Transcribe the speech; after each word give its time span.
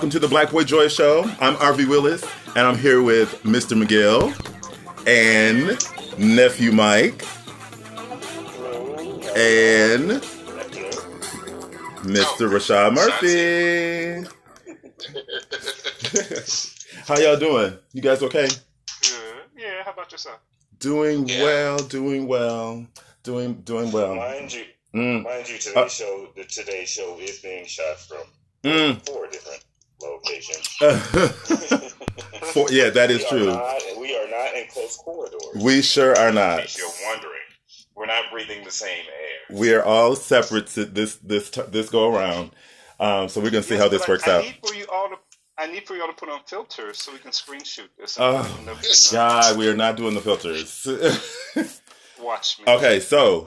Welcome 0.00 0.12
to 0.12 0.18
the 0.18 0.28
Black 0.28 0.50
Boy 0.50 0.64
Joy 0.64 0.88
Show. 0.88 1.24
I'm 1.40 1.56
RV 1.56 1.86
Willis, 1.86 2.24
and 2.56 2.60
I'm 2.60 2.78
here 2.78 3.02
with 3.02 3.42
Mr. 3.42 3.76
McGill 3.76 4.32
and 5.06 5.76
nephew 6.18 6.72
Mike 6.72 7.22
and 9.36 10.22
Mr. 12.08 12.48
Rashad 12.48 12.94
Murphy. 12.94 14.26
How 17.06 17.18
y'all 17.18 17.36
doing? 17.38 17.76
You 17.92 18.00
guys 18.00 18.22
okay? 18.22 18.48
Good. 19.02 19.12
Yeah. 19.58 19.84
How 19.84 19.90
about 19.92 20.10
yourself? 20.12 20.38
Doing 20.78 21.28
Yeah. 21.28 21.42
well, 21.42 21.76
doing 21.76 22.26
well, 22.26 22.86
doing 23.22 23.52
doing 23.64 23.92
well. 23.92 24.14
Mind 24.14 24.50
you, 24.50 24.64
Mm, 24.94 25.24
mind 25.24 25.46
you, 25.46 25.58
today's 25.58 25.76
Uh, 25.76 25.88
show, 25.90 26.32
the 26.34 26.44
today's 26.44 26.88
show 26.88 27.18
is 27.20 27.40
being 27.40 27.66
shot 27.66 28.00
from 28.00 28.22
mm. 28.64 29.06
four 29.06 29.26
different 29.26 29.62
locations. 30.02 30.66
For- 32.52 32.70
yeah, 32.70 32.90
that 32.90 33.10
is 33.10 33.18
we 33.22 33.28
true. 33.28 33.46
Not, 33.46 33.82
we 34.00 34.16
are 34.16 34.28
not 34.28 34.54
in 34.56 34.66
close 34.68 34.96
corridors. 34.96 35.40
We 35.56 35.82
sure 35.82 36.16
are 36.16 36.32
not. 36.32 36.62
case 36.62 36.78
you're 36.78 36.88
wondering, 37.08 37.32
we're 37.94 38.06
not 38.06 38.24
breathing 38.32 38.64
the 38.64 38.70
same 38.70 39.04
air. 39.06 39.56
We 39.56 39.72
are 39.74 39.82
all 39.84 40.16
separate 40.16 40.66
to 40.68 40.84
this 40.84 41.16
this 41.16 41.50
this 41.50 41.88
go 41.90 42.14
around. 42.14 42.50
Um, 42.98 43.28
so 43.28 43.40
we're 43.40 43.50
gonna 43.50 43.62
see 43.62 43.74
Yes, 43.74 43.82
how 43.82 43.88
this 43.88 44.02
but 44.02 44.08
I- 44.08 44.12
works 44.12 44.28
I 44.28 44.36
out. 44.38 44.42
Need 44.44 44.56
for 44.66 44.74
you 44.74 44.86
all 44.92 45.08
to, 45.10 45.16
I 45.58 45.66
need 45.66 45.86
for 45.86 45.94
you 45.94 46.02
all 46.02 46.08
to 46.08 46.14
put 46.14 46.28
on 46.28 46.40
filters 46.46 46.98
so 47.02 47.12
we 47.12 47.18
can 47.18 47.32
screen 47.32 47.62
shoot 47.62 47.90
this. 47.98 48.16
Oh, 48.20 48.36
And 48.56 48.66
nobody 48.66 48.88
yes. 48.88 49.10
can 49.10 49.16
God, 49.18 49.58
we 49.58 49.68
are 49.68 49.76
not 49.76 49.96
doing 49.96 50.14
the 50.14 50.20
filters. 50.20 50.86
Watch 52.20 52.58
me. 52.58 52.64
okay, 52.72 53.00
so 53.00 53.46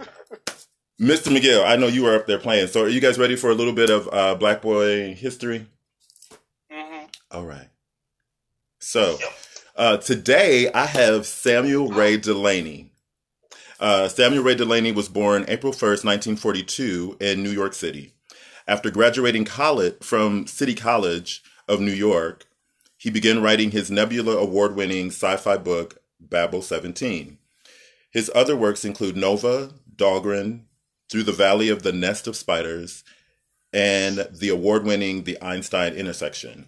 Mr. 1.00 1.36
McGill, 1.36 1.64
I 1.66 1.76
know 1.76 1.88
you 1.88 2.04
were 2.04 2.16
up 2.16 2.26
there 2.28 2.40
playing. 2.40 2.68
So 2.68 2.84
are 2.84 2.90
you 2.90 3.00
guys 3.02 3.18
ready 3.20 3.36
for 3.36 3.50
a 3.50 3.54
little 3.56 3.74
bit 3.74 3.90
of 3.90 4.10
uh, 4.12 4.36
Black 4.36 4.62
Boy 4.62 5.14
history? 5.14 5.68
All 7.34 7.46
right. 7.46 7.70
So 8.78 9.18
uh, 9.76 9.98
today 9.98 10.72
I 10.72 10.86
have 10.86 11.26
Samuel 11.26 11.88
Ray 11.88 12.18
Delany. 12.18 12.92
Uh, 13.80 14.08
Samuel 14.08 14.44
Ray 14.44 14.54
Delany 14.54 14.92
was 14.92 15.10
born 15.10 15.44
April 15.48 15.74
1st, 15.74 16.06
1942, 16.06 17.18
in 17.20 17.42
New 17.42 17.50
York 17.50 17.74
City. 17.74 18.14
After 18.68 18.92
graduating 18.92 19.46
college 19.46 19.96
from 20.02 20.46
City 20.46 20.76
College 20.76 21.42
of 21.68 21.82
New 21.82 21.92
York, 21.92 22.46
he 22.98 23.10
began 23.10 23.42
writing 23.42 23.72
his 23.72 23.90
Nebula 23.90 24.38
Award 24.38 24.76
winning 24.76 25.08
sci 25.08 25.36
fi 25.38 25.58
book, 25.58 25.98
Babel 26.20 26.62
17. 26.62 27.40
His 28.12 28.30
other 28.36 28.56
works 28.56 28.86
include 28.86 29.18
Nova, 29.18 29.72
Dhalgren, 29.96 30.66
Through 31.10 31.24
the 31.24 31.32
Valley 31.32 31.70
of 31.70 31.82
the 31.82 31.92
Nest 31.92 32.28
of 32.28 32.36
Spiders, 32.36 33.04
and 33.74 34.28
the 34.32 34.50
award 34.50 34.86
winning 34.86 35.24
The 35.24 35.42
Einstein 35.42 35.94
Intersection. 35.94 36.68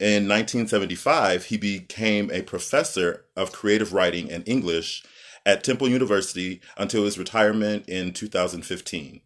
In 0.00 0.26
1975, 0.26 1.44
he 1.46 1.58
became 1.58 2.30
a 2.30 2.40
professor 2.40 3.26
of 3.36 3.52
creative 3.52 3.92
writing 3.92 4.32
and 4.32 4.48
English 4.48 5.02
at 5.44 5.62
Temple 5.62 5.90
University 5.90 6.62
until 6.78 7.04
his 7.04 7.18
retirement 7.18 7.86
in 7.86 8.14
2015. 8.14 9.20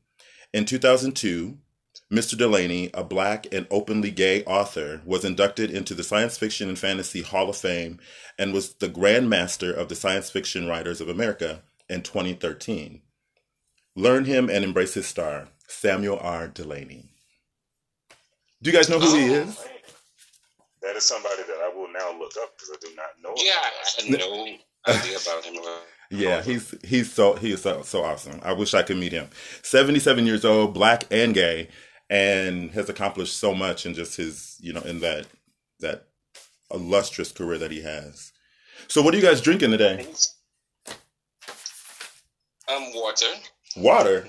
In 0.52 0.64
2002, 0.64 1.58
Mr. 2.10 2.36
Delany, 2.36 2.90
a 2.92 3.04
black 3.04 3.46
and 3.52 3.68
openly 3.70 4.10
gay 4.10 4.42
author, 4.44 5.00
was 5.04 5.24
inducted 5.24 5.70
into 5.70 5.94
the 5.94 6.02
Science 6.02 6.36
Fiction 6.36 6.68
and 6.68 6.78
Fantasy 6.78 7.22
Hall 7.22 7.48
of 7.50 7.56
Fame 7.56 8.00
and 8.36 8.52
was 8.52 8.74
the 8.74 8.88
Grand 8.88 9.30
Master 9.30 9.72
of 9.72 9.88
the 9.88 9.94
Science 9.94 10.28
Fiction 10.28 10.66
Writers 10.66 11.00
of 11.00 11.08
America 11.08 11.62
in 11.88 12.02
2013. 12.02 13.00
Learn 13.94 14.24
him 14.24 14.50
and 14.50 14.64
embrace 14.64 14.94
his 14.94 15.06
star, 15.06 15.48
Samuel 15.68 16.18
R. 16.20 16.48
Delany. 16.48 17.04
Do 18.60 18.70
you 18.70 18.76
guys 18.76 18.88
know 18.88 18.98
who 18.98 19.14
he 19.16 19.30
Oh. 19.30 19.34
is? 19.42 19.56
That 20.84 20.96
is 20.96 21.04
somebody 21.04 21.42
that 21.48 21.56
I 21.64 21.74
will 21.74 21.88
now 21.92 22.18
look 22.18 22.32
up 22.42 22.52
because 22.56 22.70
I 22.72 22.76
do 22.80 22.94
not 22.94 23.06
know. 23.22 23.34
Yeah, 23.36 23.52
him. 23.98 24.16
I 24.18 24.18
had 24.18 24.20
no 24.20 24.44
idea 24.94 25.16
about 25.18 25.44
him. 25.44 25.54
Yeah, 26.10 26.42
he's 26.42 26.74
he's 26.84 27.12
so 27.12 27.34
he 27.34 27.52
is 27.52 27.62
so 27.62 27.82
so 27.82 28.04
awesome. 28.04 28.38
I 28.44 28.52
wish 28.52 28.74
I 28.74 28.82
could 28.82 28.98
meet 28.98 29.10
him. 29.10 29.30
Seventy 29.62 29.98
seven 29.98 30.26
years 30.26 30.44
old, 30.44 30.74
black 30.74 31.04
and 31.10 31.34
gay, 31.34 31.68
and 32.10 32.70
has 32.72 32.88
accomplished 32.88 33.36
so 33.38 33.54
much 33.54 33.86
in 33.86 33.94
just 33.94 34.16
his 34.16 34.56
you 34.60 34.72
know 34.74 34.82
in 34.82 35.00
that 35.00 35.26
that 35.80 36.06
illustrious 36.70 37.32
career 37.32 37.58
that 37.58 37.70
he 37.70 37.80
has. 37.82 38.32
So, 38.86 39.02
what 39.02 39.14
are 39.14 39.16
you 39.16 39.22
guys 39.22 39.40
drinking 39.40 39.70
today? 39.70 40.06
Um, 42.68 42.92
water. 42.94 43.26
Water. 43.76 44.28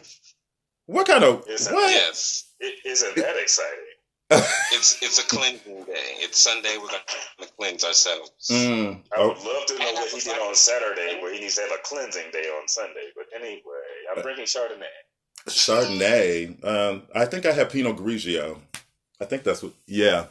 What 0.88 1.08
kind 1.08 1.24
of 1.24 1.44
Yes, 1.48 1.72
what? 1.72 1.92
Yes, 1.92 2.52
It 2.60 2.76
isn't 2.86 3.16
that 3.16 3.36
exciting. 3.38 3.85
It's 4.32 5.02
it's 5.04 5.20
a 5.20 5.28
cleansing 5.28 5.84
day. 5.84 6.16
It's 6.18 6.42
Sunday. 6.42 6.78
We're 6.82 6.88
gonna 6.88 7.52
cleanse 7.58 7.84
ourselves. 7.84 8.32
Mm, 8.50 9.02
I 9.16 9.26
would 9.26 9.38
oh, 9.40 9.48
love 9.48 9.66
to 9.68 9.78
know 9.78 9.94
what 9.94 10.10
he 10.10 10.20
did 10.20 10.40
on 10.40 10.56
Saturday, 10.56 11.20
where 11.22 11.32
he 11.32 11.40
needs 11.40 11.56
to 11.56 11.62
have 11.62 11.72
a 11.72 11.82
cleansing 11.84 12.32
day 12.32 12.50
on 12.60 12.68
Sunday. 12.68 13.10
But 13.16 13.26
anyway, 13.36 13.62
I'm 14.16 14.24
drinking 14.24 14.46
Chardonnay. 14.46 14.86
Chardonnay. 15.48 16.66
Um, 16.66 17.04
I 17.14 17.26
think 17.26 17.46
I 17.46 17.52
have 17.52 17.70
Pinot 17.70 17.98
Grigio. 17.98 18.60
I 19.22 19.26
think 19.26 19.44
that's 19.44 19.62
what. 19.62 19.74
Yeah. 19.86 20.26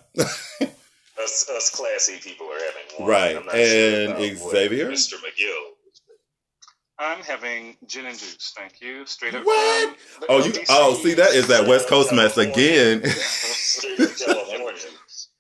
Us, 1.22 1.48
us 1.48 1.70
classy 1.70 2.18
people 2.18 2.48
are 2.48 2.58
having 2.58 2.98
one. 2.98 3.08
Right. 3.08 3.36
And 3.54 4.36
sure 4.36 4.50
Xavier? 4.50 4.90
Mr. 4.90 5.14
McGill. 5.14 5.73
I'm 6.98 7.18
having 7.22 7.76
gin 7.86 8.06
and 8.06 8.18
juice. 8.18 8.52
Thank 8.56 8.80
you. 8.80 9.04
Straight 9.06 9.34
up. 9.34 9.44
What? 9.44 9.96
Oh, 10.28 10.38
you. 10.38 10.52
LBC. 10.52 10.66
Oh, 10.70 10.94
see, 10.94 11.14
that 11.14 11.30
is 11.34 11.48
that 11.48 11.66
West 11.66 11.88
Coast 11.88 12.12
mess 12.12 12.36
again. 12.38 13.04
Straight 13.08 13.98
from 14.10 14.34
California. 14.34 14.82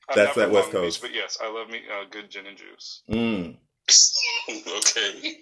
I'm 0.08 0.16
that's 0.16 0.36
that 0.36 0.50
West 0.50 0.72
Long 0.74 0.82
Beach, 0.82 0.92
Coast. 0.94 1.02
but 1.02 1.14
yes, 1.14 1.38
I 1.42 1.50
love 1.50 1.70
me 1.70 1.80
uh, 1.90 2.04
good 2.10 2.30
gin 2.30 2.46
and 2.46 2.56
juice. 2.56 3.02
mm. 3.08 3.56
okay. 4.78 5.40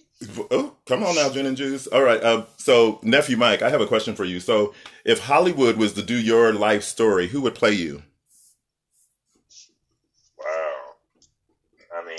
Oh, 0.50 0.76
come 0.86 1.02
on 1.02 1.14
now, 1.16 1.30
gin 1.30 1.46
and 1.46 1.56
juice. 1.56 1.86
All 1.88 2.02
right. 2.02 2.22
Uh, 2.22 2.44
so, 2.56 3.00
nephew 3.02 3.36
Mike, 3.36 3.62
I 3.62 3.70
have 3.70 3.80
a 3.80 3.86
question 3.86 4.14
for 4.14 4.24
you. 4.24 4.38
So, 4.40 4.74
if 5.04 5.18
Hollywood 5.20 5.76
was 5.76 5.94
to 5.94 6.02
do 6.02 6.14
your 6.16 6.52
life 6.52 6.82
story, 6.84 7.28
who 7.28 7.40
would 7.42 7.54
play 7.54 7.72
you? 7.72 8.02
Wow. 10.38 10.72
I 11.96 12.06
mean, 12.06 12.18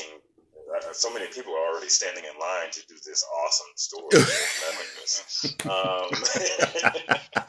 uh, 0.76 0.94
so 0.94 1.14
many 1.14 1.28
people 1.28 1.54
are 1.84 1.88
already 1.88 1.90
standing 1.90 2.24
in 2.24 2.40
line 2.40 2.72
to 2.72 2.82
do 2.88 2.96
this 3.06 3.26
awesome 3.44 3.68
story. 3.76 4.16
um, 5.70 6.10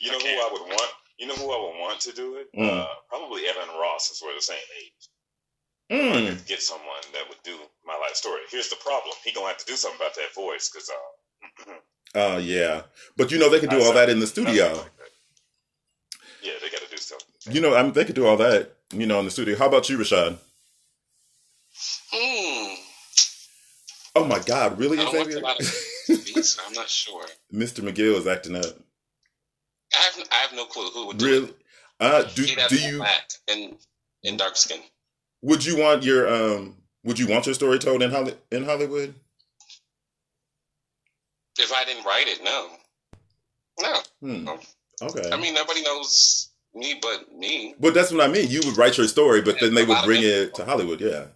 you 0.00 0.10
know 0.10 0.18
who 0.18 0.26
I 0.26 0.48
would 0.52 0.62
want? 0.62 0.92
You 1.18 1.26
know 1.28 1.34
who 1.34 1.52
I 1.52 1.58
would 1.58 1.80
want 1.80 2.00
to 2.00 2.12
do 2.12 2.36
it? 2.36 2.48
Mm. 2.56 2.68
Uh, 2.68 2.86
probably 3.08 3.42
Evan 3.46 3.68
Ross, 3.80 4.08
since 4.08 4.22
we're 4.22 4.34
the 4.34 4.42
same 4.42 4.56
age. 4.82 5.08
Mm. 5.88 6.46
Get 6.46 6.62
someone 6.62 7.04
that 7.12 7.28
would 7.28 7.42
do 7.44 7.56
my 7.86 7.94
life 7.94 8.14
story. 8.14 8.40
Here's 8.50 8.68
the 8.68 8.76
problem: 8.76 9.14
he 9.24 9.32
gonna 9.32 9.48
have 9.48 9.58
to 9.58 9.66
do 9.66 9.76
something 9.76 10.00
about 10.00 10.14
that 10.14 10.34
voice 10.34 10.70
because 10.70 10.90
uh, 10.90 11.72
Oh, 12.14 12.38
yeah. 12.38 12.82
But 13.16 13.30
you 13.30 13.38
know 13.38 13.50
they 13.50 13.60
can 13.60 13.68
do 13.68 13.82
all 13.82 13.92
that 13.92 14.08
in 14.08 14.20
the 14.20 14.26
studio. 14.26 14.72
like. 14.72 14.90
Yeah, 16.42 16.52
they 16.62 16.70
got 16.70 16.80
to 16.80 16.88
do 16.88 16.96
something. 16.96 17.26
You 17.52 17.60
know, 17.60 17.74
I 17.76 17.82
mean, 17.82 17.92
they 17.92 18.04
could 18.04 18.14
do 18.14 18.26
all 18.26 18.36
that, 18.36 18.72
you 18.92 19.04
know, 19.04 19.18
in 19.18 19.24
the 19.24 19.30
studio. 19.30 19.56
How 19.58 19.66
about 19.66 19.88
you, 19.88 19.98
Rashad? 19.98 20.38
Hmm. 22.12 22.65
Oh 24.16 24.24
my 24.24 24.38
God, 24.40 24.78
really, 24.78 24.98
I 24.98 25.04
don't 25.04 25.14
watch 25.14 25.24
Xavier? 25.26 25.38
a 25.38 25.42
lot 25.42 25.60
of 25.60 25.66
movies. 26.08 26.58
I'm 26.66 26.72
not 26.72 26.88
sure. 26.88 27.24
Mr. 27.52 27.80
McGill 27.80 28.16
is 28.16 28.26
acting 28.26 28.56
up. 28.56 28.64
I 29.94 29.98
have 29.98 30.28
I 30.32 30.34
have 30.36 30.52
no 30.54 30.64
clue 30.64 30.86
who 30.90 31.06
would 31.08 31.18
do 31.18 31.26
Really? 31.26 31.48
it. 31.48 31.56
Uh, 32.00 32.22
do 32.34 32.44
do 32.46 32.76
you 32.76 33.04
and 33.48 33.76
and 34.24 34.38
dark 34.38 34.56
skin. 34.56 34.80
would 35.42 35.64
you 35.64 35.78
want 35.78 36.02
your 36.02 36.28
um 36.32 36.76
would 37.04 37.18
you 37.18 37.26
want 37.28 37.46
your 37.46 37.54
story 37.54 37.78
told 37.78 38.02
in 38.02 38.10
Holly, 38.10 38.34
in 38.50 38.64
Hollywood? 38.64 39.14
If 41.58 41.72
I 41.72 41.84
didn't 41.84 42.04
write 42.04 42.26
it, 42.28 42.42
no. 42.44 42.68
No. 43.80 44.00
Hmm. 44.20 44.48
Okay. 45.02 45.30
I 45.30 45.36
mean, 45.40 45.54
nobody 45.54 45.82
knows 45.82 46.50
me 46.74 46.98
but 47.00 47.32
me. 47.34 47.74
But 47.78 47.94
that's 47.94 48.10
what 48.12 48.22
I 48.28 48.28
mean. 48.32 48.50
You 48.50 48.60
would 48.64 48.76
write 48.76 48.98
your 48.98 49.08
story, 49.08 49.40
but 49.42 49.58
then 49.60 49.74
they 49.74 49.84
would 49.84 50.04
bring 50.04 50.22
it 50.22 50.54
to 50.54 50.64
Hollywood. 50.64 51.00
Yeah. 51.00 51.26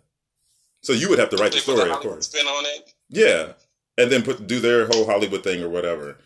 So 0.82 0.92
you 0.92 1.08
would 1.10 1.18
have 1.18 1.30
to 1.30 1.36
write 1.36 1.52
the 1.52 1.58
They 1.58 1.64
put 1.64 1.76
story, 1.76 1.90
of 1.90 2.00
course. 2.00 2.26
Spin 2.26 2.46
on 2.46 2.64
it. 2.66 2.92
Yeah, 3.08 3.52
and 3.98 4.10
then 4.10 4.22
put 4.22 4.46
do 4.46 4.60
their 4.60 4.86
whole 4.86 5.06
Hollywood 5.06 5.42
thing 5.44 5.62
or 5.62 5.68
whatever. 5.68 6.16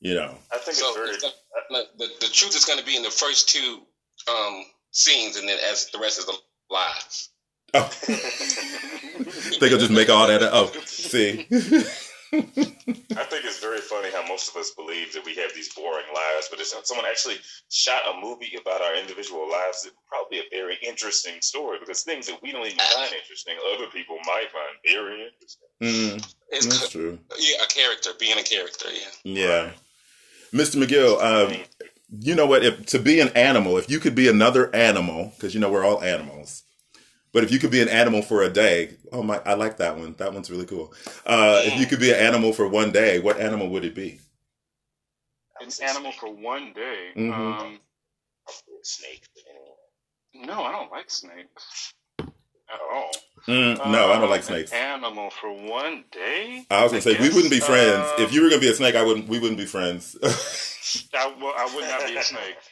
You 0.00 0.14
know. 0.14 0.34
I 0.52 0.58
think 0.58 0.76
So 0.76 0.88
it's 0.88 0.96
very. 0.96 1.10
it's 1.10 1.22
not- 1.22 1.34
like, 1.70 1.86
the, 1.96 2.06
the 2.20 2.26
truth 2.26 2.54
is 2.54 2.66
going 2.66 2.78
to 2.78 2.84
be 2.84 2.94
in 2.94 3.02
the 3.02 3.10
first 3.10 3.48
two 3.48 3.80
um, 4.30 4.64
scenes, 4.90 5.36
and 5.36 5.48
then 5.48 5.58
as 5.70 5.88
the 5.90 5.98
rest 5.98 6.18
is 6.18 6.26
the 6.26 6.36
lies. 6.70 7.30
Oh. 7.72 7.90
they 9.60 9.68
could 9.70 9.80
just 9.80 9.90
make 9.90 10.10
all 10.10 10.26
that. 10.28 10.42
up. 10.42 10.76
see. 10.86 11.46
I 12.32 13.24
think 13.30 13.44
it's 13.44 13.60
very 13.60 13.78
funny 13.78 14.10
how 14.10 14.26
most 14.26 14.50
of 14.50 14.56
us 14.56 14.70
believe 14.70 15.12
that 15.14 15.24
we 15.24 15.34
have 15.36 15.54
these 15.54 15.72
boring 15.74 16.06
lives, 16.12 16.48
but 16.50 16.60
if 16.60 16.66
someone 16.84 17.06
actually 17.06 17.36
shot 17.70 18.02
a 18.12 18.20
movie 18.20 18.56
about 18.60 18.80
our 18.82 18.96
individual 18.96 19.48
lives, 19.48 19.84
it 19.86 19.92
would 19.92 20.06
probably 20.08 20.40
be 20.40 20.44
a 20.46 20.58
very 20.60 20.76
interesting 20.86 21.40
story 21.40 21.78
because 21.78 22.02
things 22.02 22.26
that 22.26 22.42
we 22.42 22.50
don't 22.52 22.66
even 22.66 22.78
find 22.78 23.12
interesting, 23.12 23.54
other 23.76 23.86
people 23.92 24.16
might 24.26 24.48
find 24.50 24.76
very 24.84 25.30
interesting. 25.30 25.68
Mm, 26.20 26.34
It's 26.50 26.66
that's 26.66 26.88
true. 26.90 27.18
yeah, 27.38 27.62
a 27.62 27.66
character, 27.68 28.10
being 28.18 28.38
a 28.38 28.42
character. 28.42 28.88
Yeah. 29.24 29.44
Yeah. 29.44 29.70
Mr. 30.52 30.82
McGill, 30.84 31.22
um, 31.22 31.56
you 32.20 32.34
know 32.34 32.46
what? 32.46 32.64
If 32.64 32.86
to 32.86 32.98
be 32.98 33.20
an 33.20 33.28
animal, 33.30 33.78
if 33.78 33.88
you 33.88 34.00
could 34.00 34.14
be 34.14 34.28
another 34.28 34.74
animal, 34.74 35.32
because 35.36 35.54
you 35.54 35.60
know 35.60 35.70
we're 35.70 35.84
all 35.84 36.02
animals. 36.02 36.63
But 37.34 37.42
if 37.42 37.50
you 37.50 37.58
could 37.58 37.72
be 37.72 37.82
an 37.82 37.88
animal 37.88 38.22
for 38.22 38.44
a 38.44 38.48
day, 38.48 38.94
oh 39.12 39.22
my, 39.22 39.40
I 39.44 39.54
like 39.54 39.78
that 39.78 39.98
one. 39.98 40.14
That 40.18 40.32
one's 40.32 40.50
really 40.52 40.66
cool. 40.66 40.94
Uh, 41.26 41.62
if 41.64 41.78
you 41.80 41.84
could 41.84 41.98
be 41.98 42.12
an 42.12 42.18
animal 42.20 42.52
for 42.52 42.68
one 42.68 42.92
day, 42.92 43.18
what 43.18 43.40
animal 43.40 43.68
would 43.70 43.84
it 43.84 43.94
be? 43.94 44.20
An 45.60 45.68
animal 45.82 46.12
for 46.12 46.32
one 46.32 46.72
day. 46.72 47.10
Mhm. 47.16 47.32
Um, 47.32 47.80
snake. 48.82 49.24
no, 50.32 50.62
I 50.62 50.70
don't 50.72 50.92
like 50.92 51.10
snakes 51.10 51.94
at 52.20 52.80
all. 52.92 53.10
Mm, 53.48 53.78
no, 53.90 54.10
I 54.10 54.14
don't 54.14 54.24
Um, 54.24 54.30
like 54.30 54.44
snakes. 54.44 54.72
An 54.72 54.78
animal 54.78 55.30
for 55.30 55.50
one 55.50 56.04
day. 56.12 56.64
I 56.70 56.84
was 56.84 56.92
gonna 56.92 57.02
say 57.02 57.18
we 57.18 57.30
wouldn't 57.30 57.50
be 57.50 57.60
friends 57.60 58.06
uh, 58.16 58.22
if 58.22 58.32
you 58.32 58.42
were 58.42 58.48
gonna 58.48 58.60
be 58.60 58.70
a 58.70 58.74
snake. 58.74 58.94
I 58.94 59.02
wouldn't. 59.02 59.26
We 59.28 59.40
wouldn't 59.40 59.58
be 59.58 59.66
friends. 59.66 60.16
I, 61.14 61.34
well, 61.40 61.52
I 61.56 61.74
would 61.74 61.84
not 61.84 62.06
be 62.06 62.16
a 62.16 62.22
snake. 62.22 62.56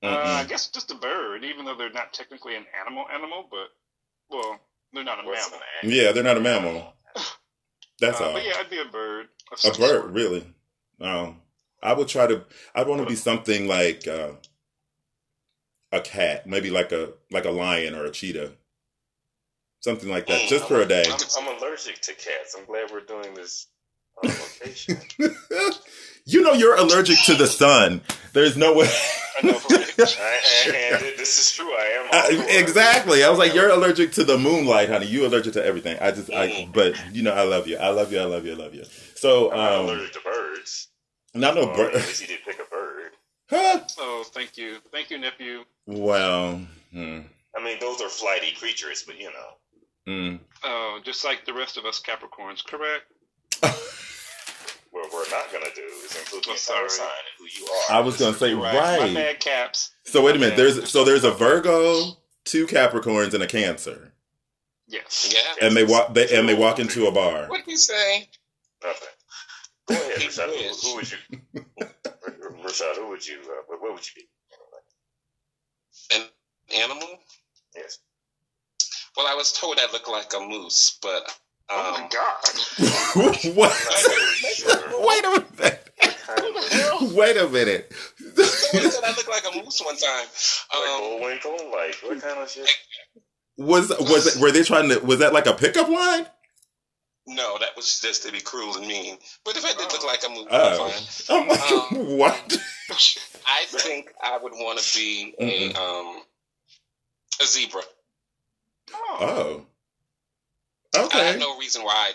Uh, 0.00 0.22
I 0.24 0.44
guess 0.44 0.68
just 0.68 0.92
a 0.92 0.94
bird, 0.94 1.44
even 1.44 1.64
though 1.64 1.74
they're 1.74 1.90
not 1.90 2.12
technically 2.12 2.54
an 2.54 2.64
animal 2.80 3.04
animal, 3.12 3.48
but 3.50 3.66
well, 4.30 4.60
they're 4.92 5.04
not 5.04 5.24
a 5.24 5.26
What's 5.26 5.50
mammal. 5.50 5.64
an 5.82 5.90
yeah, 5.90 6.12
they're 6.12 6.22
not 6.24 6.36
a 6.36 6.40
mammal. 6.40 6.94
That's 8.00 8.20
Uh, 8.20 8.26
all. 8.26 8.32
But 8.34 8.44
yeah, 8.46 8.54
I'd 8.58 8.70
be 8.70 8.78
a 8.80 8.84
bird. 8.86 9.28
A 9.64 9.68
bird, 9.68 9.74
sort. 9.76 10.06
really? 10.12 10.46
No, 10.98 11.36
I 11.82 11.92
would 11.94 12.08
try 12.08 12.26
to. 12.26 12.44
I'd 12.74 12.86
want 12.86 13.00
to 13.02 13.06
be 13.08 13.14
something 13.16 13.66
like 13.68 14.06
uh, 14.08 14.32
a 15.92 16.00
cat, 16.00 16.46
maybe 16.46 16.70
like 16.70 16.92
a 16.92 17.12
like 17.30 17.44
a 17.44 17.50
lion 17.50 17.94
or 17.94 18.04
a 18.04 18.10
cheetah, 18.10 18.52
something 19.80 20.08
like 20.08 20.26
that, 20.26 20.42
Mm, 20.42 20.48
just 20.48 20.66
for 20.68 20.80
a 20.80 20.86
day. 20.86 21.04
I'm, 21.06 21.18
I'm 21.48 21.58
allergic 21.58 22.00
to 22.02 22.14
cats. 22.14 22.54
I'm 22.58 22.64
glad 22.66 22.90
we're 22.90 23.00
doing 23.00 23.34
this 23.34 23.66
on 24.22 24.30
location. 24.30 24.98
you 26.28 26.42
know, 26.42 26.52
you're 26.52 26.76
allergic 26.76 27.18
to 27.26 27.34
the 27.34 27.46
sun. 27.46 28.00
There's 28.32 28.56
no 28.56 28.74
way. 28.74 28.88
I 29.42 29.46
know 29.46 29.54
for 29.54 29.72
me. 29.72 29.84
I, 29.98 30.90
and 30.94 31.18
this 31.18 31.38
is 31.38 31.52
true. 31.52 31.70
I 31.72 31.86
am. 32.00 32.06
Uh, 32.12 32.40
also 32.42 32.58
exactly. 32.58 33.24
I 33.24 33.30
was 33.30 33.38
like, 33.38 33.54
you're 33.54 33.70
allergic 33.70 34.12
to 34.12 34.24
the 34.24 34.38
moonlight, 34.38 34.88
honey. 34.90 35.06
You 35.06 35.26
allergic 35.26 35.54
to 35.54 35.64
everything. 35.64 35.96
I 36.00 36.10
just, 36.12 36.30
I, 36.32 36.48
Mm. 36.48 36.72
but 36.72 36.94
you 37.14 37.22
know, 37.22 37.32
I 37.32 37.42
love 37.42 37.66
you. 37.66 37.76
I 37.78 37.88
love 37.90 38.12
you. 38.12 38.20
I 38.20 38.24
love 38.24 38.44
you. 38.46 38.52
I 38.52 38.56
love 38.56 38.74
you. 38.74 38.84
So, 39.16 39.50
I'm 39.52 39.80
um, 39.80 39.86
allergic 39.86 40.12
to 40.12 40.20
birds. 40.20 40.88
not 41.34 41.54
no 41.56 41.62
Or 41.68 41.76
bird. 41.76 41.94
At 41.94 42.06
least 42.06 42.20
you 42.20 42.26
did 42.28 42.44
pick 42.44 42.60
a 42.60 42.70
bird. 42.70 43.12
Huh? 43.50 43.80
Oh, 43.98 44.24
thank 44.26 44.56
you, 44.58 44.76
thank 44.92 45.10
you, 45.10 45.18
nephew. 45.18 45.64
Well, 45.86 46.60
hmm, 46.92 47.20
I 47.56 47.64
mean, 47.64 47.78
those 47.80 48.00
are 48.02 48.08
flighty 48.10 48.52
creatures, 48.52 49.02
but 49.06 49.18
you 49.18 49.30
know. 49.32 50.12
mm. 50.12 50.38
Oh, 50.64 51.00
just 51.04 51.24
like 51.24 51.46
the 51.46 51.54
rest 51.54 51.76
of 51.78 51.86
us 51.86 52.00
Capricorns, 52.00 52.62
correct? 52.64 53.04
What 55.30 55.50
we're 55.52 55.58
not 55.58 55.64
gonna 55.64 55.74
do 55.74 55.82
is 56.04 56.16
include 56.16 56.44
the 56.44 56.50
entire 56.50 56.58
sorry. 56.58 56.90
sign 56.90 57.06
and 57.06 57.38
who 57.38 57.44
you 57.60 57.70
are. 57.90 57.96
I 57.96 58.00
was 58.00 58.16
gonna 58.18 58.36
say 58.36 58.54
My 58.54 58.74
right. 58.74 59.14
bad, 59.14 59.40
Caps. 59.40 59.90
So 60.04 60.22
wait 60.22 60.36
a 60.36 60.38
minute. 60.38 60.56
There's 60.56 60.88
so 60.90 61.04
there's 61.04 61.24
a 61.24 61.30
Virgo, 61.30 62.16
two 62.44 62.66
Capricorns, 62.66 63.34
and 63.34 63.42
a 63.42 63.46
Cancer, 63.46 64.12
Yes. 64.86 65.32
Yeah. 65.34 65.66
and 65.66 65.76
they 65.76 65.84
walk 65.84 66.14
they 66.14 66.28
and 66.36 66.48
they 66.48 66.54
walk 66.54 66.78
into 66.78 67.06
a 67.06 67.12
bar. 67.12 67.46
What 67.48 67.64
did 67.64 67.70
you 67.72 67.76
say? 67.78 68.28
Nothing. 68.82 69.08
Go 69.88 69.94
ahead, 69.96 70.18
Rashad. 70.18 70.46
Who, 70.46 70.56
wish. 70.56 70.82
who 70.82 70.96
would 70.96 71.10
you? 71.10 71.86
Rashad, 72.64 72.96
who 72.96 73.08
would 73.08 73.26
you? 73.26 73.38
Uh, 73.42 73.62
what, 73.66 73.82
what 73.82 73.92
would 73.94 74.06
you 74.06 74.22
be? 74.22 74.28
An 76.16 76.22
animal? 76.82 77.08
Yes. 77.76 77.98
Well, 79.16 79.26
I 79.26 79.34
was 79.34 79.52
told 79.52 79.78
I 79.80 79.90
looked 79.92 80.08
like 80.08 80.32
a 80.34 80.40
moose, 80.40 80.98
but 81.02 81.22
oh 81.70 81.92
my 81.92 82.08
God. 82.08 83.54
what? 83.56 83.72
I'm 83.90 84.02
not 84.02 84.16
really 84.16 84.54
sure. 84.54 85.06
Wait 85.06 85.24
a 85.24 85.44
minute. 85.56 85.84
Wait 87.14 87.36
a 87.36 87.48
minute. 87.48 87.92
someone 88.34 88.90
said 88.90 89.04
I 89.04 89.10
looked 89.10 89.28
like 89.28 89.44
a 89.52 89.56
moose 89.64 89.80
one 89.84 89.96
time. 89.96 90.26
like 90.72 90.90
Um, 90.90 91.00
Bullwinkle, 91.00 91.70
like 91.72 91.96
what 92.02 92.20
kind 92.22 92.38
of 92.40 92.50
shit? 92.50 92.68
Was 93.56 93.88
was 94.00 94.36
it, 94.36 94.40
were 94.40 94.52
they 94.52 94.62
trying 94.62 94.88
to? 94.90 94.98
Was 95.00 95.18
that 95.20 95.32
like 95.32 95.46
a 95.46 95.52
pickup 95.54 95.88
line? 95.88 96.26
no, 97.26 97.58
that 97.58 97.76
was 97.76 98.00
just 98.00 98.22
to 98.24 98.32
be 98.32 98.40
cruel 98.40 98.74
and 98.76 98.86
mean. 98.86 99.18
But 99.44 99.56
if 99.56 99.64
I 99.64 99.72
did 99.72 99.92
look 99.92 100.04
like 100.04 100.22
a 100.26 100.30
moose, 100.30 100.46
Oh, 100.50 100.88
fine. 101.28 101.42
I'm 101.42 101.48
like, 101.48 101.72
Um, 101.72 102.16
what? 102.18 102.58
I 103.46 103.64
think 103.66 104.12
I 104.22 104.38
would 104.38 104.52
want 104.54 104.78
to 104.78 104.98
be 104.98 105.34
a 105.40 105.72
um 105.74 106.22
a 107.40 107.44
zebra. 107.44 107.82
Oh. 108.94 109.16
Oh, 109.20 109.66
I 110.96 111.04
okay. 111.04 111.26
have 111.26 111.38
no 111.38 111.58
reason 111.58 111.82
why. 111.82 111.92
I 111.94 112.12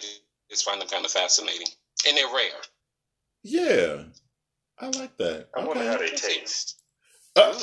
just 0.49 0.65
find 0.65 0.81
them 0.81 0.87
kind 0.87 1.05
of 1.05 1.11
fascinating, 1.11 1.67
and 2.07 2.17
they're 2.17 2.25
rare. 2.27 2.61
Yeah, 3.43 4.03
I 4.79 4.87
like 4.87 5.15
that. 5.17 5.47
I 5.55 5.63
wonder 5.65 5.85
how 5.85 5.97
they 5.97 6.09
taste. 6.09 6.79
Uh, 7.35 7.53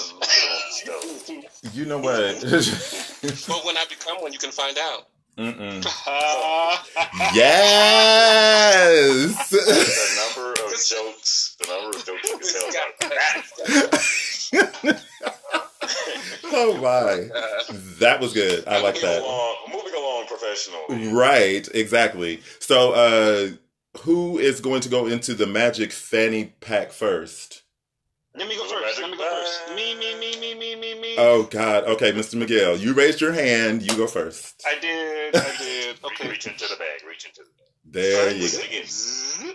you 1.72 1.84
know 1.86 1.98
what? 1.98 2.44
Well, 3.48 3.60
when 3.66 3.76
I 3.76 3.84
become 3.88 4.16
one, 4.22 4.32
you 4.32 4.38
can 4.38 4.50
find 4.50 4.78
out. 4.78 5.06
Mm-mm. 5.38 5.84
Yes. 7.34 9.50
the 9.50 10.16
number 10.16 10.52
of 10.52 10.70
jokes, 10.72 11.56
the 11.60 11.66
number 11.68 11.96
of 11.96 12.04
jokes 12.04 12.28
you 12.28 12.38
can 12.38 12.52
tell 12.52 12.68
about 12.68 12.98
that. 14.80 15.02
oh 16.52 16.76
my, 16.78 17.28
that 17.98 18.20
was 18.20 18.32
good. 18.32 18.66
I 18.66 18.80
like 18.80 18.94
moving 18.94 19.08
that. 19.10 19.22
Along, 19.22 19.56
moving 19.72 19.94
along, 19.94 20.26
professional. 20.26 20.79
Right, 20.90 21.68
exactly. 21.74 22.40
So, 22.58 22.92
uh, 22.92 23.48
who 24.02 24.38
is 24.38 24.60
going 24.60 24.80
to 24.82 24.88
go 24.88 25.06
into 25.06 25.34
the 25.34 25.46
magic 25.46 25.92
fanny 25.92 26.54
pack 26.60 26.92
first? 26.92 27.62
Let 28.36 28.48
me 28.48 28.56
go 28.56 28.64
first. 28.64 29.00
Let 29.00 29.10
me 29.10 29.16
go 29.16 29.24
first. 29.24 29.74
Me, 29.74 29.94
me, 29.96 30.18
me, 30.18 30.38
me, 30.40 30.54
me, 30.54 30.76
me, 30.76 31.00
me. 31.00 31.14
Oh 31.18 31.44
God. 31.44 31.84
Okay, 31.84 32.12
Mr. 32.12 32.36
Miguel, 32.36 32.76
you 32.76 32.92
raised 32.94 33.20
your 33.20 33.32
hand. 33.32 33.82
You 33.82 33.96
go 33.96 34.06
first. 34.06 34.62
I 34.66 34.78
did. 34.80 35.36
I 35.36 35.56
did. 35.58 35.96
Okay. 36.04 36.14
Okay. 36.24 36.30
Reach 36.30 36.46
into 36.46 36.66
the 36.66 36.76
bag. 36.76 37.06
Reach 37.06 37.26
into 37.26 37.42
the 37.42 37.50
bag. 37.58 37.68
There 37.84 38.32
you 38.32 38.48
go. 38.48 39.52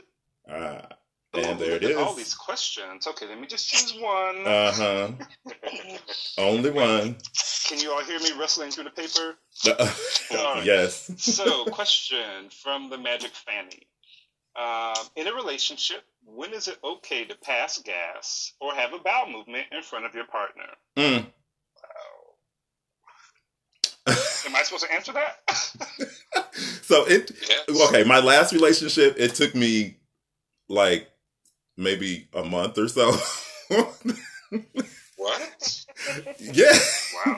Ah, 0.47 0.87
Oh, 1.35 1.41
and 1.41 1.59
there 1.59 1.75
it 1.75 1.83
is. 1.83 1.97
All 1.97 2.13
these 2.13 2.33
questions. 2.33 3.07
Okay, 3.07 3.27
let 3.27 3.39
me 3.39 3.47
just 3.47 3.69
choose 3.69 3.93
one. 3.99 4.45
Uh 4.45 4.71
huh. 4.71 5.09
Only 6.37 6.71
one. 6.71 7.17
Can 7.67 7.79
you 7.79 7.91
all 7.91 8.03
hear 8.03 8.19
me 8.19 8.31
rustling 8.39 8.71
through 8.71 8.85
the 8.85 8.89
paper? 8.91 9.35
yes. 10.63 11.11
So, 11.17 11.65
question 11.65 12.49
from 12.49 12.89
the 12.89 12.97
Magic 12.97 13.31
Fanny. 13.31 13.87
Um, 14.55 15.05
in 15.15 15.27
a 15.27 15.33
relationship, 15.33 16.03
when 16.23 16.53
is 16.53 16.67
it 16.67 16.77
okay 16.83 17.25
to 17.25 17.35
pass 17.35 17.77
gas 17.79 18.53
or 18.61 18.73
have 18.73 18.93
a 18.93 18.99
bowel 18.99 19.29
movement 19.29 19.65
in 19.71 19.81
front 19.81 20.05
of 20.05 20.15
your 20.15 20.25
partner? 20.25 20.67
Mm. 20.95 21.25
Am 24.07 24.55
I 24.55 24.61
supposed 24.63 24.85
to 24.85 24.93
answer 24.93 25.13
that? 25.13 25.49
so 26.83 27.05
it 27.07 27.31
yeah. 27.49 27.85
okay. 27.87 28.03
My 28.03 28.19
last 28.19 28.53
relationship, 28.53 29.15
it 29.17 29.33
took 29.33 29.55
me 29.55 29.97
like 30.69 31.09
maybe 31.77 32.27
a 32.33 32.43
month 32.43 32.77
or 32.77 32.87
so. 32.87 33.15
What? 35.17 35.85
yeah. 36.39 36.77
wow. 37.25 37.37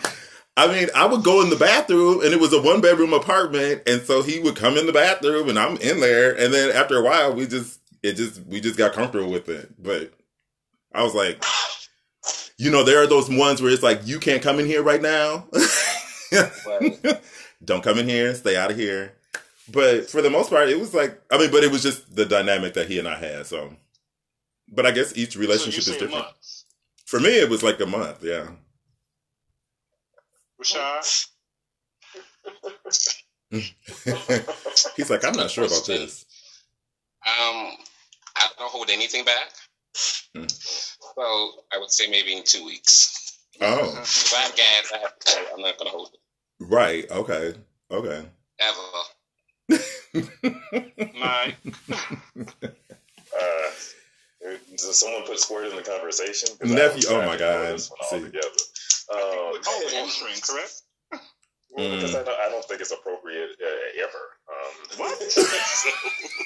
I 0.58 0.67
mean, 0.67 0.89
I 0.96 1.06
would 1.06 1.24
go 1.24 1.41
in 1.41 1.50
the 1.50 1.56
bathroom 1.56 2.22
and 2.22 2.34
it 2.34 2.39
was 2.39 2.51
a 2.51 2.62
one 2.62 2.82
bedroom 2.82 3.13
apartment. 3.13 3.84
And 3.88 4.01
so 4.01 4.24
he 4.24 4.39
would 4.39 4.56
come 4.56 4.75
in 4.77 4.88
the 4.88 4.91
bathroom 4.91 5.48
and 5.48 5.58
I'm 5.58 5.77
in 5.77 6.00
there. 6.00 6.36
And 6.38 6.53
then 6.53 6.75
after 6.75 6.98
a 6.98 7.03
while, 7.03 7.34
we 7.34 7.46
just, 7.46 7.79
it 8.03 8.13
just, 8.13 8.44
we 8.46 8.60
just 8.60 8.77
got 8.77 8.94
comfortable 8.94 9.32
with 9.32 9.48
it. 9.48 9.72
But 9.82 10.12
I 10.94 11.03
was 11.03 11.13
like, 11.13 11.44
you 12.58 12.72
know, 12.72 12.84
there 12.84 13.01
are 13.01 13.08
those 13.08 13.29
ones 13.29 13.62
where 13.62 13.72
it's 13.72 13.84
like, 13.84 14.06
you 14.06 14.20
can't 14.20 14.41
come 14.41 14.60
in 14.60 14.65
here 14.65 14.84
right 14.84 15.01
now. 15.01 15.48
Right. 16.65 17.22
Don't 17.63 17.84
come 17.84 17.98
in 18.00 18.08
here, 18.08 18.36
stay 18.36 18.58
out 18.58 18.70
of 18.72 18.77
here. 18.77 19.13
But 19.72 20.10
for 20.10 20.22
the 20.22 20.29
most 20.29 20.50
part, 20.50 20.70
it 20.70 20.79
was 20.79 20.94
like, 20.94 21.22
I 21.32 21.38
mean, 21.38 21.51
but 21.51 21.63
it 21.63 21.72
was 21.72 21.84
just 21.84 22.15
the 22.15 22.25
dynamic 22.25 22.74
that 22.74 22.88
he 22.88 23.00
and 23.00 23.08
I 23.08 23.17
had. 23.17 23.46
So, 23.46 23.75
but 24.70 24.86
I 24.86 24.92
guess 24.92 25.16
each 25.18 25.36
relationship 25.36 25.84
so 25.84 25.92
is 25.92 25.98
say 25.98 26.06
different. 26.06 26.26
months. 26.26 26.66
For 27.06 27.20
me, 27.20 27.30
it 27.40 27.50
was 27.50 27.64
like 27.64 27.80
a 27.80 27.86
month. 27.86 28.24
Yeah. 28.24 28.48
Rashad? 30.62 31.28
He's 34.96 35.10
like, 35.10 35.24
I'm 35.24 35.36
not 35.36 35.52
sure 35.52 35.66
about 35.66 35.86
this. 35.86 36.26
Um, 37.26 37.72
I 38.36 38.48
don't 38.58 38.72
hold 38.72 38.90
anything 38.90 39.24
back. 39.26 39.52
Hmm. 40.36 40.48
So 40.48 41.52
I 41.74 41.78
would 41.80 41.92
say 41.92 42.10
maybe 42.10 42.36
in 42.36 42.44
two 42.44 42.66
weeks. 42.66 43.40
Oh, 43.62 43.98
If 44.02 44.34
I 44.36 44.40
have 44.42 44.56
gas, 44.56 44.92
I 44.94 44.98
have 45.00 45.18
to, 45.20 45.40
I'm 45.54 45.62
not 45.62 45.78
going 45.78 45.90
to 45.92 45.98
hold 45.98 46.10
it 46.14 46.20
right. 46.60 47.10
Okay. 47.12 47.54
Okay. 47.92 48.26
ever. 48.60 48.82
Mike? 51.20 51.56
Uh, 53.40 53.70
does 54.75 55.00
someone 55.00 55.24
put 55.25 55.39
squirt 55.39 55.68
in 55.68 55.75
the 55.75 55.82
conversation? 55.84 56.50
'Cause 56.58 56.72
I 56.72 56.75
Nephew- 56.75 57.10
oh 57.10 57.25
my 57.25 57.38
God. 57.38 57.74
this 57.75 57.89
one 57.89 58.00
See. 58.10 58.16
altogether. 58.18 58.48
Um, 59.13 59.62
Oh, 59.68 59.89
answering, 59.96 60.39
correct? 60.42 60.82
well, 61.70 61.96
because 61.96 62.12
Mm. 62.13 62.22
I, 62.22 62.24
don't, 62.24 62.39
I 62.39 62.50
don't 62.50 62.66
think 62.66 62.82
it's 62.82 62.92
appropriate 62.92 63.51
uh, 63.63 64.04
ever. 64.04 64.24
Um, 64.51 64.98
What? 64.98 65.32
so, 65.32 65.89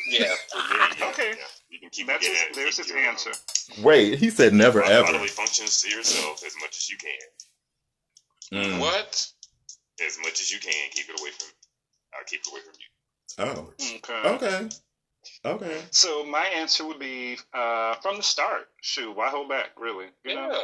Yeah. 0.07 0.33
me, 0.53 1.01
Okay. 1.09 1.29
yeah, 1.37 1.45
you 1.69 1.79
can 1.79 1.89
keep 1.89 2.07
That's 2.07 2.25
your 2.25 2.35
his, 2.35 2.55
there's 2.55 2.75
keep 2.77 2.85
his 2.85 2.93
your, 2.95 3.03
answer. 3.03 3.31
Wait, 3.79 4.19
he 4.19 4.29
said 4.29 4.53
never 4.53 4.81
Bod- 4.81 4.91
ever. 4.91 5.05
Bodily 5.11 5.27
functions 5.29 5.81
to 5.81 5.89
yourself 5.89 6.43
as 6.45 6.53
much 6.61 6.77
as 6.77 6.89
you 6.89 6.97
can. 6.97 7.27
Mm. 8.63 8.79
What? 8.79 9.27
As 10.05 10.17
much 10.19 10.41
as 10.41 10.51
you 10.51 10.59
can, 10.59 10.73
keep 10.91 11.09
it 11.09 11.19
away 11.19 11.31
from. 11.31 11.47
I'll 12.13 12.25
keep 12.25 12.41
it 12.41 12.51
away 12.51 12.61
from 12.61 12.73
you. 12.77 12.87
Oh, 13.39 13.73
Okay. 13.97 14.29
okay, 14.45 14.69
okay. 15.45 15.81
So 15.91 16.25
my 16.25 16.45
answer 16.45 16.85
would 16.85 16.99
be 16.99 17.37
uh, 17.53 17.95
from 17.95 18.17
the 18.17 18.23
start. 18.23 18.67
Shoot, 18.81 19.15
why 19.15 19.29
hold 19.29 19.49
back? 19.49 19.69
Really? 19.77 20.05
You 20.25 20.31
Yeah. 20.31 20.47
know? 20.47 20.63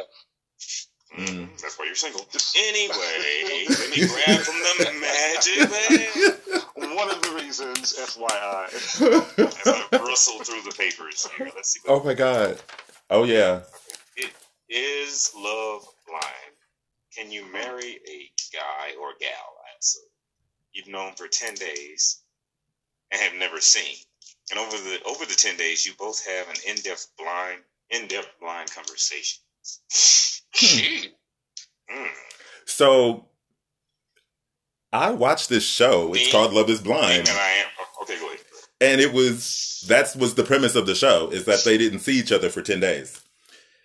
Mm. 1.18 1.48
That's 1.62 1.78
why 1.78 1.86
you're 1.86 1.94
single. 1.94 2.20
Anyway, 2.56 3.66
let 3.70 3.90
me 3.90 4.06
grab 4.06 4.40
from 4.40 4.56
the 4.84 4.92
magic 5.00 5.70
bag. 5.70 6.94
One 6.96 7.10
of 7.10 7.22
the 7.22 7.30
reasons, 7.42 7.94
FYI. 7.98 8.66
As 9.38 9.66
I 9.66 9.98
rustle 9.98 10.40
through 10.44 10.62
the 10.62 10.74
papers 10.76 11.26
here, 11.36 11.48
let's 11.54 11.70
see. 11.72 11.80
Oh 11.88 12.02
my 12.02 12.12
god. 12.14 12.60
Oh 13.08 13.24
yeah. 13.24 13.60
Is 14.68 15.32
love 15.34 15.86
blind? 16.06 16.56
Can 17.16 17.32
you 17.32 17.50
marry 17.50 17.98
a 18.06 18.30
guy 18.52 18.94
or 19.00 19.12
gal? 19.18 19.30
So 19.80 20.00
you've 20.72 20.88
known 20.88 21.12
for 21.14 21.26
ten 21.28 21.54
days 21.54 22.20
and 23.12 23.20
have 23.22 23.34
never 23.34 23.60
seen, 23.60 23.96
and 24.50 24.58
over 24.58 24.76
the 24.76 24.98
over 25.06 25.24
the 25.24 25.34
ten 25.34 25.56
days, 25.56 25.86
you 25.86 25.92
both 25.98 26.24
have 26.26 26.48
an 26.48 26.56
in 26.66 26.76
depth 26.76 27.08
blind 27.18 27.60
in 27.90 28.06
depth 28.08 28.30
blind 28.40 28.70
conversation. 28.72 29.42
Mm. 31.90 32.08
So 32.66 33.26
I 34.92 35.10
watched 35.10 35.48
this 35.48 35.64
show. 35.64 36.12
It's 36.14 36.26
Me? 36.26 36.32
called 36.32 36.52
Love 36.52 36.70
Is 36.70 36.80
Being 36.80 36.96
Blind. 36.96 37.26
that 37.26 37.36
I 37.36 37.62
am 37.62 37.66
oh, 37.80 38.02
okay. 38.02 38.18
Go 38.18 38.26
ahead. 38.26 38.40
and 38.80 39.00
it 39.00 39.12
was 39.12 39.84
that 39.88 40.14
was 40.16 40.34
the 40.34 40.44
premise 40.44 40.74
of 40.74 40.86
the 40.86 40.94
show 40.94 41.28
is 41.30 41.44
that 41.44 41.64
they 41.64 41.78
didn't 41.78 42.00
see 42.00 42.18
each 42.18 42.32
other 42.32 42.48
for 42.48 42.62
10 42.62 42.80
days 42.80 43.22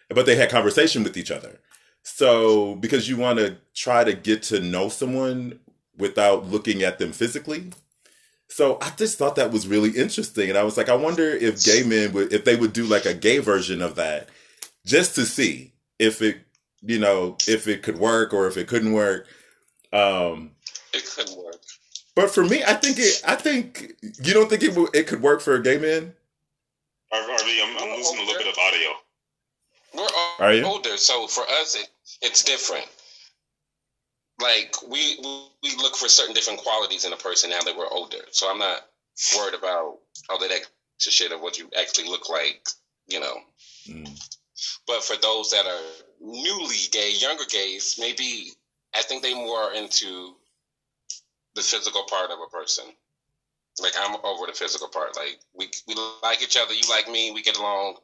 but 0.10 0.26
they 0.26 0.36
had 0.36 0.50
conversation 0.50 1.04
with 1.04 1.16
each 1.18 1.32
other 1.32 1.60
so 2.04 2.76
because 2.76 3.08
you 3.08 3.16
want 3.18 3.40
to 3.40 3.58
try 3.74 4.04
to 4.04 4.14
get 4.14 4.42
to 4.44 4.60
know 4.60 4.90
someone 4.90 5.60
without 5.98 6.48
looking 6.48 6.84
at 6.84 6.98
them 6.98 7.12
physically 7.12 7.72
so 8.54 8.78
i 8.82 8.90
just 8.98 9.18
thought 9.18 9.36
that 9.36 9.52
was 9.52 9.68
really 9.68 9.90
interesting 9.92 10.50
and 10.50 10.58
i 10.58 10.64
was 10.64 10.78
like 10.78 10.90
i 10.90 10.96
wonder 10.96 11.24
if 11.30 11.64
gay 11.64 11.84
men 11.84 12.12
would 12.14 12.32
if 12.32 12.46
they 12.46 12.56
would 12.56 12.72
do 12.74 12.86
like 12.86 13.06
a 13.06 13.14
gay 13.14 13.40
version 13.40 13.82
of 13.82 13.96
that 13.96 14.30
just 14.86 15.16
to 15.16 15.26
see 15.26 15.74
if 16.00 16.22
it 16.22 16.38
you 16.82 17.00
know 17.00 17.36
if 17.48 17.68
it 17.68 17.82
could 17.84 17.98
work 17.98 18.34
or 18.34 18.48
if 18.48 18.56
it 18.58 18.68
couldn't 18.68 18.94
work 18.94 19.28
um 19.92 20.52
It 20.94 21.04
couldn't 21.16 21.38
work. 21.44 21.56
but 22.16 22.30
for 22.32 22.44
me, 22.46 22.64
I 22.64 22.74
think 22.74 22.98
it. 23.00 23.22
I 23.26 23.36
think 23.36 23.94
you 24.24 24.34
don't 24.34 24.50
think 24.50 24.62
it 24.64 24.76
would- 24.76 24.96
it 24.96 25.08
could 25.08 25.22
work 25.22 25.42
for 25.42 25.56
a 25.56 25.62
gay 25.64 25.78
man. 25.78 26.14
RV, 27.12 27.64
I'm, 27.64 27.78
I'm 27.78 27.98
losing 27.98 28.18
a 28.20 28.22
little 28.26 28.38
bit 28.44 28.48
of 28.48 28.58
audio. 28.58 28.90
We're 29.96 30.02
all 30.04 30.36
Are 30.40 30.54
you? 30.54 30.66
older, 30.66 30.98
so 30.98 31.28
for 31.28 31.44
us, 31.62 31.76
it, 31.76 31.88
it's 32.22 32.44
different. 32.44 32.86
Like 34.42 34.76
we 34.88 35.18
we 35.64 35.76
look 35.78 35.96
for 35.96 36.10
certain 36.10 36.34
different 36.34 36.60
qualities 36.60 37.06
in 37.06 37.14
a 37.14 37.18
person 37.18 37.50
now 37.50 37.62
that 37.62 37.78
we're 37.78 37.88
older. 37.88 38.18
So 38.32 38.50
I'm 38.50 38.60
not 38.60 38.82
worried 39.38 39.54
about 39.54 40.00
all 40.30 40.40
that 40.40 40.52
extra 40.52 41.12
shit 41.12 41.32
of 41.32 41.42
what 41.42 41.58
you 41.58 41.70
actually 41.80 42.10
look 42.10 42.30
like, 42.30 42.68
you 43.08 43.20
know. 43.20 43.38
Mm. 43.88 44.10
But 44.88 45.04
for 45.04 45.16
those 45.18 45.52
that 45.52 45.66
are 45.66 46.04
newly 46.20 46.76
gay, 46.92 47.12
younger 47.12 47.46
gays, 47.50 47.98
maybe 48.00 48.52
I 48.96 49.02
think 49.02 49.22
they 49.22 49.34
more 49.34 49.74
into 49.74 50.36
the 51.56 51.62
physical 51.62 52.04
part 52.04 52.32
of 52.32 52.40
a 52.40 52.50
person. 52.50 52.86
Like 53.82 53.94
I'm 54.00 54.16
over 54.24 54.46
the 54.46 54.54
physical 54.54 54.88
part. 54.88 55.16
Like 55.16 55.40
we 55.54 55.70
we 55.88 55.96
like 56.22 56.42
each 56.42 56.58
other, 56.58 56.74
you 56.74 56.88
like 56.90 57.10
me, 57.10 57.32
we 57.32 57.42
get 57.42 57.58
along. 57.58 57.98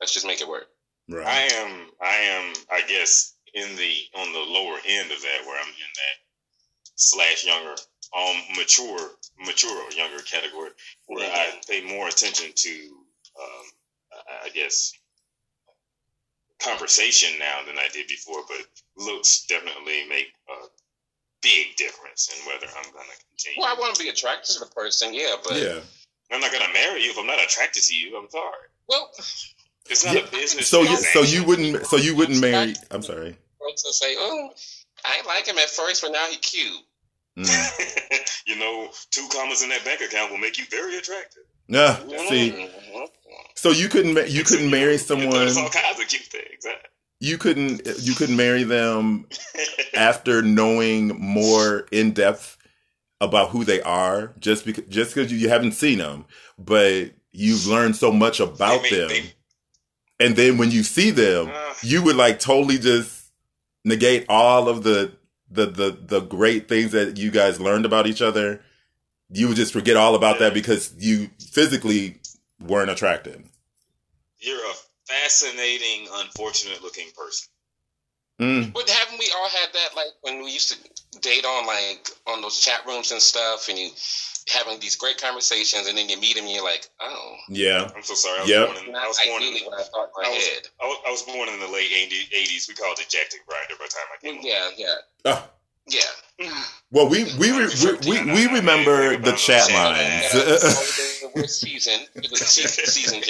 Let's 0.00 0.12
just 0.12 0.26
make 0.26 0.40
it 0.40 0.48
work. 0.48 0.68
Right. 1.08 1.26
I 1.26 1.54
am, 1.54 1.90
I 2.00 2.14
am, 2.14 2.54
I 2.70 2.82
guess, 2.88 3.34
in 3.54 3.76
the 3.76 3.94
on 4.18 4.32
the 4.32 4.40
lower 4.40 4.78
end 4.86 5.10
of 5.12 5.20
that, 5.22 5.46
where 5.46 5.60
I'm 5.60 5.68
in 5.68 5.92
that 5.94 6.16
slash 6.96 7.44
younger, 7.46 7.74
um, 8.16 8.36
mature, 8.56 9.10
mature 9.46 9.76
or 9.84 9.90
younger 9.92 10.22
category, 10.22 10.70
where 11.06 11.30
I 11.30 11.60
pay 11.68 11.82
more 11.82 12.08
attention 12.08 12.52
to, 12.54 13.06
um, 13.40 13.72
I- 14.12 14.46
I 14.46 14.48
guess, 14.50 14.92
conversation 16.60 17.38
now 17.38 17.62
than 17.64 17.78
I 17.78 17.88
did 17.88 18.08
before. 18.08 18.44
But 18.48 18.66
looks 18.96 19.44
definitely 19.46 20.04
make 20.06 20.32
a 20.50 20.68
big 21.42 21.76
difference 21.76 22.28
in 22.34 22.44
whether 22.46 22.66
I'm 22.68 22.92
going 22.92 23.06
to 23.06 23.24
continue. 23.28 23.60
Well, 23.62 23.74
I 23.76 23.80
want 23.80 23.94
to 23.96 24.02
be 24.02 24.10
attracted 24.10 24.54
to 24.54 24.60
the 24.60 24.66
person, 24.66 25.14
yeah, 25.14 25.36
but 25.44 25.56
yeah. 25.60 25.80
I'm 26.30 26.40
not 26.40 26.52
going 26.52 26.64
to 26.66 26.72
marry 26.72 27.04
you 27.04 27.10
if 27.10 27.18
I'm 27.18 27.26
not 27.26 27.42
attracted 27.42 27.82
to 27.84 27.96
you. 27.96 28.16
I'm 28.18 28.30
sorry. 28.30 28.68
well, 28.88 29.10
It's 29.90 30.04
not 30.04 30.14
Yeah, 30.14 30.22
a 30.22 30.30
business. 30.30 30.68
So 30.68 30.82
you 30.82 30.96
so 30.96 31.22
you 31.22 31.44
wouldn't 31.44 31.86
so 31.86 31.96
you 31.96 32.16
wouldn't 32.16 32.40
marry. 32.40 32.74
I'm 32.90 33.02
sorry. 33.02 33.36
Folks 33.64 33.84
will 33.84 33.92
say, 33.92 34.14
"Oh, 34.18 34.50
I 35.04 35.16
ain't 35.18 35.26
like 35.26 35.46
him 35.46 35.58
at 35.58 35.70
first, 35.70 36.02
but 36.02 36.12
now 36.12 36.26
he 36.26 36.36
cute." 36.36 36.72
Mm. 37.38 37.46
you 38.46 38.56
know, 38.56 38.88
two 39.10 39.26
commas 39.32 39.62
in 39.62 39.70
that 39.70 39.84
bank 39.84 40.00
account 40.02 40.30
will 40.30 40.38
make 40.38 40.58
you 40.58 40.64
very 40.70 40.98
attractive. 40.98 41.42
Yeah. 41.68 41.96
See, 42.28 42.50
Mhm. 42.50 43.08
so 43.54 43.70
you 43.70 43.88
couldn't 43.88 44.14
ma- 44.14 44.20
you 44.22 44.44
couldn't 44.44 44.70
marry 44.70 44.96
There's 44.96 45.10
all 45.10 45.18
someone. 45.18 45.48
kinds 45.70 46.00
of 46.00 46.08
cute 46.08 46.22
things. 46.24 46.64
You 47.20 47.38
couldn't 47.38 47.86
you 48.00 48.14
couldn't 48.14 48.36
marry 48.36 48.64
them 48.64 49.28
after 49.94 50.42
knowing 50.42 51.08
more 51.18 51.86
in 51.92 52.12
depth 52.12 52.58
about 53.20 53.50
who 53.50 53.64
they 53.64 53.80
are. 53.80 54.34
Just 54.38 54.64
because 54.66 54.84
just 54.88 55.14
because 55.14 55.32
you 55.32 55.38
you 55.38 55.48
haven't 55.48 55.72
seen 55.72 55.98
them, 55.98 56.26
but 56.58 57.12
you've 57.30 57.66
learned 57.66 57.96
so 57.96 58.12
much 58.12 58.40
about 58.40 58.82
They 58.82 58.90
them, 58.90 59.08
they- 59.08 59.32
and 60.20 60.36
then 60.36 60.58
when 60.58 60.70
you 60.70 60.82
see 60.82 61.10
them, 61.10 61.48
Uh, 61.54 61.74
you 61.82 62.02
would 62.02 62.16
like 62.16 62.38
totally 62.40 62.76
just 62.78 63.21
negate 63.84 64.26
all 64.28 64.68
of 64.68 64.82
the 64.84 65.12
the 65.50 65.66
the 65.66 65.98
the 66.00 66.20
great 66.20 66.68
things 66.68 66.92
that 66.92 67.18
you 67.18 67.30
guys 67.30 67.60
learned 67.60 67.84
about 67.86 68.06
each 68.06 68.22
other. 68.22 68.60
You 69.30 69.48
would 69.48 69.56
just 69.56 69.72
forget 69.72 69.96
all 69.96 70.14
about 70.14 70.38
that 70.40 70.54
because 70.54 70.94
you 70.98 71.30
physically 71.52 72.20
weren't 72.60 72.90
attracted. 72.90 73.44
you're 74.40 74.64
a 74.70 74.74
fascinating, 75.06 76.08
unfortunate 76.12 76.82
looking 76.82 77.08
person. 77.16 77.48
Mm. 78.40 78.72
But 78.72 78.88
haven't 78.88 79.18
we 79.18 79.30
all 79.36 79.48
had 79.48 79.68
that, 79.74 79.96
like 79.96 80.08
when 80.22 80.42
we 80.44 80.50
used 80.52 80.72
to 80.72 81.20
date 81.20 81.44
on 81.44 81.66
like 81.66 82.08
on 82.26 82.40
those 82.42 82.60
chat 82.60 82.80
rooms 82.86 83.12
and 83.12 83.20
stuff, 83.22 83.68
and 83.68 83.78
you 83.78 83.90
having 84.48 84.80
these 84.80 84.96
great 84.96 85.20
conversations, 85.20 85.86
and 85.88 85.96
then 85.98 86.08
you 86.08 86.18
meet 86.20 86.36
him, 86.36 86.44
and 86.44 86.52
you're 86.54 86.64
like, 86.64 86.88
"Oh, 87.00 87.36
Yeah. 87.48 87.90
I'm 87.94 88.02
so 88.02 88.14
sorry. 88.14 88.38
I 88.38 88.42
was 88.42 88.50
Yep. 88.50 88.66
born 88.66 88.76
in, 88.88 88.94
I 88.94 88.98
not 88.98 89.08
was 89.08 89.18
born 89.26 89.42
in, 89.42 89.54
what 89.64 89.80
I 89.80 89.82
thought 89.84 90.10
in 90.16 90.22
my 90.22 90.28
I 90.28 90.32
was- 90.34 90.46
head." 90.46 90.68
I 90.80 90.86
was, 90.86 90.98
I 91.06 91.10
was 91.10 91.22
born 91.22 91.48
in 91.48 91.60
the 91.60 91.68
late 91.68 91.90
80s. 91.90 92.68
We 92.68 92.74
called 92.74 92.98
it 92.98 93.08
Jack 93.08 93.30
the 93.30 93.38
Grindr 93.38 93.78
by 93.78 93.84
the 93.84 93.90
time 93.90 94.08
I 94.12 94.16
came 94.24 94.42
Well, 94.42 94.44
yeah, 94.46 94.70
yeah, 94.76 95.32
Oh, 95.32 95.48
yeah. 95.86 96.64
well, 96.90 97.08
we 97.08 97.24
we 97.38 97.50
re- 97.52 97.68
we, 98.06 98.22
we, 98.22 98.32
we 98.32 98.46
remember 98.48 99.16
the 99.16 99.32
chat 99.32 99.70
lines. 99.70 100.32
We're 101.34 101.46
seasoned. 101.46 102.08
It 102.14 102.30
was 102.30 102.40
a 102.42 102.44
seasoned, 102.44 102.88
seasoned 102.88 103.24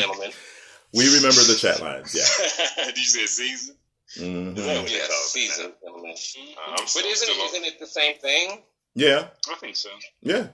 we 0.95 1.07
remember 1.17 1.41
the 1.43 1.57
chat 1.59 1.81
lines. 1.81 2.15
Yeah. 2.15 2.85
Did 2.87 2.99
you 2.99 3.05
say 3.05 3.27
season? 3.27 3.77
Mhm. 4.19 4.59
Is 4.59 4.67
that 4.67 4.83
what 4.83 4.91
Yeah, 4.93 5.07
call 5.09 6.05
it? 6.05 6.19
Uh, 6.59 6.77
But 6.77 7.05
isn't 7.07 7.29
isn't 7.31 7.65
it 7.65 7.81
the 7.81 7.87
same 7.87 8.19
thing? 8.19 8.63
Yeah. 8.95 9.29
I 9.51 9.55
think 9.55 9.77
so. 9.77 9.89
Yeah. 10.21 10.49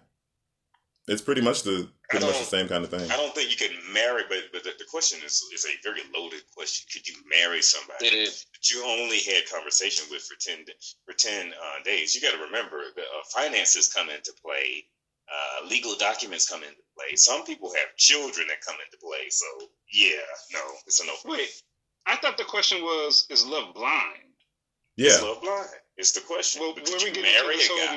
It's 1.08 1.22
pretty 1.22 1.40
much 1.40 1.62
the 1.62 1.88
pretty 2.10 2.26
much 2.26 2.38
the 2.38 2.44
same 2.44 2.68
kind 2.68 2.84
of 2.84 2.90
thing. 2.90 3.10
I 3.10 3.16
don't 3.16 3.34
think 3.34 3.50
you 3.50 3.56
can 3.56 3.76
marry, 3.92 4.22
but 4.28 4.38
but 4.52 4.62
the, 4.64 4.72
the 4.78 4.84
question 4.90 5.20
is 5.24 5.42
is 5.54 5.64
a 5.66 5.74
very 5.82 6.02
loaded 6.16 6.42
question. 6.54 6.86
Could 6.92 7.08
you 7.08 7.16
marry 7.28 7.62
somebody 7.62 8.06
It 8.06 8.12
is. 8.14 8.44
that 8.52 8.70
you 8.70 8.84
only 8.84 9.18
had 9.20 9.48
conversation 9.50 10.06
with 10.10 10.22
for 10.22 10.36
ten 10.40 10.64
for 11.06 11.14
ten 11.14 11.52
uh, 11.52 11.82
days? 11.84 12.14
You 12.14 12.20
got 12.20 12.36
to 12.36 12.42
remember 12.44 12.82
that 12.94 13.02
uh, 13.02 13.22
finances 13.34 13.92
come 13.92 14.10
into 14.10 14.32
play, 14.44 14.84
uh, 15.32 15.66
legal 15.68 15.94
documents 15.96 16.48
come 16.48 16.62
into 16.62 16.82
play. 16.96 17.16
Some 17.16 17.44
people 17.44 17.72
have 17.74 17.96
children 17.96 18.46
that 18.48 18.60
come 18.60 18.76
into 18.84 18.98
play. 19.04 19.30
So 19.30 19.46
yeah, 19.92 20.20
no, 20.52 20.60
it's 20.86 21.00
a 21.02 21.06
no. 21.06 21.14
Wait, 21.24 21.48
I 22.06 22.16
thought 22.16 22.36
the 22.36 22.44
question 22.44 22.82
was, 22.82 23.26
is 23.30 23.46
love 23.46 23.74
blind? 23.74 24.28
It's 24.96 25.20
Yeah. 25.20 25.26
love 25.26 25.40
blind. 25.42 25.68
It's 25.96 26.12
the 26.12 26.20
question. 26.20 26.62
Well, 26.62 26.74
But 26.74 26.84
when 26.88 26.98
we 26.98 27.06
you 27.06 27.12
get 27.14 27.22
marry 27.22 27.54
into 27.54 27.58
this 27.58 27.70
a 27.70 27.72
whole 27.72 27.96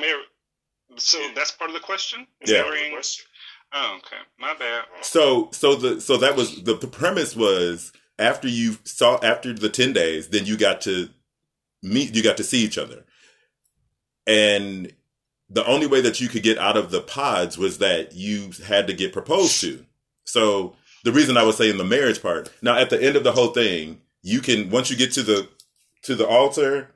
So 0.96 1.18
that's 1.34 1.50
part 1.50 1.70
of 1.70 1.74
the 1.74 1.80
question? 1.80 2.26
Yeah. 2.44 2.62
The 2.62 2.90
question. 2.92 3.26
Oh, 3.74 3.98
okay. 3.98 4.16
My 4.38 4.54
bad. 4.54 4.84
So 5.02 5.48
so 5.52 5.74
the 5.74 6.00
so 6.00 6.16
that 6.18 6.36
was 6.36 6.62
the, 6.62 6.74
the 6.74 6.86
premise 6.86 7.34
was 7.34 7.92
after 8.18 8.48
you 8.48 8.76
saw 8.84 9.18
after 9.22 9.52
the 9.52 9.70
10 9.70 9.92
days 9.92 10.28
then 10.28 10.44
you 10.44 10.56
got 10.56 10.82
to 10.82 11.08
meet 11.82 12.14
you 12.14 12.22
got 12.22 12.36
to 12.36 12.44
see 12.44 12.58
each 12.58 12.78
other. 12.78 13.04
And 14.26 14.92
the 15.48 15.66
only 15.66 15.86
way 15.86 16.00
that 16.00 16.20
you 16.20 16.28
could 16.28 16.42
get 16.42 16.58
out 16.58 16.76
of 16.76 16.90
the 16.90 17.00
pods 17.00 17.58
was 17.58 17.78
that 17.78 18.14
you 18.14 18.52
had 18.66 18.86
to 18.86 18.92
get 18.92 19.12
proposed 19.12 19.60
to. 19.62 19.84
So 20.24 20.76
the 21.04 21.12
reason 21.12 21.36
I 21.36 21.42
was 21.42 21.56
saying 21.56 21.78
the 21.78 21.84
marriage 21.84 22.22
part. 22.22 22.50
Now 22.62 22.76
at 22.76 22.90
the 22.90 23.02
end 23.02 23.16
of 23.16 23.24
the 23.24 23.32
whole 23.32 23.48
thing, 23.48 24.00
you 24.22 24.40
can 24.40 24.70
once 24.70 24.90
you 24.90 24.96
get 24.96 25.12
to 25.12 25.22
the 25.22 25.48
to 26.02 26.14
the 26.14 26.26
altar 26.26 26.90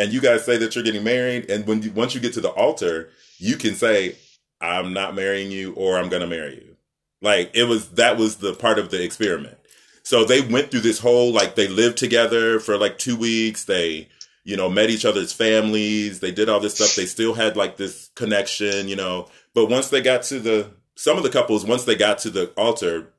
and 0.00 0.14
you 0.14 0.20
guys 0.22 0.46
say 0.46 0.56
that 0.56 0.74
you're 0.74 0.82
getting 0.82 1.04
married 1.04 1.50
and 1.50 1.66
when 1.66 1.82
you, 1.82 1.90
once 1.92 2.14
you 2.14 2.22
get 2.22 2.32
to 2.32 2.40
the 2.40 2.48
altar, 2.48 3.10
you 3.36 3.56
can 3.56 3.74
say 3.74 4.16
I'm 4.58 4.94
not 4.94 5.14
marrying 5.14 5.50
you 5.50 5.74
or 5.74 5.98
I'm 5.98 6.08
going 6.08 6.22
to 6.22 6.26
marry 6.26 6.54
you. 6.54 6.76
Like 7.20 7.50
it 7.52 7.64
was 7.64 7.90
that 7.90 8.16
was 8.16 8.36
the 8.36 8.54
part 8.54 8.78
of 8.78 8.90
the 8.90 9.04
experiment. 9.04 9.58
So 10.02 10.24
they 10.24 10.40
went 10.40 10.70
through 10.70 10.80
this 10.80 11.00
whole 11.00 11.34
like 11.34 11.54
they 11.54 11.68
lived 11.68 11.98
together 11.98 12.60
for 12.60 12.78
like 12.78 12.96
two 12.96 13.14
weeks. 13.14 13.64
They 13.64 14.08
you 14.42 14.56
know 14.56 14.70
met 14.70 14.88
each 14.88 15.04
other's 15.04 15.34
families. 15.34 16.20
They 16.20 16.32
did 16.32 16.48
all 16.48 16.60
this 16.60 16.76
stuff. 16.76 16.94
They 16.94 17.04
still 17.04 17.34
had 17.34 17.58
like 17.58 17.76
this 17.76 18.10
connection, 18.14 18.88
you 18.88 18.96
know. 18.96 19.28
But 19.52 19.68
once 19.68 19.90
they 19.90 20.00
got 20.00 20.22
to 20.24 20.40
the 20.40 20.70
some 20.94 21.18
of 21.18 21.24
the 21.24 21.28
couples, 21.28 21.66
once 21.66 21.84
they 21.84 21.94
got 21.94 22.16
to 22.20 22.30
the 22.30 22.46
altar, 22.56 23.12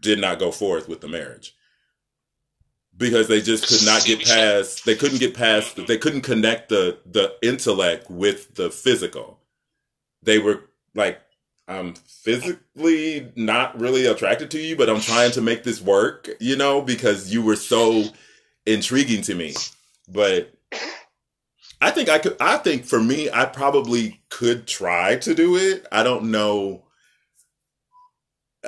did 0.00 0.18
not 0.18 0.40
go 0.40 0.50
forth 0.50 0.88
with 0.88 1.00
the 1.00 1.08
marriage 1.08 1.55
because 2.96 3.28
they 3.28 3.40
just 3.40 3.68
could 3.68 3.84
not 3.84 4.04
get 4.04 4.24
past 4.24 4.84
they 4.84 4.94
couldn't 4.94 5.18
get 5.18 5.34
past 5.34 5.76
mm-hmm. 5.76 5.86
they 5.86 5.98
couldn't 5.98 6.22
connect 6.22 6.68
the 6.68 6.98
the 7.06 7.34
intellect 7.42 8.10
with 8.10 8.54
the 8.54 8.70
physical. 8.70 9.40
They 10.22 10.38
were 10.38 10.62
like 10.94 11.20
i'm 11.68 11.94
physically 11.94 13.32
not 13.34 13.78
really 13.78 14.06
attracted 14.06 14.50
to 14.52 14.58
you 14.58 14.76
but 14.76 14.88
i'm 14.88 15.00
trying 15.00 15.32
to 15.32 15.40
make 15.40 15.64
this 15.64 15.82
work 15.82 16.30
you 16.38 16.54
know 16.54 16.80
because 16.80 17.32
you 17.32 17.42
were 17.42 17.56
so 17.56 18.04
intriguing 18.66 19.22
to 19.22 19.34
me. 19.34 19.54
But 20.08 20.52
i 21.80 21.90
think 21.90 22.08
i 22.08 22.18
could 22.18 22.36
i 22.40 22.56
think 22.56 22.84
for 22.84 23.00
me 23.00 23.28
i 23.30 23.44
probably 23.44 24.20
could 24.30 24.66
try 24.66 25.16
to 25.16 25.34
do 25.34 25.56
it. 25.56 25.86
I 25.92 26.02
don't 26.02 26.30
know 26.30 26.85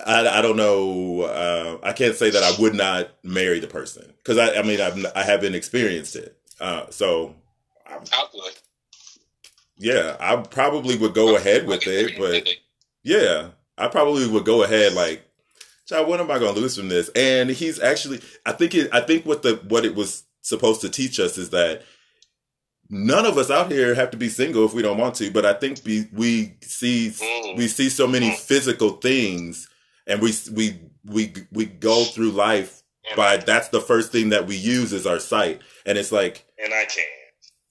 I, 0.07 0.39
I 0.39 0.43
don't 0.43 0.57
know. 0.57 1.23
Uh, 1.23 1.79
I 1.83 1.93
can't 1.93 2.15
say 2.15 2.31
that 2.31 2.43
I 2.43 2.61
would 2.61 2.75
not 2.75 3.11
marry 3.23 3.61
the 3.61 3.67
person 3.67 4.13
because 4.19 4.39
I, 4.39 4.59
I 4.59 4.63
mean 4.63 4.81
I've 4.81 5.05
I 5.15 5.23
haven't 5.23 5.55
experienced 5.55 6.17
it. 6.17 6.37
Uh, 6.61 6.87
so 6.91 7.35
I'll 7.87 8.29
do. 8.33 8.41
Yeah, 9.79 10.17
I 10.19 10.37
probably 10.37 10.97
would 10.97 11.15
go 11.15 11.37
ahead 11.37 11.67
with 11.67 11.87
it, 11.87 12.19
but 12.19 12.49
yeah, 13.05 13.51
I 13.77 13.89
probably 13.89 14.27
would 14.27 14.45
go 14.45 14.65
ahead 14.65 14.93
like, 14.95 15.23
child, 15.87 16.09
what 16.09 16.21
am 16.21 16.31
I 16.31 16.39
going 16.41 16.55
to 16.55 16.61
lose 16.61 16.77
from 16.77 16.89
this? 16.89 17.11
And 17.11 17.49
he's 17.51 17.79
actually, 17.81 18.21
I 18.45 18.53
think 18.53 18.75
it, 18.75 18.91
I 18.93 19.01
think 19.01 19.25
what 19.25 19.43
the 19.43 19.61
what 19.69 19.85
it 19.85 19.95
was 19.95 20.25
supposed 20.43 20.81
to 20.81 20.89
teach 20.89 21.21
us 21.21 21.39
is 21.39 21.51
that 21.51 21.83
none 22.91 23.25
of 23.25 23.39
us 23.39 23.51
out 23.51 23.71
here 23.71 23.95
have 23.95 24.11
to 24.11 24.17
be 24.17 24.29
single 24.29 24.65
if 24.65 24.75
we 24.75 24.83
don't 24.83 24.99
want 24.99 25.15
to. 25.17 25.31
But 25.31 25.47
I 25.47 25.53
think 25.53 25.79
we 25.85 26.09
we 26.13 26.57
see 26.61 27.15
we 27.57 27.69
see 27.69 27.89
so 27.89 28.09
many 28.09 28.33
physical 28.33 28.91
things 28.91 29.68
and 30.09 30.21
we 30.21 30.33
we 30.53 30.81
we 31.05 31.33
we 31.53 31.67
go 31.67 32.05
through 32.05 32.31
life 32.31 32.83
by 33.17 33.37
that's 33.37 33.69
the 33.69 33.81
first 33.81 34.11
thing 34.11 34.31
that 34.31 34.47
we 34.47 34.57
use 34.57 34.93
is 34.93 35.07
our 35.07 35.21
sight, 35.21 35.61
and 35.87 35.97
it's 35.97 36.11
like 36.11 36.45
and 36.63 36.73
I 36.75 36.85
can't, 36.85 37.07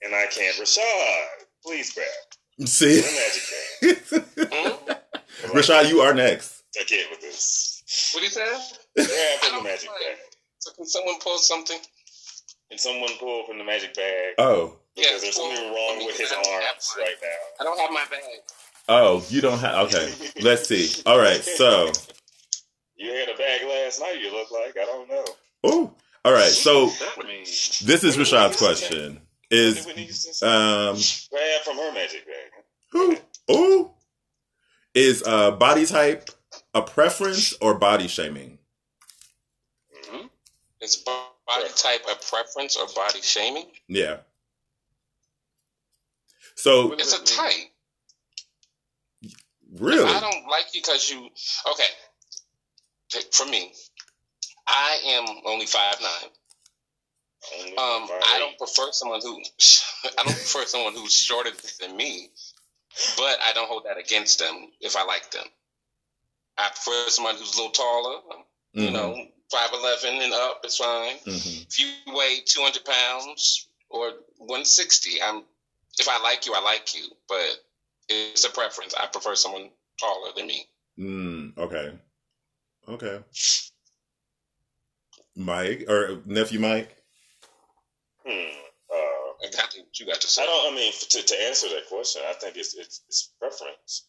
and 0.03 0.15
I 0.15 0.25
can't. 0.27 0.55
Rashad, 0.55 1.25
please 1.63 1.93
grab. 1.93 2.67
See, 2.67 3.01
hmm? 3.81 4.91
Rashad, 5.57 5.89
you 5.89 6.01
are 6.01 6.13
next. 6.13 6.63
I 6.79 6.83
can't 6.83 7.09
with 7.09 7.21
this. 7.21 7.83
What 8.13 8.21
do 8.21 8.25
you 8.25 8.31
say? 8.31 8.45
Grab 8.95 9.39
from 9.41 9.57
the 9.57 9.63
magic 9.69 9.89
bag. 9.89 10.17
So 10.59 10.71
can 10.73 10.85
someone 10.85 11.15
pull 11.21 11.37
something? 11.37 11.79
Can 12.69 12.77
someone 12.77 13.11
pull 13.19 13.45
from 13.45 13.57
the 13.57 13.63
magic 13.63 13.95
bag? 13.95 14.35
Oh, 14.37 14.77
because 14.95 15.11
yes, 15.11 15.21
there's 15.21 15.35
something 15.35 15.73
wrong 15.73 16.05
with 16.05 16.17
his 16.17 16.31
arms 16.31 16.95
right 16.97 17.15
now. 17.21 17.61
I 17.61 17.63
don't 17.63 17.79
have 17.79 17.91
my 17.91 18.05
bag. 18.09 18.41
Oh, 18.89 19.23
you 19.29 19.41
don't 19.41 19.59
have. 19.59 19.87
Okay, 19.87 20.13
let's 20.41 20.67
see. 20.67 21.01
All 21.05 21.19
right, 21.19 21.43
so 21.43 21.91
you 22.97 23.11
had 23.13 23.29
a 23.29 23.37
bag 23.37 23.61
last 23.67 23.99
night. 23.99 24.19
You 24.21 24.31
look 24.31 24.51
like 24.51 24.75
I 24.79 24.85
don't 24.85 25.09
know. 25.09 25.25
Oh, 25.63 25.93
all 26.25 26.33
right. 26.33 26.51
So 26.51 26.87
this 27.85 28.03
is 28.03 28.17
Rashad's 28.17 28.57
question: 28.57 29.21
Is 29.49 29.85
um 30.43 30.97
grab 31.31 31.61
from 31.63 31.77
her 31.77 31.91
magic 31.93 32.25
bag? 32.25 32.63
Who? 32.91 33.17
Oh, 33.49 33.93
is 34.93 35.23
uh 35.25 35.51
body 35.51 35.85
type 35.85 36.29
a 36.73 36.81
preference 36.81 37.53
or 37.61 37.75
body 37.75 38.07
shaming? 38.07 38.57
Mm-hmm. 39.95 40.27
Is 40.81 40.97
body 40.97 41.69
type 41.75 42.01
a 42.11 42.15
preference 42.15 42.75
or 42.77 42.87
body 42.95 43.21
shaming? 43.21 43.67
Yeah. 43.87 44.17
So 46.55 46.93
it's 46.93 47.13
a 47.13 47.23
type. 47.23 47.53
Really? 49.77 50.09
I 50.09 50.19
don't 50.19 50.49
like 50.49 50.73
you 50.73 50.81
because 50.81 51.09
you 51.09 51.29
okay. 51.71 51.83
For 53.31 53.45
me, 53.45 53.71
I 54.67 54.99
am 55.05 55.25
only 55.45 55.65
five 55.65 55.95
nine. 56.01 56.31
Only 57.59 57.71
um, 57.77 58.07
five, 58.07 58.21
I 58.23 58.39
don't 58.39 58.57
prefer 58.57 58.91
someone 58.91 59.21
who 59.21 59.39
I 60.17 60.23
don't 60.23 60.33
prefer 60.33 60.65
someone 60.65 60.93
who's 60.93 61.13
shorter 61.13 61.51
than 61.79 61.95
me, 61.95 62.29
but 63.15 63.37
I 63.43 63.53
don't 63.53 63.69
hold 63.69 63.85
that 63.85 63.97
against 63.97 64.39
them 64.39 64.67
if 64.81 64.95
I 64.95 65.03
like 65.05 65.31
them. 65.31 65.45
I 66.57 66.69
prefer 66.69 67.09
someone 67.09 67.35
who's 67.35 67.53
a 67.53 67.57
little 67.57 67.71
taller. 67.71 68.19
Mm-hmm. 68.75 68.81
You 68.81 68.91
know, 68.91 69.25
five 69.51 69.69
eleven 69.73 70.21
and 70.21 70.33
up 70.33 70.61
is 70.65 70.77
fine. 70.77 71.15
Mm-hmm. 71.25 71.63
If 71.69 71.79
you 71.79 72.13
weigh 72.13 72.39
two 72.45 72.61
hundred 72.61 72.83
pounds 72.83 73.69
or 73.89 74.11
one 74.37 74.65
sixty, 74.65 75.21
I'm. 75.21 75.43
If 75.99 76.07
I 76.07 76.21
like 76.21 76.45
you, 76.45 76.53
I 76.53 76.61
like 76.61 76.93
you, 76.93 77.07
but 77.27 77.47
it's 78.09 78.45
a 78.45 78.51
preference. 78.51 78.93
I 78.93 79.07
prefer 79.07 79.33
someone 79.33 79.69
taller 79.99 80.31
than 80.35 80.47
me. 80.47 80.67
Mm, 80.99 81.57
okay. 81.57 81.93
Okay. 82.89 83.19
Mike 85.35 85.85
or 85.87 86.21
nephew 86.25 86.59
Mike. 86.59 86.95
Hmm. 88.25 88.49
Uh, 88.91 89.33
exactly 89.43 89.81
what 89.81 89.99
you 89.99 90.05
got 90.05 90.21
to 90.21 90.27
say. 90.27 90.41
I 90.41 90.45
don't. 90.45 90.73
I 90.73 90.75
mean, 90.75 90.91
to, 90.91 91.21
to 91.21 91.43
answer 91.43 91.67
that 91.69 91.87
question, 91.89 92.21
I 92.27 92.33
think 92.33 92.55
it's 92.57 92.75
it's, 92.75 93.03
it's 93.07 93.33
preference. 93.39 94.07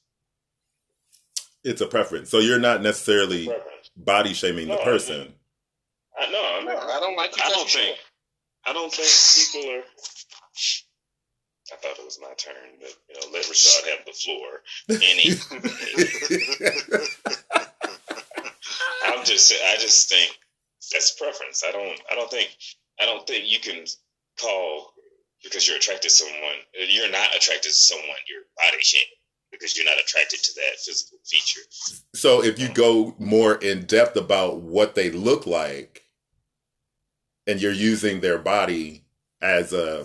It's 1.65 1.81
a 1.81 1.87
preference. 1.87 2.31
So 2.31 2.39
you're 2.39 2.61
not 2.61 2.83
necessarily 2.83 3.53
body 3.97 4.33
shaming 4.33 4.69
no, 4.69 4.77
the 4.77 4.83
person. 4.85 5.35
I, 6.19 6.27
mean, 6.27 6.37
I, 6.37 6.63
no, 6.65 6.73
no, 6.73 6.79
I 6.79 7.01
don't 7.01 7.17
like. 7.17 7.35
I 7.45 7.51
don't 7.51 7.69
think. 7.69 7.99
I 8.67 8.73
don't 8.73 8.93
think 8.93 9.09
people 9.53 9.71
are. 9.73 9.83
I 11.71 11.77
thought 11.77 11.99
it 11.99 12.05
was 12.05 12.19
my 12.23 12.33
turn, 12.39 12.55
but 12.81 12.95
you 13.09 13.15
know, 13.15 13.27
let 13.35 13.45
Rashad 13.45 13.87
have 13.91 14.07
the 14.07 14.13
floor. 14.13 14.63
Any. 14.89 15.35
I'm 19.05 19.25
just. 19.25 19.53
I 19.53 19.77
just 19.77 20.09
think 20.09 20.37
that's 20.93 21.13
preference. 21.13 21.65
I 21.67 21.73
don't. 21.73 22.01
I 22.11 22.15
don't 22.15 22.31
think. 22.31 22.51
I 23.01 23.07
don't 23.07 23.27
think 23.27 23.51
you 23.51 23.61
can 23.61 23.85
call 24.41 24.93
because 25.43 25.67
you're 25.69 25.77
attracted 25.77 26.09
to 26.09 26.11
someone. 26.11 26.57
You're 26.89 27.11
not 27.11 27.35
attracted 27.35 27.71
to 27.71 27.73
someone. 27.73 28.17
You're 28.29 28.43
body 28.57 28.83
shape 28.83 29.09
because 29.51 29.77
you're 29.77 29.87
not 29.87 29.99
attracted 30.01 30.41
to 30.43 30.53
that 30.55 30.79
physical 30.85 31.19
feature. 31.25 31.61
So 32.15 32.43
if 32.43 32.59
you 32.59 32.69
go 32.69 33.15
more 33.19 33.55
in 33.55 33.85
depth 33.85 34.17
about 34.17 34.61
what 34.61 34.95
they 34.95 35.11
look 35.11 35.47
like, 35.47 36.05
and 37.47 37.61
you're 37.61 37.73
using 37.73 38.21
their 38.21 38.39
body 38.39 39.05
as 39.41 39.73
a 39.73 40.05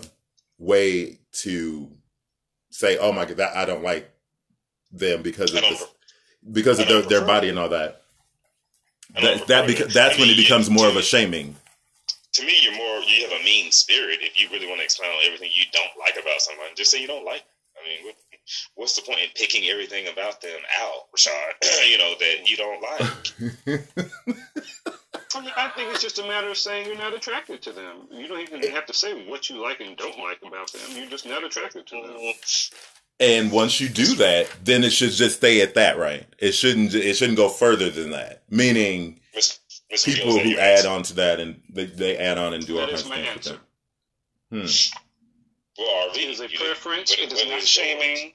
way 0.58 1.18
to 1.32 1.90
say, 2.70 2.96
"Oh 2.98 3.12
my 3.12 3.24
god, 3.24 3.36
that, 3.38 3.56
I 3.56 3.64
don't 3.64 3.82
like 3.82 4.10
them 4.92 5.22
because 5.22 5.52
of 5.52 5.60
this, 5.60 5.84
because 6.50 6.78
of 6.78 6.88
their, 6.88 7.02
their 7.02 7.26
body 7.26 7.48
and 7.48 7.58
all 7.58 7.68
that." 7.70 8.03
That, 9.14 9.46
that 9.46 9.68
beca- 9.68 9.92
that's 9.92 10.16
I 10.16 10.18
mean, 10.18 10.28
when 10.28 10.30
it 10.30 10.36
becomes 10.36 10.68
more 10.68 10.88
of 10.88 10.96
a 10.96 11.02
shaming. 11.02 11.56
To 12.34 12.44
me, 12.44 12.54
you're 12.62 12.74
more 12.74 13.00
you 13.02 13.28
have 13.28 13.40
a 13.40 13.44
mean 13.44 13.70
spirit 13.70 14.18
if 14.22 14.40
you 14.40 14.48
really 14.50 14.66
want 14.66 14.80
to 14.80 14.84
explain 14.84 15.10
everything 15.24 15.50
you 15.54 15.64
don't 15.72 15.92
like 15.98 16.14
about 16.20 16.40
someone. 16.40 16.66
Just 16.74 16.90
say 16.90 17.00
you 17.00 17.06
don't 17.06 17.24
like. 17.24 17.44
I 17.78 17.88
mean, 17.88 18.06
what, 18.06 18.14
what's 18.74 18.96
the 18.96 19.02
point 19.02 19.20
in 19.20 19.28
picking 19.36 19.68
everything 19.70 20.06
about 20.08 20.40
them 20.40 20.58
out, 20.80 21.12
Rashad? 21.16 21.88
you 21.90 21.98
know 21.98 22.14
that 22.18 22.48
you 22.48 22.56
don't 22.56 22.82
like. 22.82 23.86
I, 25.36 25.40
mean, 25.40 25.52
I 25.56 25.68
think 25.70 25.90
it's 25.92 26.02
just 26.02 26.18
a 26.18 26.22
matter 26.22 26.48
of 26.48 26.56
saying 26.56 26.86
you're 26.86 26.96
not 26.96 27.14
attracted 27.14 27.62
to 27.62 27.72
them. 27.72 28.08
You 28.10 28.28
don't 28.28 28.40
even 28.40 28.62
have 28.70 28.86
to 28.86 28.94
say 28.94 29.28
what 29.28 29.50
you 29.50 29.60
like 29.60 29.80
and 29.80 29.96
don't 29.96 30.18
like 30.18 30.38
about 30.46 30.72
them. 30.72 30.82
You're 30.96 31.10
just 31.10 31.26
not 31.26 31.44
attracted 31.44 31.86
to 31.88 31.96
them. 31.96 32.16
And 33.20 33.52
once 33.52 33.80
you 33.80 33.88
do 33.88 34.16
that, 34.16 34.48
then 34.64 34.82
it 34.82 34.90
should 34.90 35.12
just 35.12 35.36
stay 35.36 35.60
at 35.62 35.74
that, 35.74 35.98
right? 35.98 36.26
It 36.38 36.52
shouldn't. 36.52 36.94
It 36.94 37.14
shouldn't 37.14 37.36
go 37.36 37.48
further 37.48 37.88
than 37.90 38.10
that. 38.10 38.42
Meaning, 38.50 39.20
people 40.04 40.38
who 40.38 40.58
add 40.58 40.84
on 40.86 41.02
to 41.04 41.14
that 41.14 41.40
and 41.40 41.60
they, 41.70 41.86
they 41.86 42.16
add 42.16 42.38
on 42.38 42.54
and 42.54 42.66
do 42.66 42.78
all 42.78 42.86
kinds 42.86 43.02
of 43.02 43.12
things 43.12 43.50
with 43.50 43.60
Hmm. 44.50 44.66
Well, 45.78 46.10
it 46.12 46.18
is 46.18 46.40
a 46.40 46.48
preference. 46.48 47.12
It 47.12 47.32
is 47.32 47.48
not 47.48 47.62
shaming. 47.62 48.32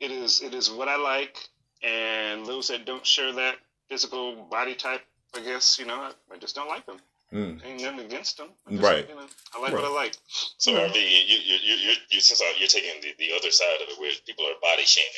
It 0.00 0.10
is 0.10 0.42
it 0.42 0.52
is 0.54 0.70
what 0.70 0.88
I 0.88 0.96
like, 0.96 1.38
and 1.82 2.44
those 2.44 2.68
that 2.68 2.84
don't 2.84 3.06
share 3.06 3.32
that 3.32 3.56
physical 3.88 4.34
body 4.50 4.74
type, 4.74 5.02
I 5.34 5.40
guess 5.40 5.78
you 5.78 5.86
know, 5.86 5.94
I, 5.94 6.12
I 6.32 6.36
just 6.38 6.54
don't 6.54 6.68
like 6.68 6.86
them. 6.86 6.98
Mm. 7.32 7.60
Ain't 7.64 7.82
nothing 7.82 8.00
against 8.00 8.38
them. 8.38 8.48
Just, 8.70 8.82
right. 8.82 9.06
You 9.08 9.14
know, 9.14 9.26
I 9.54 9.60
like 9.60 9.72
right. 9.72 9.82
what 9.82 9.90
I 9.90 9.94
like. 9.94 10.16
So, 10.56 10.70
yeah. 10.70 10.88
RV, 10.88 10.94
you, 10.94 11.00
you, 11.00 11.56
you, 11.62 11.74
you, 11.74 11.94
you, 12.10 12.20
since 12.20 12.42
you're 12.58 12.68
taking 12.68 13.00
the, 13.02 13.08
the 13.18 13.36
other 13.36 13.50
side 13.50 13.76
of 13.82 13.88
it, 13.88 14.00
where 14.00 14.10
people 14.26 14.46
are 14.46 14.54
body 14.62 14.84
shaming, 14.84 15.10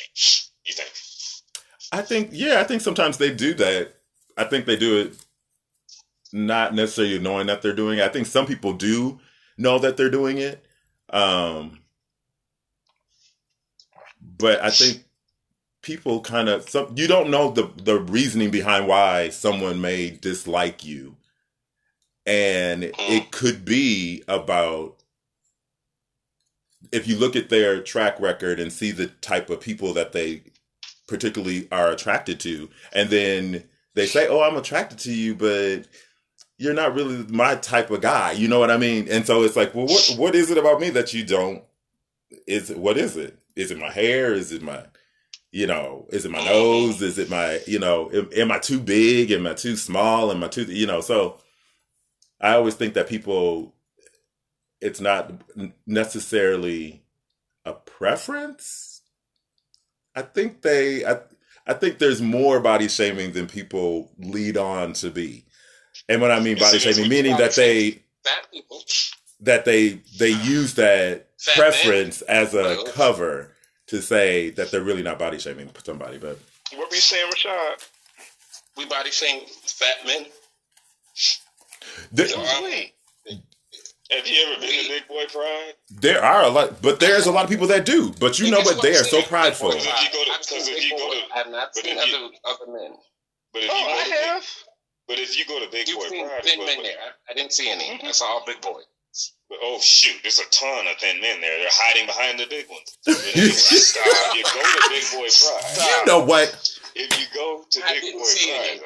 you 0.65 0.73
think? 0.73 0.89
I 1.93 2.01
think, 2.01 2.29
yeah, 2.33 2.59
I 2.59 2.65
think 2.65 2.81
sometimes 2.81 3.17
they 3.17 3.33
do 3.33 3.53
that. 3.55 3.93
I 4.37 4.43
think 4.43 4.65
they 4.65 4.75
do 4.75 4.99
it 4.99 5.13
not 6.33 6.73
necessarily 6.73 7.19
knowing 7.19 7.47
that 7.47 7.61
they're 7.61 7.75
doing 7.75 7.99
it. 7.99 8.03
I 8.03 8.09
think 8.09 8.27
some 8.27 8.45
people 8.45 8.73
do 8.73 9.19
know 9.57 9.79
that 9.79 9.97
they're 9.97 10.09
doing 10.09 10.37
it. 10.37 10.65
Um, 11.09 11.79
but 14.21 14.61
I 14.61 14.69
think 14.69 15.03
people 15.81 16.21
kind 16.21 16.47
of 16.47 16.69
some 16.69 16.93
you 16.95 17.07
don't 17.07 17.29
know 17.29 17.51
the 17.51 17.69
the 17.83 17.99
reasoning 17.99 18.51
behind 18.51 18.87
why 18.87 19.29
someone 19.29 19.81
may 19.81 20.09
dislike 20.11 20.85
you 20.85 21.17
and 22.25 22.91
it 22.97 23.31
could 23.31 23.65
be 23.65 24.23
about 24.27 24.95
if 26.91 27.07
you 27.07 27.17
look 27.17 27.35
at 27.35 27.49
their 27.49 27.81
track 27.81 28.19
record 28.19 28.59
and 28.59 28.71
see 28.73 28.91
the 28.91 29.07
type 29.07 29.49
of 29.49 29.61
people 29.61 29.93
that 29.93 30.11
they 30.11 30.43
particularly 31.07 31.67
are 31.71 31.91
attracted 31.91 32.39
to, 32.41 32.69
and 32.93 33.09
then 33.09 33.63
they 33.95 34.05
say, 34.05 34.27
"Oh, 34.27 34.41
I'm 34.41 34.57
attracted 34.57 34.99
to 34.99 35.13
you," 35.13 35.35
but 35.35 35.87
you're 36.57 36.73
not 36.73 36.93
really 36.95 37.25
my 37.29 37.55
type 37.55 37.89
of 37.91 38.01
guy. 38.01 38.33
You 38.33 38.47
know 38.47 38.59
what 38.59 38.71
I 38.71 38.77
mean? 38.77 39.07
And 39.09 39.25
so 39.25 39.43
it's 39.43 39.55
like, 39.55 39.73
well, 39.73 39.87
what 39.87 40.15
what 40.17 40.35
is 40.35 40.51
it 40.51 40.57
about 40.57 40.79
me 40.79 40.89
that 40.91 41.13
you 41.13 41.23
don't? 41.25 41.63
Is 42.47 42.71
what 42.71 42.97
is 42.97 43.17
it? 43.17 43.37
Is 43.55 43.71
it 43.71 43.79
my 43.79 43.91
hair? 43.91 44.33
Is 44.33 44.51
it 44.51 44.61
my 44.61 44.85
you 45.51 45.67
know, 45.67 46.07
is 46.11 46.25
it 46.25 46.31
my 46.31 46.43
nose? 46.45 47.01
Is 47.01 47.17
it 47.19 47.29
my, 47.29 47.59
you 47.67 47.79
know, 47.79 48.09
am, 48.13 48.29
am 48.35 48.51
I 48.51 48.59
too 48.59 48.79
big? 48.79 49.31
Am 49.31 49.45
I 49.45 49.53
too 49.53 49.75
small? 49.75 50.31
Am 50.31 50.43
I 50.43 50.47
too, 50.47 50.63
you 50.63 50.87
know, 50.87 51.01
so 51.01 51.39
I 52.41 52.53
always 52.53 52.75
think 52.75 52.95
that 52.95 53.07
people, 53.07 53.73
it's 54.81 54.99
not 54.99 55.31
necessarily 55.85 57.03
a 57.65 57.73
preference. 57.73 59.01
I 60.15 60.23
think 60.23 60.61
they, 60.61 61.05
I, 61.05 61.19
I 61.67 61.73
think 61.73 61.99
there's 61.99 62.21
more 62.21 62.59
body 62.59 62.87
shaming 62.87 63.33
than 63.33 63.47
people 63.47 64.11
lead 64.17 64.57
on 64.57 64.93
to 64.93 65.11
be. 65.11 65.45
And 66.09 66.21
what 66.21 66.31
I 66.31 66.39
mean 66.39 66.57
body 66.57 66.79
shaming, 66.79 67.09
meaning 67.09 67.37
that 67.37 67.55
they, 67.55 68.03
that 69.41 69.65
they, 69.65 70.01
they 70.17 70.29
use 70.29 70.73
that 70.75 71.29
Fat 71.37 71.55
preference 71.55 72.23
man. 72.27 72.43
as 72.43 72.53
a 72.53 72.83
cover 72.91 73.51
to 73.87 74.01
say 74.01 74.51
that 74.51 74.71
they're 74.71 74.81
really 74.81 75.03
not 75.03 75.19
body 75.19 75.37
shaming 75.37 75.69
somebody. 75.83 76.17
But 76.17 76.39
what 76.73 76.89
were 76.89 76.95
you 76.95 77.01
saying, 77.01 77.29
Rashad? 77.31 77.87
We 78.77 78.85
body 78.85 79.11
shame 79.11 79.41
fat 79.65 80.05
men. 80.05 80.25
The, 82.11 82.23
have 84.11 84.27
you 84.27 84.45
ever 84.45 84.59
been 84.59 84.83
to 84.83 84.89
Big 84.89 85.07
Boy 85.07 85.25
Pride? 85.31 85.73
There 85.89 86.21
are 86.21 86.43
a 86.43 86.49
lot, 86.49 86.81
but 86.81 86.99
there's 86.99 87.27
a 87.27 87.31
lot 87.31 87.45
of 87.45 87.49
people 87.49 87.67
that 87.67 87.85
do. 87.85 88.11
But 88.19 88.39
you 88.39 88.51
know 88.51 88.59
what? 88.59 88.81
They 88.81 88.91
are 88.91 89.05
so 89.05 89.21
prideful. 89.21 89.69
Because 89.69 89.87
if 89.87 90.03
you 90.03 90.09
go 90.11 90.25
to, 90.25 90.39
because 90.39 90.67
if 90.67 90.83
you 90.83 90.97
go 90.97 91.13
to, 91.13 91.33
I 91.33 91.37
have 91.37 91.49
not 91.49 91.73
seen 91.73 91.97
other, 91.97 92.27
other 92.43 92.71
men. 92.71 92.91
But 93.53 93.63
if 93.63 93.71
oh, 93.71 93.77
you 93.77 93.85
go 93.85 93.91
I 93.93 94.33
have. 94.33 94.43
but 95.07 95.19
if 95.19 95.37
you 95.39 95.45
go 95.45 95.63
to 95.63 95.71
Big 95.71 95.87
You've 95.87 95.97
Boy 95.97 96.27
Pride, 96.27 96.43
thin 96.43 96.59
men 96.59 96.83
there. 96.83 96.99
I, 96.99 97.31
I 97.31 97.33
didn't 97.33 97.53
see 97.53 97.71
any. 97.71 97.85
Mm-hmm. 97.85 98.07
I 98.07 98.11
saw 98.11 98.25
all 98.25 98.43
big 98.45 98.59
boys. 98.59 98.83
Oh 99.63 99.79
shoot, 99.81 100.15
there's 100.23 100.39
a 100.39 100.49
ton 100.51 100.87
of 100.87 100.97
thin 100.97 101.19
men 101.21 101.39
there. 101.41 101.57
They're 101.59 101.67
hiding 101.71 102.05
behind 102.05 102.39
the 102.39 102.47
big 102.47 102.67
ones. 102.69 102.97
Stop. 103.55 104.35
You 104.35 104.43
go 104.43 104.59
to 104.59 104.89
Big 104.89 105.03
Boy 105.11 105.27
Pride. 105.75 105.99
You 105.99 106.05
know 106.05 106.23
what? 106.23 106.79
If 106.95 107.19
you 107.19 107.25
go 107.33 107.63
to 107.69 107.81
I 107.83 107.99
Big 107.99 108.13
Boy 108.13 108.23
Pride, 108.23 108.81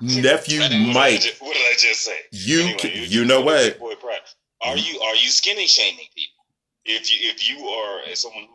nephew 0.00 0.60
Mike. 0.92 1.22
What 1.40 1.54
did 1.54 1.66
I 1.66 1.74
just 1.78 2.02
say? 2.02 2.18
You 2.30 2.60
anyway, 2.60 2.92
you, 2.94 3.02
you 3.02 3.24
know 3.24 3.40
what? 3.40 3.78
Boy 3.78 3.94
Pride. 3.94 4.18
Are 4.62 4.76
you 4.76 5.00
are 5.00 5.14
you 5.14 5.28
skinny 5.28 5.66
shaming 5.66 6.06
people? 6.14 6.44
If 6.84 7.12
you 7.12 7.30
if 7.30 7.48
you 7.48 7.66
are 7.68 8.00
as 8.10 8.20
someone 8.20 8.44
who 8.44 8.54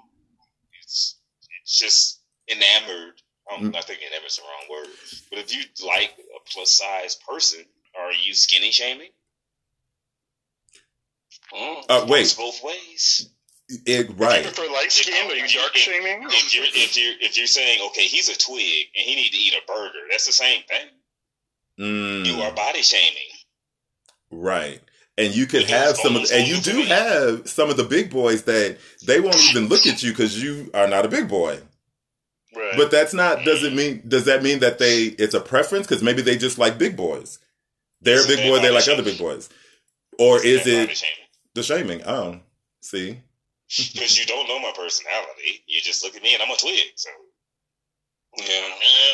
is 0.83 1.15
just 1.65 2.21
enamored, 2.49 3.21
I'm 3.51 3.69
mm. 3.69 3.73
not 3.73 3.85
thinking 3.85 4.07
enamored's 4.07 4.37
the 4.37 4.43
wrong 4.43 4.79
word, 4.81 4.89
but 5.29 5.39
if 5.39 5.55
you 5.55 5.63
like 5.85 6.13
a 6.17 6.49
plus 6.51 6.71
size 6.71 7.17
person, 7.27 7.61
are 7.99 8.11
you 8.11 8.33
skinny 8.33 8.71
shaming? 8.71 9.09
Mm, 11.53 11.85
uh, 11.89 12.05
wait. 12.07 12.33
both 12.37 12.63
ways. 12.63 13.29
It, 13.85 14.11
right. 14.17 14.43
You 14.43 14.51
prefer 14.51 14.71
light 14.71 14.91
skin? 14.91 15.31
Are 15.31 15.35
you 15.35 15.47
dark 15.47 15.75
shaming? 15.75 16.23
If 16.29 16.53
you're 16.53 16.65
if 16.65 16.97
you're 16.97 17.13
if 17.21 17.37
you're 17.37 17.47
saying 17.47 17.79
okay, 17.87 18.03
he's 18.03 18.29
a 18.29 18.37
twig 18.37 18.87
and 18.95 19.05
he 19.05 19.15
need 19.15 19.31
to 19.31 19.37
eat 19.37 19.53
a 19.53 19.65
burger, 19.65 19.99
that's 20.09 20.25
the 20.25 20.33
same 20.33 20.63
thing. 20.63 20.87
Mm. 21.81 22.25
You 22.25 22.41
are 22.41 22.51
body 22.53 22.83
shaming. 22.83 23.29
Right. 24.29 24.79
And 25.17 25.35
you 25.35 25.45
could 25.45 25.69
have 25.69 25.97
some 25.97 26.15
of, 26.15 26.31
and 26.31 26.47
you 26.47 26.57
do 26.57 26.83
have 26.83 27.47
some 27.49 27.69
of 27.69 27.77
the 27.77 27.83
big 27.83 28.09
boys 28.11 28.43
that 28.43 28.77
they 29.05 29.19
won't 29.19 29.43
even 29.49 29.67
look 29.67 29.85
at 29.85 30.01
you 30.01 30.11
because 30.11 30.41
you 30.41 30.69
are 30.73 30.87
not 30.87 31.05
a 31.05 31.09
big 31.09 31.27
boy. 31.27 31.59
Right. 32.55 32.73
But 32.77 32.91
that's 32.91 33.13
not. 33.13 33.43
Does 33.43 33.63
it 33.63 33.73
mean? 33.73 34.03
Does 34.07 34.25
that 34.25 34.43
mean 34.43 34.59
that 34.59 34.77
they? 34.77 35.03
It's 35.03 35.33
a 35.33 35.41
preference 35.41 35.87
because 35.87 36.03
maybe 36.03 36.21
they 36.21 36.37
just 36.37 36.57
like 36.57 36.77
big 36.77 36.95
boys. 36.95 37.39
They're 38.01 38.23
a 38.23 38.27
big 38.27 38.49
boy. 38.49 38.59
They 38.61 38.71
like 38.71 38.87
other 38.87 39.03
big 39.03 39.17
boys. 39.17 39.49
Or 40.19 40.43
is 40.43 40.67
it? 40.67 41.03
The 41.53 41.63
shaming. 41.63 42.03
Oh, 42.05 42.39
see. 42.81 43.19
Because 43.93 44.19
you 44.19 44.25
don't 44.25 44.49
know 44.49 44.59
my 44.59 44.73
personality. 44.75 45.63
You 45.65 45.79
just 45.79 46.03
look 46.03 46.13
at 46.17 46.21
me 46.21 46.33
and 46.33 46.43
I'm 46.43 46.51
a 46.51 46.57
twig. 46.57 46.77
So, 46.95 47.09
yeah, 48.37 48.67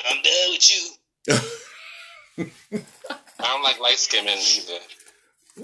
I'm 0.10 0.24
done 0.24 0.52
with 0.52 0.72
you. 0.72 1.38
I 3.40 3.44
don't 3.48 3.64
like 3.64 3.80
light 3.80 3.98
skin 3.98 4.26
men 4.26 4.38
either. 4.38 4.80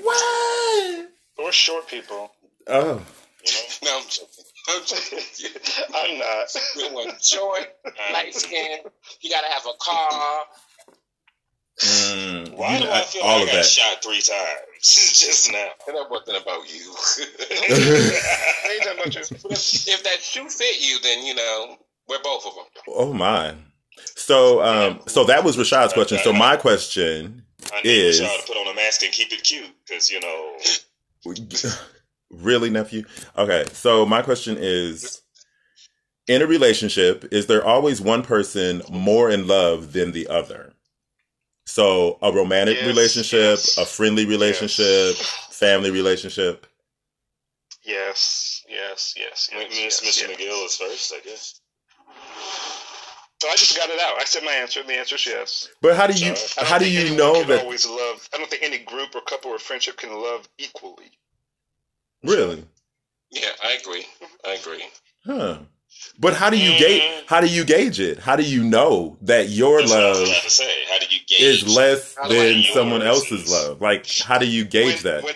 What? 0.02 1.10
Or 1.38 1.52
short 1.52 1.88
people. 1.88 2.32
Oh. 2.68 2.82
You 2.82 2.92
know? 2.94 3.00
No, 3.84 3.98
I'm 3.98 4.04
joking. 4.08 4.46
I'm 4.70 4.82
joking. 4.86 5.20
I'm 5.94 6.18
not. 6.20 6.48
We 6.78 6.84
want 6.96 7.22
short, 7.22 7.60
light 8.14 8.34
skin. 8.34 8.80
You 9.22 9.30
gotta 9.30 9.48
have 9.52 9.64
a 9.66 9.74
car. 9.78 10.44
Mm, 11.82 12.56
Why 12.56 12.80
do 12.80 12.90
I 12.90 13.02
feel 13.02 13.24
all 13.24 13.40
like 13.40 13.50
I 13.50 13.52
got 13.52 13.56
that. 13.58 13.66
shot 13.66 14.02
three 14.04 14.22
times 14.22 14.62
just 15.20 15.52
now? 15.52 15.68
And 15.88 15.98
that 15.98 16.10
wasn't 16.10 16.42
about 16.42 16.74
you. 16.74 16.96
Ain't 17.52 19.00
about 19.00 19.14
you. 19.16 19.22
If 19.52 20.04
that 20.04 20.22
shoe 20.22 20.48
fit 20.50 20.82
you, 20.82 21.00
then 21.02 21.26
you 21.26 21.36
know 21.36 21.78
we're 22.08 22.22
both 22.24 22.46
of 22.46 22.54
them. 22.56 22.66
Oh 22.88 23.12
my! 23.12 23.56
So, 24.16 24.64
um, 24.64 25.02
so 25.08 25.26
that 25.26 25.44
was 25.44 25.58
Rashad's 25.58 25.92
question. 25.94 26.20
So 26.24 26.32
my 26.32 26.56
question 26.56 27.44
I 27.74 27.82
need 27.82 27.90
is: 27.90 28.22
Rashad 28.22 28.42
to 28.42 28.48
put 28.48 28.58
on 28.58 28.68
a 28.68 28.76
mask 28.76 29.04
and 29.04 29.12
keep 29.12 29.32
it 29.32 29.44
cute, 29.44 29.70
because 29.86 30.10
you 30.10 30.20
know. 30.20 30.58
really, 32.32 32.70
nephew? 32.70 33.04
Okay. 33.38 33.66
So 33.72 34.06
my 34.06 34.22
question 34.22 34.58
is: 34.60 35.22
In 36.28 36.42
a 36.42 36.48
relationship, 36.48 37.26
is 37.32 37.48
there 37.48 37.66
always 37.66 38.02
one 38.02 38.24
person 38.24 38.82
more 38.92 39.30
in 39.30 39.48
love 39.48 39.94
than 39.94 40.12
the 40.12 40.28
other? 40.28 40.74
So 41.66 42.18
a 42.22 42.32
romantic 42.32 42.78
yes, 42.78 42.88
relationship, 42.88 43.58
yes. 43.58 43.78
a 43.78 43.86
friendly 43.86 44.26
relationship, 44.26 45.16
yes. 45.18 45.48
family 45.52 45.92
relationship. 45.92 46.68
Yes, 47.84 48.64
yes, 48.70 49.14
yes. 49.18 49.50
yes 49.52 50.02
Miss 50.02 50.02
Mr. 50.02 50.30
McGill 50.30 50.66
is 50.66 50.76
first, 50.76 51.14
I 51.14 51.20
guess. 51.28 51.60
So 53.44 53.50
I 53.50 53.56
just 53.58 53.76
got 53.76 53.90
it 53.90 54.00
out. 54.00 54.16
I 54.18 54.24
said 54.24 54.46
my 54.46 54.54
answer, 54.54 54.80
and 54.80 54.88
the 54.88 54.98
answer 54.98 55.16
is 55.16 55.26
yes. 55.26 55.70
But 55.82 55.98
how 55.98 56.08
do 56.08 56.14
you 56.14 56.34
how 56.60 56.78
do 56.78 56.90
you 56.90 57.14
know 57.14 57.44
that 57.44 57.62
always 57.62 57.86
love? 57.86 58.30
I 58.34 58.38
don't 58.38 58.50
think 58.50 58.64
any 58.64 58.78
group 58.78 59.14
or 59.16 59.20
couple 59.20 59.52
or 59.52 59.60
friendship 59.60 59.98
can 59.98 60.14
love 60.14 60.48
equally. 60.58 61.12
Really? 62.24 62.64
Yeah, 63.32 63.50
I 63.62 63.74
agree. 63.74 64.06
I 64.48 64.54
agree. 64.54 64.86
Huh. 65.26 65.58
But 66.18 66.36
how 66.36 66.52
do 66.52 66.58
you 66.58 66.80
gauge? 66.80 67.02
Mm. 67.02 67.24
How 67.28 67.42
do 67.42 67.48
you 67.48 67.66
gauge 67.66 68.00
it? 68.00 68.18
How 68.18 68.38
do 68.38 68.44
you 68.44 68.64
know 68.64 69.18
that 69.24 69.50
your 69.50 69.80
That's 69.80 69.92
love 69.92 70.26
is 71.38 71.68
less 71.68 72.16
than 72.30 72.64
someone 72.74 73.02
else's 73.02 73.52
love? 73.52 73.82
Like, 73.82 74.08
how 74.22 74.38
do 74.38 74.48
you 74.48 74.64
gauge 74.64 75.04
when, 75.04 75.16
that? 75.16 75.24
When, 75.26 75.36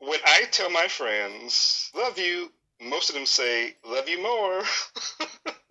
when 0.00 0.18
I 0.26 0.46
tell 0.50 0.70
my 0.70 0.88
friends, 0.88 1.92
"Love 1.94 2.18
you," 2.18 2.50
most 2.82 3.08
of 3.08 3.14
them 3.14 3.24
say, 3.24 3.76
"Love 3.86 4.08
you 4.08 4.20
more," 4.20 4.62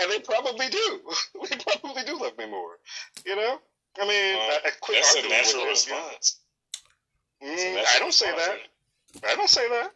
and 0.00 0.10
they 0.10 0.20
probably 0.20 0.68
do. 0.68 1.00
They 1.48 1.56
probably 1.56 2.02
do 2.04 2.18
love 2.20 2.36
me 2.38 2.46
more. 2.46 2.78
You 3.26 3.36
know, 3.36 3.58
I 4.00 4.06
mean, 4.06 4.34
uh, 4.36 4.58
I, 4.66 4.70
quit 4.80 5.02
that's 5.02 5.24
a 5.24 5.28
natural 5.28 5.66
response. 5.66 6.40
Mm, 7.42 7.78
I 7.78 7.98
don't 7.98 8.14
say 8.14 8.30
that. 8.30 8.58
I 9.28 9.34
don't 9.34 9.50
say 9.50 9.68
that. 9.68 9.92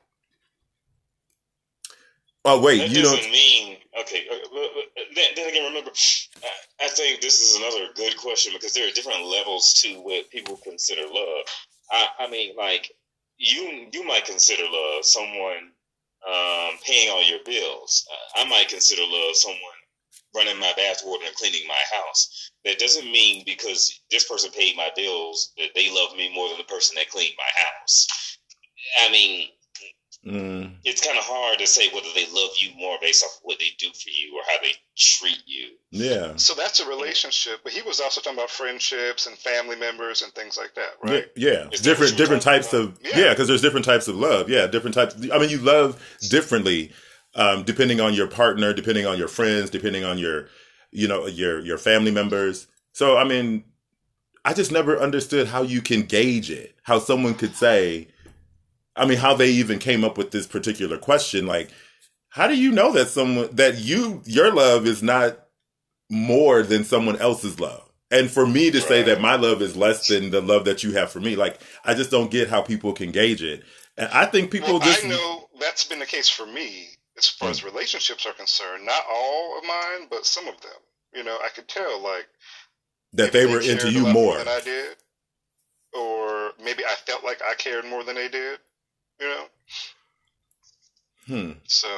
Oh 2.45 2.61
wait, 2.61 2.79
that 2.79 2.91
you 2.91 3.03
doesn't 3.03 3.21
don't 3.21 3.31
mean 3.31 3.77
okay. 4.01 4.27
Uh, 4.31 4.35
uh, 4.35 4.69
then, 5.15 5.25
then 5.35 5.49
again, 5.49 5.65
remember, 5.65 5.91
I 6.81 6.89
think 6.89 7.21
this 7.21 7.41
is 7.41 7.57
another 7.57 7.93
good 7.95 8.17
question 8.17 8.53
because 8.55 8.73
there 8.73 8.89
are 8.89 8.93
different 8.93 9.25
levels 9.27 9.73
to 9.83 9.95
what 10.01 10.31
people 10.31 10.59
consider 10.63 11.03
love. 11.03 11.45
I, 11.91 12.07
I 12.21 12.31
mean, 12.31 12.55
like 12.57 12.93
you, 13.39 13.89
you 13.93 14.05
might 14.05 14.25
consider 14.25 14.63
love 14.63 15.05
someone 15.05 15.73
um, 16.27 16.79
paying 16.85 17.11
all 17.11 17.23
your 17.23 17.41
bills. 17.45 18.07
Uh, 18.11 18.43
I 18.43 18.49
might 18.49 18.69
consider 18.69 19.03
love 19.03 19.37
someone 19.37 19.61
running 20.35 20.59
my 20.59 20.73
bathwater 20.79 21.27
and 21.27 21.35
cleaning 21.37 21.67
my 21.67 21.81
house. 21.95 22.51
That 22.65 22.79
doesn't 22.79 23.11
mean 23.11 23.45
because 23.47 24.01
this 24.11 24.29
person 24.29 24.51
paid 24.51 24.77
my 24.77 24.91
bills 24.97 25.53
that 25.57 25.71
they 25.75 25.89
love 25.91 26.17
me 26.17 26.33
more 26.35 26.49
than 26.49 26.59
the 26.59 26.65
person 26.65 26.95
that 26.97 27.11
cleaned 27.11 27.35
my 27.39 27.63
house. 27.63 28.07
I 29.01 29.11
mean, 29.11 29.49
Mm. 30.27 30.73
It's 30.85 31.07
kind 31.07 31.17
of 31.17 31.25
hard 31.25 31.59
to 31.61 31.67
say 31.67 31.89
whether 31.95 32.09
they 32.15 32.27
love 32.33 32.51
you 32.59 32.71
more 32.77 32.99
based 33.01 33.25
off 33.25 33.31
of 33.37 33.41
what 33.45 33.59
they 33.61 33.71
do 33.79 33.87
for 33.93 34.11
you 34.11 34.37
or 34.37 34.43
how 34.47 34.61
they 34.61 34.73
treat 34.97 35.43
you. 35.47 35.69
Yeah. 35.91 36.33
So 36.37 36.55
that's 36.55 36.81
a 36.81 36.89
relationship, 36.89 37.61
but 37.63 37.73
he 37.73 37.83
was 37.83 38.01
also 38.01 38.21
talking 38.21 38.39
about 38.39 38.51
friendships 38.51 39.27
and 39.27 39.37
family 39.39 39.77
members 39.77 40.23
and 40.23 40.33
things 40.33 40.59
like 40.59 40.75
that, 40.75 40.95
right? 41.03 41.27
Yeah, 41.37 41.69
yeah. 41.71 41.79
different 41.83 42.17
different 42.17 42.43
types 42.43 42.73
about? 42.73 42.83
of 42.83 42.99
yeah, 43.03 43.31
because 43.31 43.39
yeah, 43.41 43.45
there's 43.53 43.63
different 43.63 43.87
types 43.87 44.09
of 44.09 44.17
love. 44.17 44.51
Yeah, 44.51 44.67
different 44.67 44.95
types. 44.95 45.15
I 45.33 45.39
mean, 45.39 45.51
you 45.51 45.59
love 45.59 46.03
differently 46.29 46.93
um, 47.37 47.65
depending 47.65 48.01
on 48.01 48.15
your 48.15 48.27
partner, 48.27 48.73
depending 48.73 49.07
on 49.07 49.19
your 49.19 49.29
friends, 49.29 49.71
depending 49.71 50.05
on 50.05 50.19
your 50.19 50.49
you 50.91 51.07
know 51.07 51.27
your 51.27 51.61
your 51.61 51.79
family 51.79 52.11
members. 52.11 52.67
So 52.93 53.17
I 53.17 53.25
mean, 53.25 53.65
I 54.45 54.55
just 54.55 54.73
never 54.73 54.99
understood 54.99 55.47
how 55.47 55.63
you 55.63 55.83
can 55.83 56.03
gauge 56.03 56.51
it. 56.51 56.75
How 56.83 56.99
someone 56.99 57.35
could 57.35 57.55
say, 57.55 58.09
I 58.97 59.07
mean, 59.07 59.19
how 59.19 59.35
they 59.35 59.51
even 59.51 59.79
came 59.79 60.05
up 60.05 60.17
with 60.17 60.31
this 60.31 60.47
particular 60.47 60.99
question. 60.99 61.47
Like, 61.47 61.71
how 62.31 62.49
do 62.49 62.57
you 62.57 62.73
know 62.73 62.93
that 62.93 63.09
someone 63.09 63.49
that 63.53 63.79
you 63.79 64.23
your 64.25 64.53
love 64.53 64.87
is 64.87 65.03
not 65.03 65.39
more 66.11 66.63
than 66.63 66.85
someone 66.85 67.17
else's 67.17 67.61
love? 67.61 67.83
And 68.11 68.31
for 68.31 68.47
me 68.47 68.71
to 68.71 68.81
say 68.81 69.03
that 69.03 69.21
my 69.21 69.35
love 69.35 69.61
is 69.61 69.77
less 69.77 70.07
than 70.07 70.31
the 70.31 70.41
love 70.41 70.65
that 70.67 70.85
you 70.85 70.93
have 70.93 71.11
for 71.11 71.19
me, 71.19 71.35
like 71.35 71.61
I 71.85 71.95
just 71.95 72.11
don't 72.11 72.31
get 72.31 72.49
how 72.49 72.63
people 72.63 72.93
can 72.93 73.11
gauge 73.11 73.43
it. 73.43 73.65
And 73.97 74.09
I 74.13 74.27
think 74.27 74.51
people 74.51 74.75
well, 74.75 74.81
just 74.81 75.05
I 75.05 75.09
know 75.09 75.49
that's 75.59 75.85
been 75.85 75.99
the 75.99 76.07
case 76.07 76.29
for 76.29 76.47
me 76.47 76.89
as 77.19 77.27
far 77.27 77.51
as 77.51 77.61
hmm. 77.61 77.67
relationships 77.67 78.27
are 78.27 78.33
concerned. 78.33 78.87
Not 78.87 79.03
all 79.11 79.59
of 79.59 79.65
mine, 79.65 80.09
but 80.11 80.27
some 80.27 80.47
of 80.47 80.61
them. 80.61 80.71
You 81.15 81.25
know, 81.25 81.39
I 81.43 81.49
could 81.49 81.69
tell 81.69 82.01
like 82.03 82.29
that 83.15 83.33
they 83.33 83.47
were 83.47 83.61
into 83.61 83.91
you 83.91 84.07
more 84.07 84.37
than 84.37 84.49
I 84.49 84.61
did, 84.61 84.97
or 85.95 86.53
maybe 86.63 86.85
I 86.85 86.95
felt 87.07 87.25
like 87.25 87.41
I 87.43 87.55
cared 87.55 87.87
more 87.87 88.05
than 88.05 88.17
they 88.17 88.29
did. 88.29 88.59
You 89.21 89.27
know. 89.27 89.45
Hmm. 91.27 91.53
So. 91.65 91.89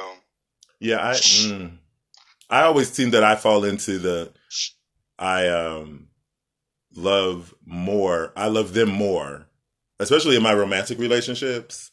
Yeah, 0.79 1.05
I. 1.05 1.13
Mm, 1.13 1.77
I 2.49 2.63
always 2.63 2.91
seem 2.91 3.11
that 3.11 3.23
I 3.23 3.35
fall 3.35 3.63
into 3.63 3.99
the 3.99 4.31
I 5.19 5.47
um 5.49 6.07
love 6.95 7.53
more. 7.65 8.31
I 8.35 8.47
love 8.47 8.73
them 8.73 8.89
more, 8.89 9.47
especially 9.99 10.35
in 10.35 10.43
my 10.43 10.53
romantic 10.53 10.97
relationships, 10.97 11.91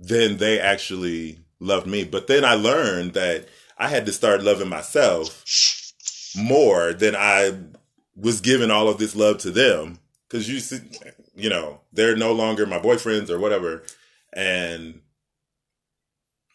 than 0.00 0.38
they 0.38 0.58
actually 0.58 1.40
loved 1.60 1.86
me. 1.86 2.04
But 2.04 2.26
then 2.26 2.44
I 2.44 2.54
learned 2.54 3.12
that 3.14 3.48
I 3.78 3.88
had 3.88 4.06
to 4.06 4.12
start 4.12 4.42
loving 4.42 4.68
myself 4.68 5.44
more 6.36 6.92
than 6.92 7.14
I 7.14 7.58
was 8.14 8.40
giving 8.40 8.70
all 8.70 8.88
of 8.88 8.98
this 8.98 9.14
love 9.14 9.38
to 9.38 9.50
them 9.50 9.98
because 10.28 10.48
you 10.48 10.58
see, 10.58 10.80
you 11.34 11.50
know, 11.50 11.80
they're 11.92 12.16
no 12.16 12.32
longer 12.32 12.66
my 12.66 12.78
boyfriends 12.78 13.30
or 13.30 13.38
whatever, 13.38 13.82
and 14.36 15.00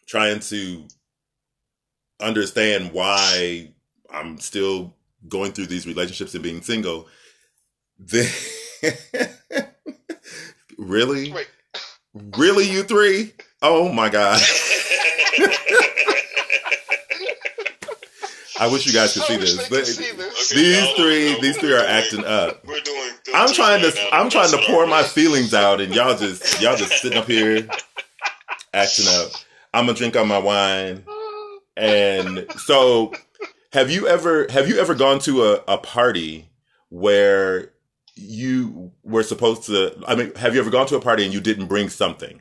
trying 0.06 0.38
to 0.38 0.84
understand 2.20 2.92
why 2.92 3.72
I'm 4.08 4.38
still 4.38 4.94
going 5.28 5.52
through 5.52 5.66
these 5.66 5.86
relationships 5.86 6.32
and 6.34 6.42
being 6.42 6.62
single, 6.62 7.08
then 7.98 8.30
really, 10.78 11.32
Wait. 11.32 11.48
really, 12.36 12.70
you 12.70 12.84
three? 12.84 13.32
Oh 13.60 13.92
my 13.92 14.08
god! 14.08 14.40
I 18.60 18.68
wish 18.68 18.86
you 18.86 18.92
guys 18.92 19.12
could 19.12 19.24
see 19.24 19.36
this. 19.38 19.58
See 19.66 19.68
this. 20.12 20.52
Okay, 20.52 20.60
These 20.60 20.82
no, 20.82 20.94
three, 20.94 21.32
no, 21.32 21.40
these 21.40 21.56
three 21.58 21.72
are 21.72 21.84
acting 21.84 22.24
up. 22.24 22.64
We're 22.64 22.78
doing. 22.80 23.01
I'm 23.34 23.52
trying 23.52 23.82
to. 23.82 23.92
I'm 24.12 24.30
trying 24.30 24.50
to 24.50 24.58
pour 24.66 24.86
my 24.86 25.02
feelings 25.02 25.54
out, 25.54 25.80
and 25.80 25.94
y'all 25.94 26.16
just, 26.16 26.60
y'all 26.60 26.76
just 26.76 27.00
sitting 27.00 27.18
up 27.18 27.26
here 27.26 27.68
acting 28.74 29.06
up. 29.08 29.30
I'm 29.74 29.86
gonna 29.86 29.96
drink 29.96 30.16
on 30.16 30.28
my 30.28 30.38
wine, 30.38 31.04
and 31.76 32.46
so 32.58 33.12
have 33.72 33.90
you 33.90 34.08
ever, 34.08 34.46
have 34.50 34.68
you 34.68 34.78
ever 34.78 34.94
gone 34.94 35.18
to 35.20 35.44
a, 35.44 35.64
a 35.68 35.78
party 35.78 36.50
where 36.88 37.72
you 38.14 38.92
were 39.02 39.22
supposed 39.22 39.64
to? 39.64 39.94
I 40.06 40.14
mean, 40.14 40.34
have 40.34 40.54
you 40.54 40.60
ever 40.60 40.70
gone 40.70 40.86
to 40.88 40.96
a 40.96 41.00
party 41.00 41.24
and 41.24 41.32
you 41.32 41.40
didn't 41.40 41.66
bring 41.66 41.88
something? 41.88 42.40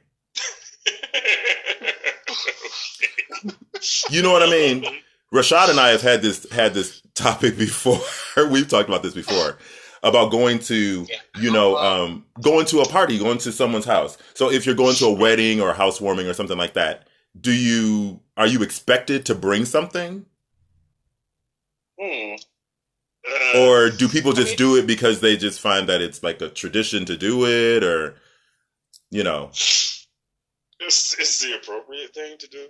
You 4.10 4.22
know 4.22 4.32
what 4.32 4.44
I 4.44 4.50
mean? 4.50 4.86
Rashad 5.34 5.70
and 5.70 5.80
I 5.80 5.90
have 5.90 6.02
had 6.02 6.22
this 6.22 6.50
had 6.52 6.74
this 6.74 7.02
topic 7.16 7.58
before. 7.58 8.02
We've 8.50 8.68
talked 8.68 8.90
about 8.90 9.02
this 9.04 9.14
before 9.14 9.58
about 10.04 10.32
going 10.32 10.60
to 10.60 11.06
you 11.40 11.52
know 11.52 11.78
um, 11.78 12.26
going 12.42 12.66
to 12.68 12.82
a 12.82 12.88
party, 12.88 13.18
going 13.20 13.38
to 13.40 13.52
someone's 13.52 13.86
house. 13.86 14.18
So 14.34 14.52
if 14.52 14.66
you're 14.66 14.76
going 14.76 14.96
to 14.96 15.06
a 15.06 15.14
wedding 15.14 15.62
or 15.62 15.70
a 15.70 15.74
housewarming 15.74 16.28
or 16.28 16.34
something 16.34 16.58
like 16.58 16.74
that, 16.74 17.08
do 17.40 17.52
you 17.52 18.20
are 18.38 18.48
you 18.48 18.64
expected 18.64 19.26
to 19.28 19.36
bring 19.36 19.66
something, 19.66 20.26
Hmm. 22.00 22.36
Uh, 23.54 23.60
or 23.60 23.90
do 23.92 24.08
people 24.10 24.34
just 24.34 24.58
do 24.58 24.76
it 24.78 24.88
because 24.88 25.20
they 25.20 25.38
just 25.38 25.60
find 25.62 25.88
that 25.88 26.02
it's 26.02 26.24
like 26.24 26.42
a 26.42 26.50
tradition 26.50 27.06
to 27.06 27.16
do 27.16 27.46
it, 27.46 27.84
or 27.84 28.16
you 29.12 29.24
know? 29.24 29.50
it's, 29.52 30.08
it's 30.80 31.42
the 31.42 31.56
appropriate 31.62 32.14
thing 32.16 32.38
to 32.40 32.48
do. 32.48 32.68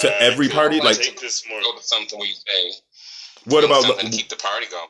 To 0.00 0.10
I 0.12 0.18
every 0.18 0.48
party, 0.48 0.80
like- 0.80 0.98
take 1.00 1.20
this 1.20 1.48
more. 1.48 1.60
Go 1.60 1.76
to 1.76 1.82
something 1.82 2.18
where 2.18 2.26
you 2.26 2.34
say, 2.34 2.72
What 3.44 3.62
about 3.64 4.00
to 4.00 4.10
keep 4.10 4.28
the 4.28 4.36
party 4.36 4.66
going? 4.70 4.88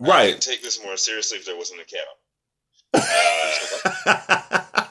Right? 0.00 0.34
I'd 0.34 0.40
take 0.40 0.62
this 0.62 0.82
more 0.84 0.96
seriously 0.96 1.38
if 1.38 1.46
there 1.46 1.56
wasn't 1.56 1.80
a 1.82 1.84
cow. 1.84 1.98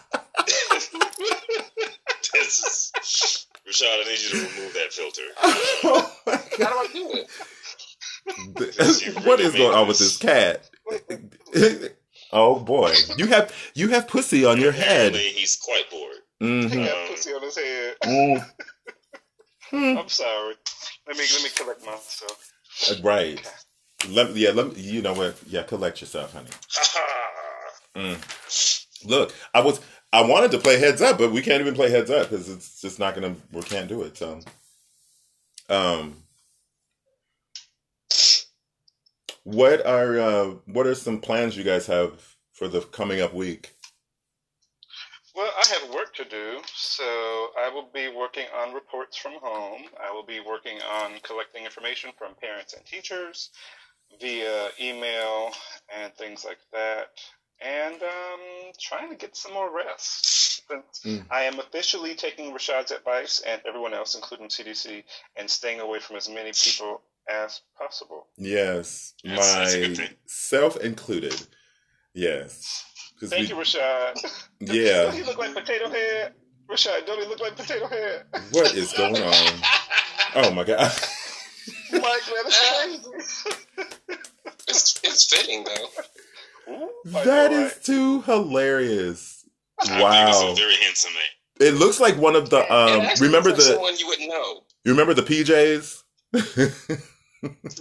This 2.34 2.60
is, 2.60 3.46
Rashad, 3.68 3.86
I 3.88 4.04
need 4.10 4.20
you 4.22 4.30
to 4.30 4.50
remove 4.56 4.74
that 4.74 4.92
filter. 4.94 5.22
oh 5.84 6.16
my 6.26 6.34
How 6.34 6.70
do 6.70 6.76
I 6.76 6.88
do 6.94 7.12
it? 7.14 7.28
God. 9.16 9.26
what 9.26 9.40
is 9.40 9.54
going 9.54 9.76
on 9.76 9.88
with 9.88 10.00
this 10.00 10.18
cat? 10.18 10.70
oh 12.32 12.60
boy, 12.60 12.94
you 13.18 13.28
have 13.28 13.54
you 13.74 13.90
have 13.90 14.08
pussy 14.08 14.46
on 14.46 14.60
your 14.62 14.72
head. 14.72 15.16
He's 15.16 15.56
quite 15.58 15.90
bored. 15.92 16.16
He 16.40 16.46
Mhm. 16.48 16.86
got 16.86 17.04
Um, 17.04 17.08
pussy 17.10 17.34
on 17.34 17.42
his 17.44 17.58
head. 17.58 17.96
Mm. 18.06 18.52
I'm 20.00 20.10
sorry. 20.10 20.56
Let 21.08 21.18
me 21.18 21.24
let 21.34 21.44
me 21.44 21.50
collect 21.56 21.86
myself. 21.86 22.52
Right. 23.04 23.40
Let, 24.08 24.36
yeah, 24.36 24.52
let, 24.52 24.76
me, 24.76 24.82
you 24.82 25.02
know 25.02 25.14
what? 25.14 25.36
Yeah, 25.48 25.64
collect 25.64 26.02
yourself, 26.02 26.34
honey. 26.34 26.50
Mm. 27.96 29.06
Look, 29.06 29.34
I 29.54 29.62
was 29.62 29.82
I 30.12 30.22
wanted 30.24 30.52
to 30.52 30.58
play 30.60 30.80
heads 30.80 31.02
up, 31.02 31.18
but 31.18 31.32
we 31.32 31.42
can't 31.42 31.62
even 31.62 31.76
play 31.76 31.90
heads 31.90 32.10
up 32.10 32.30
because 32.30 32.50
it's 32.50 32.82
just 32.82 33.00
not 33.00 33.14
gonna. 33.16 33.36
We 33.52 33.62
can't 33.62 33.88
do 33.88 34.02
it. 34.04 34.18
So, 34.18 34.40
um, 35.70 36.18
what 39.44 39.86
are 39.86 40.20
uh, 40.20 40.46
what 40.66 40.88
are 40.88 40.96
some 40.96 41.20
plans 41.20 41.58
you 41.58 41.64
guys 41.64 41.88
have 41.88 42.22
for 42.54 42.68
the 42.68 42.82
coming 42.82 43.22
up 43.22 43.34
week? 43.34 43.76
Well, 45.36 45.52
I 45.58 45.68
have 45.70 45.94
work 45.94 46.14
to 46.16 46.26
do, 46.26 46.60
so 46.76 47.04
I 47.04 47.70
will 47.74 47.90
be 47.94 48.10
working 48.10 48.46
on 48.58 48.74
reports 48.74 49.16
from 49.18 49.34
home. 49.42 49.84
I 50.04 50.12
will 50.12 50.26
be 50.26 50.40
working 50.40 50.80
on 50.82 51.14
collecting 51.24 51.66
information 51.66 52.12
from 52.18 52.34
parents 52.42 52.74
and 52.74 52.86
teachers 52.86 53.52
via 54.20 54.70
email 54.82 55.52
and 55.96 56.14
things 56.16 56.46
like 56.46 56.58
that, 56.74 57.08
and 57.62 57.96
um, 58.02 58.72
trying 58.80 59.10
to 59.10 59.16
get 59.16 59.36
some 59.36 59.54
more 59.54 59.70
rest. 59.76 60.62
Mm. 61.06 61.26
I 61.32 61.44
am 61.44 61.60
officially 61.60 62.14
taking 62.16 62.54
Rashad's 62.54 62.92
advice 62.92 63.42
and 63.48 63.62
everyone 63.68 63.94
else, 63.94 64.14
including 64.16 64.50
CDC, 64.50 65.04
and 65.36 65.50
staying 65.50 65.80
away 65.80 66.00
from 66.00 66.16
as 66.18 66.30
many 66.30 66.52
people 66.52 67.02
as 67.30 67.62
possible. 67.78 68.28
Yes, 68.38 69.14
That's- 69.24 69.54
that's 69.74 70.00
a 70.00 70.12
myself 70.18 70.78
included. 70.78 71.36
Yes. 72.14 72.86
Thank 73.22 73.44
we- 73.44 73.48
you, 73.50 73.56
Rashad. 73.56 74.16
Don't 74.64 74.76
Yeah, 74.76 75.12
he 75.12 75.24
look 75.24 75.38
like 75.38 75.54
Potato 75.54 75.90
Head? 75.90 76.34
Rashad, 76.70 77.06
don't 77.08 77.20
he 77.20 77.28
look 77.28 77.40
like 77.40 77.56
Potato 77.56 77.88
Head? 77.88 78.26
what 78.52 78.74
is 78.76 78.94
going 78.94 79.16
on? 79.24 79.34
Oh 80.36 80.52
my 80.52 80.64
god! 80.64 80.92
Mike, 81.92 82.02
that 82.02 82.46
is 82.48 83.44
crazy. 83.44 83.88
It's, 84.68 85.00
it's 85.04 85.26
fitting, 85.34 85.64
though. 85.66 86.74
Ooh, 86.74 86.90
I 87.16 87.24
That 87.26 87.84
too 87.84 88.22
hilarious. 88.22 89.46
I 89.82 89.86
think 89.86 89.96
it's 90.30 90.42
Wow, 90.42 90.52
a 90.52 90.56
very 90.56 90.76
handsome 90.76 91.14
man. 91.14 91.68
it 91.70 91.74
looks 91.76 92.00
like 92.00 92.18
one 92.18 92.36
of 92.36 92.50
the 92.50 92.60
um. 92.72 93.02
actually 93.02 93.28
Remember 93.28 93.50
looks 93.50 93.66
like 93.66 93.68
the 93.70 93.74
someone 93.76 93.98
you 93.98 94.08
wouldn't 94.08 94.30
know. 94.30 94.62
you 94.86 94.92
remember 94.92 95.14
the 95.14 95.24
PJs? 95.24 96.04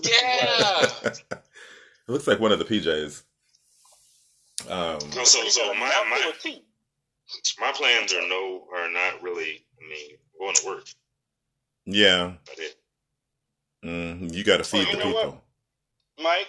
Yeah. 0.03 0.87
it 1.31 2.09
looks 2.09 2.27
like 2.27 2.41
one 2.41 2.53
of 2.53 2.59
the 2.59 2.65
PJs. 2.65 3.23
Um, 4.69 4.99
No, 5.15 5.25
so 5.25 5.47
so 5.49 5.75
my 5.75 5.93
my 6.11 6.33
my 7.61 7.73
plans 7.73 8.13
are 8.13 8.27
no 8.29 8.67
are 8.75 8.91
not 8.91 9.23
really. 9.23 9.65
I 9.81 9.89
mean, 9.89 10.11
going 10.39 10.55
to 10.55 10.67
work. 10.67 10.85
yeah, 11.87 12.33
But 12.47 12.59
it. 12.59 12.77
Mm, 13.85 14.33
you 14.33 14.45
got 14.45 14.59
to 14.59 14.65
feed 14.65 14.87
you 14.89 14.97
the 14.97 15.05
know 15.05 15.13
what? 15.13 15.25
people. 15.25 15.45
Mike, 16.23 16.49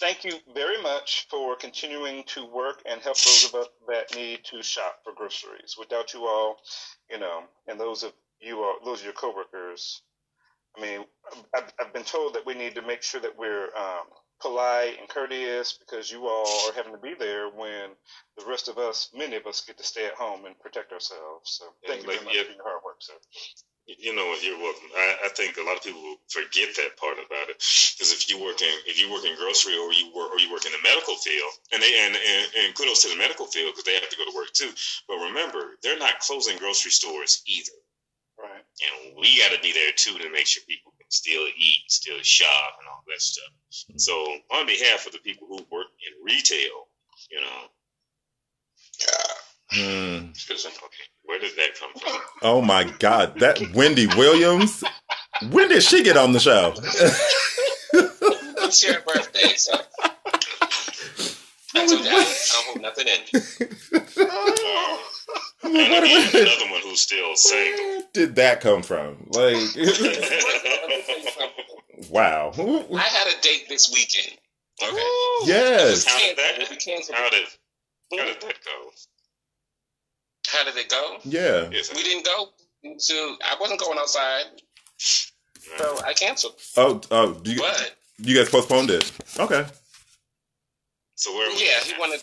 thank 0.00 0.24
you 0.24 0.32
very 0.54 0.80
much 0.82 1.26
for 1.30 1.56
continuing 1.56 2.24
to 2.24 2.44
work 2.46 2.82
and 2.86 3.00
help 3.00 3.16
those 3.16 3.46
of 3.48 3.60
us 3.60 3.68
that 3.88 4.14
need 4.14 4.44
to 4.44 4.62
shop 4.62 5.00
for 5.04 5.12
groceries. 5.14 5.76
Without 5.78 6.14
you 6.14 6.26
all, 6.26 6.56
you 7.10 7.18
know, 7.18 7.42
and 7.68 7.78
those 7.78 8.02
of 8.02 8.12
you 8.40 8.58
all, 8.62 8.76
those 8.84 9.00
of 9.00 9.04
your 9.04 9.14
coworkers, 9.14 10.02
I 10.76 10.80
mean, 10.82 11.04
I've, 11.54 11.72
I've 11.80 11.92
been 11.92 12.04
told 12.04 12.34
that 12.34 12.46
we 12.46 12.54
need 12.54 12.74
to 12.74 12.82
make 12.82 13.02
sure 13.02 13.20
that 13.20 13.38
we're 13.38 13.66
um, 13.76 14.06
polite 14.40 14.98
and 14.98 15.08
courteous 15.08 15.78
because 15.78 16.10
you 16.10 16.26
all 16.26 16.68
are 16.68 16.74
having 16.74 16.92
to 16.92 16.98
be 16.98 17.14
there 17.18 17.48
when 17.48 17.90
the 18.36 18.44
rest 18.46 18.68
of 18.68 18.78
us, 18.78 19.10
many 19.14 19.36
of 19.36 19.46
us, 19.46 19.60
get 19.60 19.78
to 19.78 19.84
stay 19.84 20.06
at 20.06 20.14
home 20.14 20.44
and 20.46 20.58
protect 20.58 20.92
ourselves. 20.92 21.58
So 21.58 21.66
thank 21.86 22.02
you 22.02 22.08
Like, 22.08 22.16
very 22.16 22.26
much 22.26 22.36
yeah. 22.36 22.42
for 22.42 22.52
your 22.52 22.64
hard 22.64 22.82
work, 22.84 22.96
sir. 23.00 23.14
You 23.86 24.14
know, 24.16 24.34
you're 24.40 24.58
welcome. 24.58 24.88
I, 24.96 25.26
I 25.26 25.28
think 25.30 25.58
a 25.58 25.62
lot 25.62 25.76
of 25.76 25.82
people 25.82 26.16
forget 26.28 26.74
that 26.76 26.96
part 26.96 27.18
about 27.18 27.50
it 27.50 27.60
because 27.92 28.12
if 28.12 28.30
you 28.30 28.40
work 28.42 28.62
in 28.62 28.72
if 28.86 29.00
you 29.00 29.12
work 29.12 29.24
in 29.26 29.36
grocery 29.36 29.76
or 29.76 29.92
you 29.92 30.08
work 30.16 30.32
or 30.32 30.38
you 30.40 30.50
work 30.52 30.64
in 30.64 30.72
the 30.72 30.80
medical 30.82 31.16
field, 31.16 31.52
and 31.72 31.82
they 31.82 31.92
and 32.00 32.16
and, 32.16 32.46
and 32.64 32.74
kudos 32.74 33.02
to 33.02 33.10
the 33.10 33.16
medical 33.16 33.46
field 33.46 33.72
because 33.74 33.84
they 33.84 33.94
have 33.94 34.08
to 34.08 34.16
go 34.16 34.24
to 34.24 34.36
work 34.36 34.52
too. 34.54 34.70
But 35.08 35.16
remember, 35.28 35.76
they're 35.82 35.98
not 35.98 36.20
closing 36.20 36.56
grocery 36.58 36.92
stores 36.92 37.42
either. 37.46 37.76
Right. 38.40 38.64
And 38.82 39.16
we 39.20 39.38
got 39.38 39.52
to 39.54 39.60
be 39.62 39.72
there 39.72 39.92
too 39.96 40.18
to 40.18 40.30
make 40.32 40.46
sure 40.46 40.62
people 40.68 40.92
can 40.98 41.10
still 41.10 41.46
eat, 41.46 41.84
still 41.88 42.18
shop, 42.22 42.78
and 42.80 42.88
all 42.88 43.04
that 43.08 43.22
stuff. 43.22 43.52
So, 43.96 44.14
on 44.52 44.66
behalf 44.66 45.06
of 45.06 45.12
the 45.12 45.20
people 45.20 45.46
who 45.48 45.58
work 45.70 45.88
in 46.02 46.24
retail, 46.24 46.88
you 47.30 47.40
know, 47.40 47.60
Hmm. 49.74 50.26
where 51.24 51.38
did 51.40 51.56
that 51.56 51.70
come 51.78 51.90
from? 52.00 52.20
Oh 52.42 52.60
my 52.60 52.84
God, 52.98 53.38
that 53.40 53.60
Wendy 53.74 54.06
Williams. 54.06 54.84
When 55.50 55.68
did 55.68 55.82
she 55.82 56.02
get 56.04 56.16
on 56.16 56.32
the 56.32 56.38
show? 56.40 56.74
It's 58.64 58.84
your 58.86 59.00
birthday, 59.00 59.54
so. 59.56 59.72
I 61.76 61.86
told 61.86 62.04
you, 62.04 62.10
I, 62.10 62.12
I 62.12 62.14
don't 62.52 62.66
hold 62.66 62.82
nothing 62.82 63.08
in. 63.08 63.20
And 65.64 65.76
again, 65.76 66.30
another 66.34 66.70
one 66.70 66.80
who's 66.82 67.00
still 67.00 67.34
single. 67.36 67.84
Where 67.84 68.02
did 68.12 68.34
that 68.36 68.60
come 68.60 68.82
from? 68.82 69.16
Like, 69.28 69.56
wow. 72.10 72.52
I 72.54 73.00
had 73.00 73.28
a 73.28 73.40
date 73.40 73.64
this 73.68 73.90
weekend. 73.92 74.36
Okay. 74.82 74.96
Yes. 75.46 76.04
How 76.04 76.18
did 76.18 76.36
that? 76.36 76.58
How 76.58 76.64
did 77.30 77.46
how 78.12 78.24
did 78.26 78.40
that 78.42 78.56
go? 78.64 78.90
How 80.54 80.64
did 80.64 80.76
it 80.76 80.88
go? 80.88 81.16
Yeah. 81.24 81.68
We 81.68 82.02
didn't 82.02 82.24
go 82.24 82.48
to. 82.84 83.36
I 83.44 83.56
wasn't 83.60 83.80
going 83.80 83.98
outside, 83.98 84.44
so 84.98 86.00
I 86.04 86.12
canceled. 86.14 86.54
Oh, 86.76 87.00
oh, 87.10 87.34
do 87.34 87.52
you, 87.52 87.60
But 87.60 87.94
you 88.18 88.36
guys 88.36 88.48
postponed 88.50 88.90
it? 88.90 89.10
Okay. 89.38 89.64
So 91.16 91.34
where? 91.34 91.50
are 91.50 91.54
we 91.54 91.64
yeah, 91.66 91.78
at 91.78 91.84
he 91.84 91.94
wanted. 91.98 92.20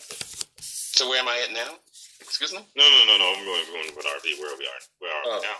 So 0.59 1.09
where 1.09 1.19
am 1.19 1.27
I 1.27 1.45
at 1.47 1.53
now? 1.53 1.75
Excuse 2.21 2.53
me. 2.53 2.59
No, 2.75 2.83
no, 2.83 3.05
no, 3.07 3.17
no. 3.17 3.33
I'm 3.35 3.45
going, 3.45 3.65
going 3.73 3.95
with 3.95 4.05
RV. 4.05 4.39
Where 4.39 4.57
we 4.57 4.65
are? 4.65 4.81
Where 4.99 5.11
are 5.11 5.23
Oh. 5.25 5.39
we 5.39 5.47
now? 5.47 5.57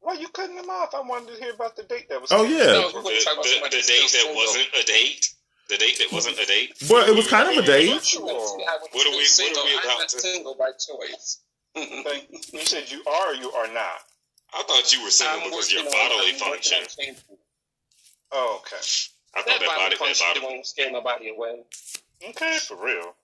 Why 0.00 0.14
you 0.14 0.28
cutting 0.28 0.56
them 0.56 0.70
off? 0.70 0.94
I 0.94 1.00
wanted 1.00 1.34
to 1.36 1.42
hear 1.42 1.52
about 1.52 1.76
the 1.76 1.82
date 1.82 2.08
that 2.08 2.20
was. 2.20 2.30
Oh 2.32 2.42
yeah. 2.44 2.48
we 2.86 2.92
The, 2.92 2.98
were 2.98 3.20
talking 3.22 3.58
about 3.60 3.70
the, 3.70 3.78
the 3.78 3.82
date 3.86 4.10
that 4.12 4.32
wasn't 4.34 4.68
a 4.80 4.86
date. 4.86 5.34
The 5.68 5.76
date 5.76 5.98
that 5.98 6.12
wasn't 6.12 6.38
a 6.38 6.46
date. 6.46 6.72
Well, 6.88 7.06
it 7.06 7.14
was 7.14 7.28
kind 7.28 7.46
of 7.50 7.62
a 7.62 7.66
date. 7.66 8.00
See, 8.00 8.18
What 8.18 8.32
are 8.32 8.56
we- 8.56 8.64
what 8.64 9.06
are 9.06 9.10
we 9.10 9.74
about 9.74 9.84
I'm 9.92 9.98
not 9.98 10.08
to- 10.08 10.20
single 10.20 10.54
by 10.54 10.70
choice. 10.72 11.40
Thank- 12.04 12.52
You 12.52 12.64
said 12.64 12.90
you 12.90 13.02
are 13.06 13.30
or 13.32 13.34
you 13.34 13.50
are 13.52 13.68
not. 13.72 14.00
I 14.54 14.62
thought 14.62 14.92
you 14.92 15.02
were 15.04 15.10
single 15.10 15.40
I'm 15.42 15.50
because 15.50 15.66
of 15.66 15.72
your 15.72 15.84
working 15.84 15.98
on- 16.00 16.08
bodily 16.08 16.30
I'm 16.32 16.38
function. 16.38 17.16
Oh, 18.32 18.60
okay. 18.62 18.76
I 19.34 19.42
thought 19.42 19.46
That 19.46 19.60
that 19.60 19.66
bodily 19.66 19.76
body, 19.76 19.90
that 19.90 19.98
function 19.98 20.26
body. 20.28 20.40
won't 20.54 20.66
scare 20.66 20.90
nobody 20.90 21.28
away. 21.30 21.60
Okay, 22.30 22.58
for 22.58 22.76
real. 22.82 23.14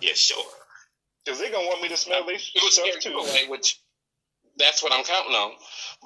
Yeah, 0.00 0.12
sure. 0.14 0.44
Because 1.24 1.38
they're 1.40 1.50
going 1.50 1.64
to 1.64 1.68
want 1.70 1.82
me 1.82 1.88
to 1.88 1.96
smell 1.96 2.26
these 2.26 2.50
It 2.54 2.72
stuff 2.72 3.00
too. 3.00 3.12
away, 3.16 3.46
which 3.48 3.80
that's 4.58 4.82
what 4.82 4.92
I'm 4.92 5.04
counting 5.04 5.34
on. 5.34 5.52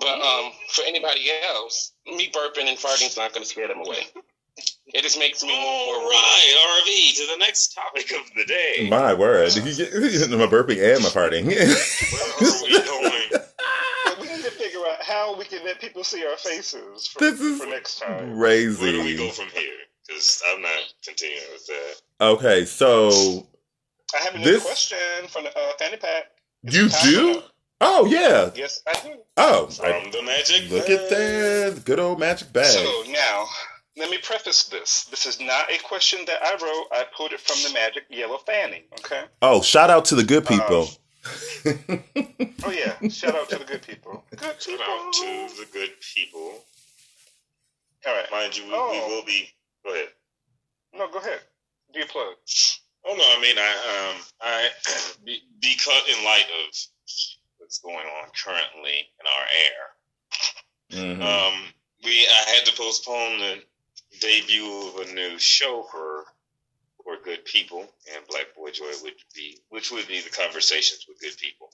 But 0.00 0.20
um, 0.20 0.52
for 0.70 0.82
anybody 0.86 1.28
else, 1.48 1.92
me 2.06 2.30
burping 2.30 2.68
and 2.68 2.78
farting 2.78 3.06
is 3.08 3.16
not 3.16 3.32
going 3.32 3.42
to 3.42 3.48
scare 3.48 3.68
them 3.68 3.78
away. 3.84 4.06
It 4.94 5.02
just 5.02 5.18
makes 5.18 5.42
me 5.42 5.50
All 5.52 5.86
more 5.86 6.04
worried. 6.06 6.14
right, 6.14 6.82
RV 6.86 7.16
to 7.16 7.26
the 7.32 7.36
next 7.38 7.74
topic 7.74 8.10
of 8.12 8.30
the 8.36 8.44
day. 8.46 8.86
My 8.90 9.12
word. 9.14 9.48
my 9.54 10.46
burping 10.46 10.80
and 10.94 11.02
my 11.02 11.10
farting. 11.10 11.46
Where 11.46 12.50
are 12.50 12.62
we 12.62 12.84
going? 12.84 13.42
We 14.20 14.26
need 14.26 14.42
to 14.42 14.50
figure 14.50 14.80
out 14.80 15.00
how 15.02 15.36
we 15.38 15.44
can 15.44 15.64
let 15.64 15.80
people 15.80 16.02
see 16.02 16.24
our 16.26 16.36
faces 16.36 17.06
for, 17.06 17.20
This 17.20 17.40
is 17.40 17.60
for 17.60 17.66
next 17.66 18.00
time. 18.00 18.36
Where 18.36 18.58
do 18.66 19.04
we 19.04 19.16
go 19.16 19.30
from 19.30 19.46
here? 19.54 19.74
Because 20.06 20.42
I'm 20.50 20.62
not 20.62 20.80
continuing 21.04 21.44
with 21.52 21.66
that. 21.66 21.94
Okay, 22.20 22.64
so 22.64 23.46
I 24.18 24.24
have 24.24 24.34
a 24.34 24.38
new 24.38 24.44
This- 24.44 24.64
question 24.64 24.98
from 25.28 25.44
the 25.44 25.56
uh, 25.56 25.72
Fanny 25.78 25.98
Pack. 25.98 26.24
you 26.62 26.88
do? 27.04 27.38
up. 27.38 27.44
Oh 27.80 28.06
yeah. 28.06 28.50
Yes, 28.56 28.80
I 28.88 28.94
do. 29.06 29.14
Oh, 29.36 29.68
I- 29.84 30.00
From 30.02 30.10
the 30.10 30.22
magic. 30.22 30.68
look 30.70 30.90
at 30.90 31.08
that 31.10 31.82
good 31.84 32.00
old 32.00 32.18
magic 32.18 32.52
bag. 32.52 32.66
So 32.66 33.04
now, 33.08 33.44
let 33.98 34.10
me 34.10 34.18
preface 34.18 34.64
this. 34.64 35.04
This 35.04 35.26
is 35.26 35.40
not 35.40 35.70
a 35.70 35.78
question 35.82 36.20
that 36.26 36.38
I 36.42 36.52
wrote. 36.62 36.86
I 36.92 37.04
pulled 37.16 37.32
it 37.32 37.40
from 37.40 37.56
the 37.66 37.72
Magic 37.74 38.04
Yellow 38.10 38.38
Fanny. 38.38 38.84
Okay. 39.00 39.24
Oh, 39.42 39.60
shout 39.62 39.90
out 39.90 40.04
to 40.06 40.14
the 40.14 40.24
good 40.24 40.46
people. 40.46 40.88
Oh 42.64 42.70
yeah. 42.70 42.96
Shout 43.08 43.34
out 43.34 43.48
to 43.50 43.58
the 43.58 43.64
good 43.64 43.82
people. 43.82 44.24
Good 44.30 44.40
Shout 44.40 44.58
people. 44.60 44.84
out 44.84 45.12
to 45.12 45.48
the 45.60 45.66
good 45.72 45.90
people. 46.14 46.64
All 48.06 48.14
right. 48.14 48.24
Mind 48.30 48.56
you, 48.56 48.64
we, 48.64 48.70
Oh. 48.72 48.90
we 48.92 49.14
will 49.14 49.24
be. 49.24 49.48
Go 49.84 49.92
ahead. 49.92 50.08
No, 50.94 51.10
go 51.10 51.18
ahead. 51.18 51.40
Do 51.92 51.98
your 51.98 52.08
plug. 52.08 52.34
Oh 53.06 53.14
no, 53.14 53.24
I 53.36 53.40
mean, 53.42 53.56
I 53.58 54.10
um, 54.14 54.22
I 54.40 54.68
be, 55.24 55.40
because 55.60 56.02
in 56.16 56.24
light 56.24 56.46
of 56.68 56.74
what's 57.58 57.78
going 57.78 57.96
on 57.96 58.30
currently 58.44 59.08
in 59.20 59.26
our 59.26 59.46
air, 59.64 61.14
Mhm. 61.16 61.22
um, 61.22 61.72
we 62.04 62.26
I 62.26 62.50
had 62.54 62.64
to 62.66 62.76
postpone 62.76 63.38
the 63.40 63.62
debut 64.20 64.88
of 64.88 65.08
a 65.08 65.12
new 65.12 65.38
show 65.38 65.84
for 65.90 66.24
for 67.04 67.16
good 67.24 67.44
people, 67.46 67.80
and 67.80 68.26
Black 68.28 68.54
Boy 68.54 68.70
Joy 68.70 68.92
would 69.02 69.14
be, 69.34 69.58
which 69.70 69.90
would 69.90 70.06
be 70.08 70.20
the 70.20 70.28
conversations 70.30 71.06
with 71.08 71.20
good 71.20 71.36
people. 71.38 71.70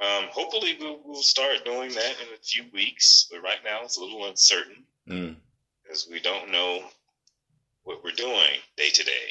Um, 0.00 0.24
hopefully, 0.30 0.76
we'll, 0.80 1.00
we'll 1.04 1.22
start 1.22 1.64
doing 1.64 1.90
that 1.90 2.14
in 2.22 2.34
a 2.34 2.42
few 2.42 2.64
weeks, 2.72 3.28
but 3.30 3.42
right 3.42 3.58
now 3.64 3.80
it's 3.84 3.98
a 3.98 4.00
little 4.02 4.26
uncertain 4.26 4.84
Mm. 5.08 5.34
because 5.82 6.06
we 6.08 6.20
don't 6.20 6.52
know 6.52 6.84
what 7.82 8.04
we're 8.04 8.12
doing 8.12 8.50
day 8.76 8.88
to 8.90 9.02
day. 9.04 9.30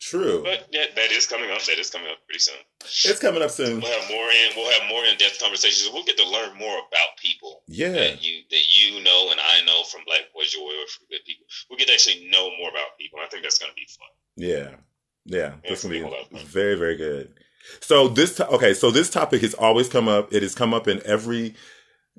True. 0.00 0.42
But 0.44 0.68
yeah, 0.70 0.86
that 0.94 1.10
is 1.10 1.26
coming 1.26 1.50
up. 1.50 1.62
That 1.64 1.78
is 1.78 1.90
coming 1.90 2.08
up 2.08 2.18
pretty 2.26 2.38
soon. 2.38 2.54
It's 2.80 3.18
coming 3.18 3.42
up 3.42 3.50
soon. 3.50 3.80
We'll 3.80 4.00
have 4.00 4.08
more 4.08 4.28
in. 4.30 4.50
We'll 4.56 4.70
have 4.78 4.88
more 4.88 5.04
in 5.04 5.16
depth 5.18 5.40
conversations. 5.40 5.90
We'll 5.92 6.04
get 6.04 6.16
to 6.18 6.28
learn 6.28 6.56
more 6.56 6.78
about 6.78 7.16
people 7.20 7.62
Yeah. 7.66 7.90
that 7.90 8.24
you 8.24 8.42
that 8.50 8.62
you 8.78 9.02
know 9.02 9.28
and 9.32 9.40
I 9.40 9.64
know 9.64 9.82
from 9.84 10.02
Black 10.06 10.32
Boy 10.32 10.44
Joy 10.44 10.60
or 10.60 10.86
from 10.88 11.06
good 11.10 11.24
people. 11.26 11.46
We 11.70 11.76
get 11.78 11.88
to 11.88 11.94
actually 11.94 12.28
know 12.30 12.48
more 12.58 12.70
about 12.70 12.96
people. 12.98 13.18
I 13.22 13.26
think 13.28 13.42
that's 13.42 13.58
going 13.58 13.70
to 13.72 13.74
be 13.74 13.88
fun. 13.88 14.08
Yeah. 14.36 14.76
Yeah. 15.24 15.54
That's 15.68 15.84
Yeah, 15.84 16.00
gonna 16.00 16.24
be 16.30 16.38
very, 16.44 16.76
very 16.76 16.96
good. 16.96 17.34
So 17.80 18.06
this 18.08 18.36
to- 18.36 18.48
okay, 18.48 18.72
so 18.74 18.90
this 18.90 19.10
topic 19.10 19.42
has 19.42 19.52
always 19.54 19.88
come 19.88 20.08
up. 20.08 20.32
It 20.32 20.42
has 20.42 20.54
come 20.54 20.72
up 20.72 20.86
in 20.88 21.02
every 21.04 21.54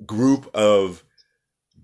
group 0.06 0.54
of 0.54 1.02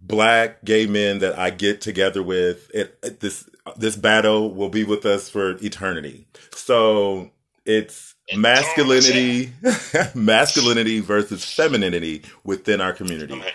black 0.07 0.65
gay 0.65 0.87
men 0.87 1.19
that 1.21 1.39
I 1.39 1.51
get 1.51 1.81
together 1.81 2.23
with. 2.23 2.71
It, 2.75 2.99
it- 3.03 3.21
this 3.21 3.49
this 3.77 3.97
battle 3.97 4.55
will 4.55 4.69
be 4.69 4.85
with 4.85 5.05
us 5.07 5.29
for 5.29 5.53
eternity. 5.65 6.27
So 6.53 7.31
it's 7.65 8.15
masculinity 8.35 9.53
masculinity 10.15 11.01
versus 11.01 11.45
femininity 11.45 12.23
within 12.45 12.81
our 12.81 12.93
community. 12.93 13.35
I'm, 13.35 13.41
ha- 13.41 13.47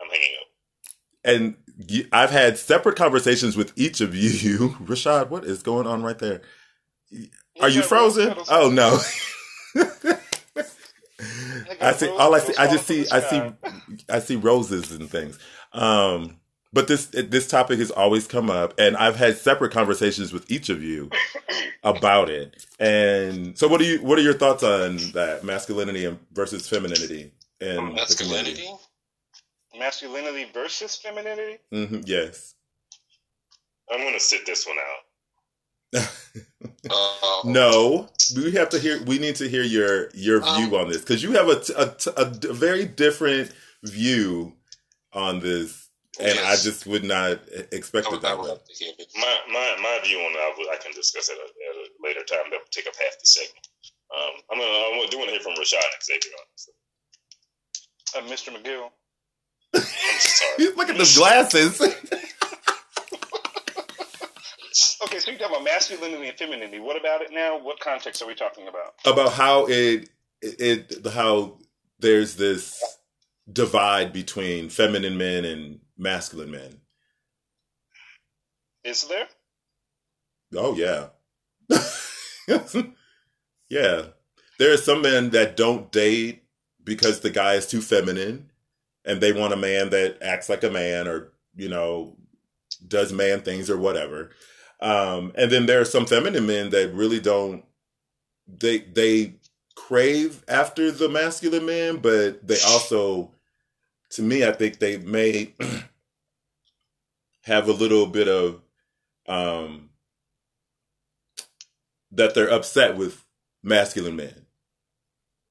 I'm 0.00 0.08
hanging 0.10 0.36
up. 0.40 0.48
and 1.24 1.54
y- 1.90 2.06
I've 2.12 2.30
had 2.30 2.58
separate 2.58 2.96
conversations 2.96 3.56
with 3.56 3.72
each 3.76 4.00
of 4.00 4.14
you. 4.14 4.70
Rashad, 4.82 5.28
what 5.30 5.44
is 5.44 5.62
going 5.62 5.86
on 5.86 6.02
right 6.02 6.18
there? 6.18 6.42
Are 7.60 7.68
you 7.68 7.82
frozen? 7.82 8.34
Oh 8.48 8.70
no. 8.70 8.98
I 11.80 11.92
see. 11.92 12.08
All 12.08 12.34
I 12.34 12.38
see. 12.40 12.54
I 12.56 12.66
just 12.70 12.86
see. 12.86 13.06
I 13.10 13.20
see. 13.20 13.42
I 14.08 14.18
see 14.20 14.36
roses 14.36 14.90
and 14.92 15.08
things. 15.10 15.38
Um, 15.72 16.36
but 16.72 16.88
this 16.88 17.06
this 17.06 17.48
topic 17.48 17.78
has 17.80 17.90
always 17.90 18.26
come 18.26 18.50
up, 18.50 18.74
and 18.78 18.96
I've 18.96 19.16
had 19.16 19.36
separate 19.38 19.72
conversations 19.72 20.32
with 20.32 20.50
each 20.50 20.68
of 20.68 20.82
you 20.82 21.10
about 21.84 22.30
it. 22.30 22.66
And 22.78 23.58
so, 23.58 23.68
what 23.68 23.78
do 23.80 23.86
you? 23.86 23.98
What 24.02 24.18
are 24.18 24.22
your 24.22 24.34
thoughts 24.34 24.62
on 24.62 24.98
that 25.14 25.42
masculinity 25.44 26.16
versus 26.32 26.68
femininity 26.68 27.32
and 27.60 27.94
Masculinity? 27.94 28.68
Masculinity 29.78 30.46
versus 30.52 30.96
femininity. 30.96 31.58
hmm 31.72 32.00
yes. 32.04 32.54
I'm 33.92 34.00
going 34.00 34.14
to 34.14 34.20
sit 34.20 34.46
this 34.46 34.66
one 34.66 34.76
out. 34.78 36.08
Uh, 36.90 37.40
No, 37.44 38.08
we 38.36 38.52
have 38.52 38.68
to 38.70 38.78
hear. 38.78 39.02
We 39.04 39.18
need 39.18 39.36
to 39.36 39.48
hear 39.48 39.62
your 39.62 40.10
your 40.14 40.40
view 40.40 40.66
Um, 40.68 40.74
on 40.74 40.88
this 40.88 40.98
because 41.02 41.22
you 41.22 41.32
have 41.32 41.48
a, 41.48 41.60
t- 41.60 41.74
a 41.76 41.86
t- 41.90 42.10
a 42.16 42.24
d- 42.30 42.48
very 42.52 42.84
different 42.86 43.52
view 43.84 44.54
on 45.12 45.40
this, 45.40 45.88
and 46.20 46.38
I 46.40 46.56
just 46.56 46.86
would 46.86 47.04
not 47.04 47.40
expect 47.72 48.06
I 48.06 48.10
it 48.10 48.12
would, 48.12 48.24
I 48.24 48.28
that 48.30 48.38
would 48.38 48.44
way. 48.44 48.50
love 48.50 48.64
to 48.64 48.74
hear 48.84 48.92
it. 48.98 49.08
My 49.16 49.38
my 49.52 49.76
my 49.82 50.00
view 50.04 50.18
on 50.18 50.32
it, 50.32 50.38
I, 50.38 50.54
will- 50.58 50.70
I 50.70 50.76
can 50.82 50.92
discuss 50.92 51.28
it 51.28 51.34
at 51.34 51.38
a, 51.38 51.44
at 51.44 51.76
a 51.76 51.86
later 52.02 52.24
time. 52.24 52.50
That 52.50 52.58
will 52.60 52.70
take 52.72 52.86
up 52.86 52.94
half 53.00 53.18
the 53.20 53.26
segment. 53.26 53.68
Um, 54.14 54.34
I'm 54.52 54.58
gonna 54.58 54.70
I 54.70 55.06
do 55.10 55.18
want 55.18 55.28
to 55.30 55.34
hear 55.34 55.40
from 55.42 55.54
Rashad 55.54 55.76
and 55.82 56.02
Xavier 56.02 56.32
on 56.38 56.46
this. 56.54 56.68
Uh, 58.16 58.20
Mr. 58.50 58.56
McGill. 58.56 58.90
I'm 59.74 59.82
sorry. 60.18 60.74
Look 60.76 60.88
at 60.90 60.98
those 60.98 61.16
glasses. 61.16 61.80
Okay, 65.04 65.18
so 65.18 65.30
you're 65.30 65.40
talking 65.40 65.56
about 65.56 65.64
masculinity 65.64 66.28
and 66.28 66.38
femininity. 66.38 66.78
What 66.78 66.98
about 66.98 67.22
it 67.22 67.30
now? 67.32 67.58
What 67.58 67.80
context 67.80 68.22
are 68.22 68.28
we 68.28 68.34
talking 68.34 68.68
about? 68.68 68.94
about 69.04 69.32
how 69.32 69.66
it 69.66 70.08
it 70.42 71.06
how 71.12 71.58
there's 71.98 72.36
this 72.36 72.80
divide 73.50 74.12
between 74.12 74.68
feminine 74.68 75.16
men 75.16 75.44
and 75.44 75.80
masculine 75.96 76.50
men. 76.50 76.80
Is 78.84 79.06
there? 79.08 79.28
Oh 80.54 80.74
yeah. 80.74 81.08
yeah. 83.68 84.02
There 84.58 84.72
are 84.72 84.76
some 84.76 85.02
men 85.02 85.30
that 85.30 85.56
don't 85.56 85.90
date 85.92 86.42
because 86.82 87.20
the 87.20 87.30
guy 87.30 87.54
is 87.54 87.66
too 87.66 87.80
feminine 87.80 88.50
and 89.04 89.20
they 89.20 89.32
want 89.32 89.52
a 89.52 89.56
man 89.56 89.90
that 89.90 90.18
acts 90.22 90.48
like 90.48 90.64
a 90.64 90.70
man 90.70 91.08
or, 91.08 91.32
you 91.54 91.68
know, 91.68 92.16
does 92.86 93.12
man 93.12 93.40
things 93.42 93.70
or 93.70 93.78
whatever. 93.78 94.30
Um, 94.80 95.32
and 95.34 95.50
then 95.50 95.66
there 95.66 95.80
are 95.80 95.86
some 95.86 96.06
feminine 96.06 96.46
men 96.46 96.70
that 96.70 96.94
really 96.94 97.20
don't 97.20 97.64
they 98.48 98.78
they 98.78 99.34
crave 99.86 100.44
after 100.48 100.90
the 100.90 101.08
masculine 101.08 101.66
man, 101.66 101.96
but 101.96 102.46
they 102.46 102.58
also 102.66 103.30
to 104.10 104.22
me 104.22 104.44
I 104.46 104.52
think 104.52 104.78
they 104.78 104.98
may 104.98 105.54
have 107.44 107.68
a 107.68 107.72
little 107.72 108.06
bit 108.06 108.28
of 108.28 108.60
um 109.26 109.90
that 112.12 112.34
they're 112.34 112.52
upset 112.52 112.96
with 112.96 113.24
masculine 113.62 114.16
men. 114.16 114.46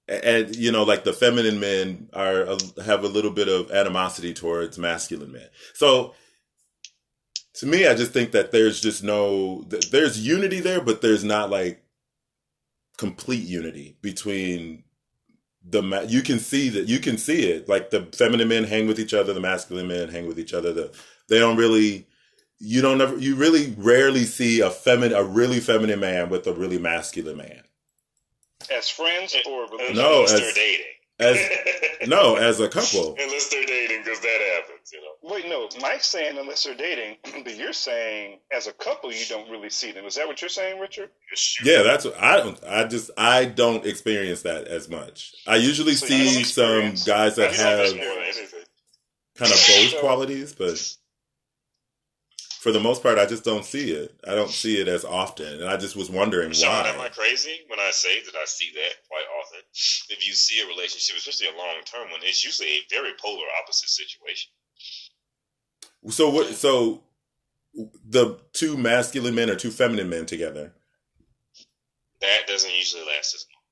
And 0.08 0.56
you 0.56 0.72
know 0.72 0.84
like 0.84 1.04
the 1.04 1.14
feminine 1.14 1.60
men 1.60 2.10
are 2.14 2.58
have 2.84 3.04
a 3.04 3.10
little 3.10 3.32
bit 3.32 3.48
of 3.48 3.72
animosity 3.72 4.34
towards 4.34 4.78
masculine 4.78 5.32
men. 5.32 5.48
So 5.74 6.14
to 7.56 7.66
me 7.66 7.88
i 7.88 7.94
just 7.94 8.12
think 8.12 8.32
that 8.32 8.52
there's 8.52 8.80
just 8.80 9.04
no 9.04 9.64
there's 9.92 10.26
unity 10.26 10.60
there 10.60 10.80
but 10.82 11.02
there's 11.02 11.24
not 11.24 11.50
like 11.50 11.84
complete 13.00 13.48
unity 13.48 13.96
between 14.02 14.84
the 15.64 16.06
you 16.10 16.22
can 16.22 16.38
see 16.38 16.68
that 16.68 16.90
you 16.90 17.00
can 17.00 17.18
see 17.18 17.50
it. 17.50 17.70
Like 17.70 17.92
the 17.92 18.02
feminine 18.14 18.50
men 18.50 18.66
hang 18.66 18.88
with 18.88 19.00
each 19.00 19.14
other 19.14 19.34
the 19.34 19.40
masculine 19.40 19.88
men 19.88 20.10
hang 20.10 20.28
with 20.28 20.38
each 20.38 20.54
other. 20.54 20.74
The 20.74 20.92
they 21.30 21.40
don't 21.40 21.56
really 21.56 22.08
you 22.60 22.82
don't 22.82 23.00
ever 23.00 23.18
you 23.18 23.36
really 23.36 23.74
rarely 23.78 24.26
see 24.26 24.60
a 24.60 24.70
feminine 24.70 25.18
a 25.18 25.24
really 25.24 25.62
feminine 25.62 26.02
man 26.02 26.28
with 26.28 26.46
a 26.46 26.54
really 26.54 26.78
masculine 26.78 27.38
man. 27.38 27.64
As 28.70 28.90
friends 28.90 29.34
or 29.48 29.68
no, 29.94 30.24
as, 30.26 30.34
they're 30.34 30.52
dating. 30.52 30.86
As 31.20 31.38
no, 32.08 32.36
as 32.36 32.60
a 32.60 32.70
couple. 32.70 33.16
Unless 33.20 33.50
they're 33.50 33.66
dating, 33.66 34.04
because 34.04 34.22
that 34.22 34.40
happens, 34.56 34.92
you 34.94 35.02
know. 35.02 35.34
Wait, 35.34 35.48
no, 35.48 35.68
Mike's 35.82 36.08
saying 36.08 36.38
unless 36.38 36.64
they're 36.64 36.76
dating, 36.76 37.18
but 37.44 37.56
you're 37.56 37.74
saying 37.74 38.40
as 38.56 38.68
a 38.68 38.74
couple 38.74 39.12
you 39.12 39.26
don't 39.28 39.50
really 39.50 39.70
see 39.70 39.92
them. 39.92 40.06
Is 40.06 40.16
that 40.16 40.28
what 40.28 40.42
you're 40.42 40.50
saying, 40.50 40.80
Richard? 40.80 41.10
Yeah, 41.64 41.84
that's 41.84 42.06
what 42.06 42.18
I 42.22 42.38
don't. 42.38 42.64
I 42.64 42.86
just 42.86 43.12
I 43.18 43.46
don't 43.46 43.86
experience 43.86 44.44
that 44.44 44.68
as 44.68 44.90
much. 44.90 45.34
I 45.46 45.58
usually 45.58 45.96
so 45.96 46.08
see 46.08 46.44
some 46.44 46.96
guys 47.06 47.36
that 47.36 47.54
have 47.54 47.92
kind 49.36 49.52
of 49.52 49.68
both 49.68 50.00
qualities, 50.00 50.54
but 50.54 50.96
for 52.60 52.74
the 52.74 52.80
most 52.80 53.02
part, 53.02 53.18
I 53.18 53.26
just 53.26 53.46
don't 53.46 53.64
see 53.64 53.92
it. 53.92 54.20
I 54.28 54.36
don't 54.36 54.50
see 54.50 54.82
it 54.82 54.90
as 54.90 55.06
often, 55.06 55.62
and 55.62 55.70
I 55.70 55.78
just 55.78 55.96
was 55.96 56.10
wondering 56.10 56.52
Sean, 56.52 56.84
why. 56.84 56.90
Am 56.90 57.00
I 57.00 57.08
crazy 57.08 57.62
when 57.68 57.80
I 57.80 57.92
say 57.92 58.22
that 58.22 58.36
I 58.36 58.44
see 58.44 58.70
that 58.76 59.08
quite 59.08 59.24
often? 59.40 59.62
If 60.10 60.28
you 60.28 60.34
see 60.34 60.60
a 60.60 60.68
relationship, 60.68 61.16
especially 61.16 61.48
a 61.48 61.58
long 61.58 61.76
term 61.86 62.12
one, 62.12 62.20
it's 62.22 62.44
usually 62.44 62.68
a 62.68 62.82
very 62.92 63.12
polar 63.18 63.46
opposite 63.64 63.88
situation. 63.88 64.52
So 66.10 66.30
what? 66.30 66.48
So 66.48 67.04
the 68.06 68.38
two 68.52 68.76
masculine 68.76 69.36
men 69.36 69.50
or 69.50 69.56
two 69.56 69.72
feminine 69.72 70.10
men 70.10 70.26
together. 70.26 70.74
That 72.20 72.46
doesn't 72.46 72.74
usually 72.74 73.06
last 73.06 73.36
as 73.36 73.46
long. 73.54 73.64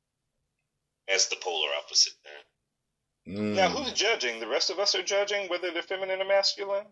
That's 1.09 1.27
the 1.27 1.35
polar 1.41 1.69
opposite 1.83 2.13
there. 2.23 3.35
Mm. 3.35 3.55
Now, 3.55 3.67
who's 3.67 3.91
judging? 3.91 4.39
The 4.39 4.47
rest 4.47 4.69
of 4.69 4.79
us 4.79 4.95
are 4.95 5.03
judging 5.03 5.49
whether 5.49 5.71
they're 5.71 5.81
feminine 5.81 6.21
or 6.21 6.25
masculine. 6.25 6.85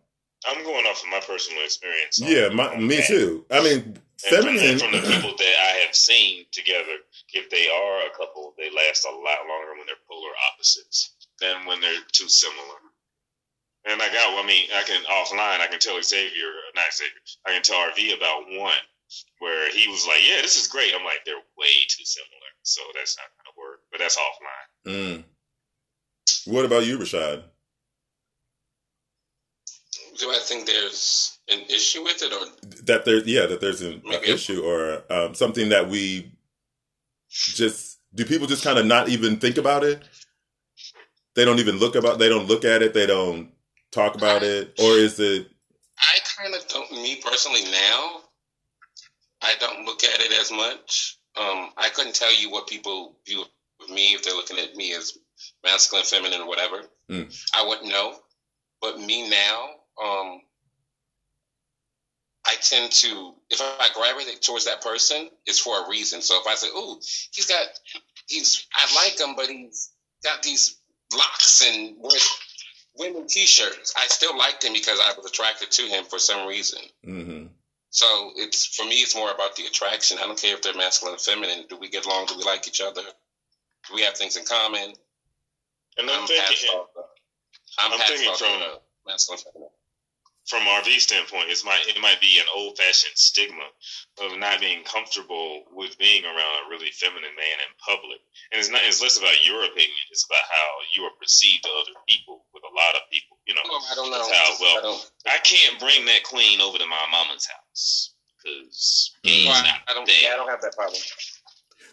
I'm 0.47 0.63
going 0.63 0.85
off 0.85 1.03
of 1.03 1.09
my 1.09 1.19
personal 1.19 1.63
experience. 1.63 2.19
Yeah, 2.19 2.49
my, 2.49 2.75
me 2.77 2.97
that. 2.97 3.07
too. 3.07 3.45
I 3.51 3.63
mean, 3.63 3.97
feminine. 4.19 4.79
From, 4.79 4.91
from, 4.91 5.01
the 5.01 5.07
people 5.07 5.33
that 5.37 5.55
I 5.61 5.85
have 5.85 5.95
seen 5.95 6.45
together, 6.51 7.01
if 7.33 7.49
they 7.49 7.67
are 7.67 8.07
a 8.07 8.15
couple, 8.15 8.53
they 8.57 8.69
last 8.69 9.05
a 9.05 9.11
lot 9.11 9.47
longer 9.47 9.73
when 9.77 9.85
they're 9.85 10.05
polar 10.09 10.33
opposites 10.53 11.15
than 11.41 11.65
when 11.65 11.81
they're 11.81 12.05
too 12.11 12.29
similar. 12.29 12.79
And 13.85 14.01
I 14.01 14.07
got, 14.07 14.43
I 14.43 14.45
mean, 14.47 14.65
I 14.75 14.81
can 14.83 15.03
offline, 15.03 15.61
I 15.61 15.67
can 15.69 15.79
tell 15.79 16.01
Xavier, 16.01 16.49
not 16.75 16.89
Xavier, 16.91 17.21
I 17.45 17.51
can 17.53 17.61
tell 17.61 17.77
RV 17.77 18.17
about 18.17 18.49
one 18.49 18.81
where 19.39 19.71
he 19.71 19.87
was 19.87 20.07
like, 20.07 20.21
"Yeah, 20.27 20.41
this 20.41 20.59
is 20.59 20.67
great." 20.67 20.93
I'm 20.95 21.03
like, 21.03 21.23
"They're 21.25 21.35
way 21.57 21.85
too 21.87 22.03
similar," 22.03 22.49
so 22.63 22.81
that's 22.95 23.17
not 23.17 23.29
going 23.37 23.53
to 23.53 23.59
work. 23.59 23.81
But 23.91 23.99
that's 23.99 24.17
offline. 24.17 24.91
Mm. 24.91 25.23
What 26.45 26.65
about 26.65 26.85
you, 26.85 26.97
Rashad? 26.97 27.43
Do 30.17 30.31
I 30.31 30.39
think 30.39 30.65
there's 30.65 31.37
an 31.49 31.61
issue 31.69 32.03
with 32.03 32.21
it, 32.21 32.33
or 32.33 32.83
that 32.83 33.05
there's 33.05 33.25
yeah 33.25 33.45
that 33.45 33.61
there's 33.61 33.81
an, 33.81 34.01
an 34.05 34.23
issue 34.23 34.63
or 34.63 35.03
um, 35.11 35.35
something 35.35 35.69
that 35.69 35.89
we 35.89 36.31
just 37.29 37.99
do 38.13 38.25
people 38.25 38.47
just 38.47 38.63
kind 38.63 38.79
of 38.79 38.85
not 38.85 39.09
even 39.09 39.37
think 39.37 39.57
about 39.57 39.83
it? 39.83 40.03
They 41.35 41.43
don't 41.43 41.59
even 41.59 41.77
look 41.77 41.95
about. 41.95 42.19
They 42.19 42.29
don't 42.29 42.47
look 42.47 42.63
at 42.63 42.81
it. 42.81 42.93
They 42.93 43.05
don't 43.05 43.51
talk 43.91 44.15
about 44.15 44.43
I, 44.43 44.47
it, 44.47 44.79
or 44.79 44.91
is 44.91 45.19
it? 45.19 45.49
I 45.99 46.17
kind 46.37 46.55
of 46.55 46.67
don't. 46.67 46.91
Me 46.91 47.21
personally, 47.23 47.63
now 47.63 48.21
I 49.41 49.53
don't 49.59 49.85
look 49.85 50.03
at 50.03 50.19
it 50.19 50.31
as 50.39 50.51
much. 50.51 51.19
Um, 51.37 51.69
I 51.77 51.89
couldn't 51.93 52.15
tell 52.15 52.33
you 52.33 52.49
what 52.49 52.67
people 52.67 53.17
view 53.27 53.43
of 53.81 53.89
me 53.89 54.13
if 54.13 54.23
they're 54.23 54.33
looking 54.33 54.57
at 54.57 54.75
me 54.75 54.93
as 54.93 55.17
masculine, 55.63 56.05
feminine, 56.05 56.41
or 56.41 56.47
whatever. 56.47 56.83
Mm. 57.09 57.49
I 57.55 57.67
wouldn't 57.67 57.89
know. 57.89 58.15
But 58.81 58.99
me 58.99 59.29
now, 59.29 59.69
um, 60.01 60.41
I 62.45 62.55
tend 62.61 62.91
to, 62.91 63.33
if 63.49 63.59
I 63.61 63.89
gravitate 63.95 64.41
towards 64.41 64.65
that 64.65 64.81
person, 64.81 65.29
it's 65.45 65.59
for 65.59 65.85
a 65.85 65.89
reason. 65.89 66.21
So 66.21 66.39
if 66.39 66.47
I 66.47 66.55
say, 66.55 66.67
"Oh, 66.73 66.99
he's 67.33 67.45
got, 67.47 67.65
he's, 68.27 68.67
I 68.73 69.03
like 69.03 69.19
him, 69.19 69.35
but 69.35 69.47
he's 69.47 69.91
got 70.23 70.43
these 70.43 70.77
locks 71.15 71.63
and 71.67 71.95
wears 71.97 72.29
women 72.97 73.27
t-shirts," 73.27 73.93
I 73.97 74.07
still 74.07 74.37
liked 74.37 74.63
him 74.63 74.73
because 74.73 74.99
I 74.99 75.13
was 75.17 75.25
attracted 75.25 75.71
to 75.71 75.81
him 75.83 76.03
for 76.03 76.19
some 76.19 76.47
reason. 76.47 76.81
Mm-hmm. 77.05 77.47
So 77.89 78.31
it's 78.35 78.67
for 78.67 78.85
me, 78.85 78.95
it's 78.95 79.15
more 79.15 79.31
about 79.31 79.55
the 79.55 79.65
attraction. 79.65 80.17
I 80.21 80.27
don't 80.27 80.39
care 80.39 80.53
if 80.53 80.61
they're 80.61 80.75
masculine 80.75 81.15
or 81.15 81.19
feminine. 81.19 81.65
Do 81.67 81.77
we 81.77 81.89
get 81.89 82.05
along? 82.05 82.27
Do 82.27 82.37
we 82.37 82.43
like 82.43 82.67
each 82.67 82.81
other? 82.81 83.01
Do 83.01 83.95
we 83.95 84.01
have 84.01 84.15
things 84.15 84.35
in 84.35 84.45
common? 84.45 84.93
And 85.97 86.09
I'm, 86.09 86.21
I'm 86.21 86.27
thinking, 86.27 86.69
I'm, 87.79 87.93
I'm 87.93 87.99
thinking 87.99 88.33
from 88.35 88.61
masculine, 89.07 89.41
feminine 89.51 89.69
from 90.45 90.61
RV 90.61 90.99
standpoint, 91.01 91.49
it 91.49 91.57
might 91.65 91.81
it 91.87 91.99
might 92.01 92.21
be 92.21 92.37
an 92.37 92.45
old 92.55 92.77
fashioned 92.77 93.17
stigma 93.17 93.65
of 94.21 94.37
not 94.37 94.59
being 94.59 94.83
comfortable 94.83 95.65
with 95.73 95.97
being 95.97 96.23
around 96.23 96.55
a 96.65 96.69
really 96.69 96.91
feminine 96.93 97.33
man 97.33 97.57
in 97.65 97.71
public, 97.81 98.21
and 98.51 98.59
it's 98.59 98.69
not 98.69 98.81
it's 98.85 99.01
less 99.01 99.17
about 99.17 99.45
your 99.45 99.65
opinion; 99.65 100.05
it's 100.11 100.25
about 100.25 100.45
how 100.45 100.67
you 100.93 101.03
are 101.03 101.17
perceived 101.19 101.63
to 101.63 101.69
other 101.81 101.97
people. 102.07 102.45
With 102.53 102.63
a 102.63 102.73
lot 102.77 102.93
of 102.93 103.01
people, 103.11 103.37
you 103.47 103.55
know, 103.55 103.61
oh, 103.65 103.87
I 103.91 103.95
don't 103.95 104.11
know. 104.11 104.21
How, 104.21 104.49
well, 104.61 105.01
I, 105.25 105.35
I, 105.35 105.37
can't 105.39 105.79
bring 105.79 106.05
that 106.05 106.23
queen 106.23 106.61
over 106.61 106.77
to 106.77 106.85
my 106.85 107.05
mama's 107.11 107.47
house 107.47 108.13
because 108.37 109.11
well, 109.25 109.49
I, 109.49 109.77
I, 109.89 109.93
don't. 109.93 110.07
Yeah, 110.07 110.33
I 110.33 110.35
don't 110.37 110.49
have 110.49 110.61
that 110.61 110.75
problem. 110.75 111.01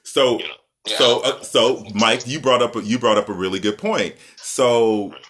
So. 0.05 0.39
You 0.39 0.49
know, 0.49 0.55
yeah. 0.85 0.99
So, 0.99 1.23
uh, 1.23 1.43
so 1.43 1.85
Mike, 1.95 2.27
you 2.27 2.41
brought 2.41 2.61
up 2.61 2.75
a, 2.75 2.83
you 2.83 2.99
brought 2.99 3.17
up 3.17 3.29
a 3.29 3.33
really 3.33 3.61
good 3.61 3.79
point. 3.79 4.17
So, 4.37 5.11
right 5.11 5.27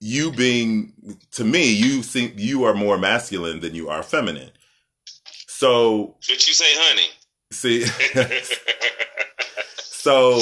you 0.00 0.32
being 0.32 0.92
to 1.32 1.44
me, 1.44 1.72
you 1.72 2.02
think 2.02 2.34
you 2.36 2.64
are 2.64 2.74
more 2.74 2.98
masculine 2.98 3.60
than 3.60 3.74
you 3.74 3.88
are 3.88 4.02
feminine. 4.02 4.50
So 5.46 6.16
Did 6.22 6.46
you 6.46 6.54
say 6.54 6.66
honey? 6.70 7.08
See 7.52 7.84
So 9.76 10.40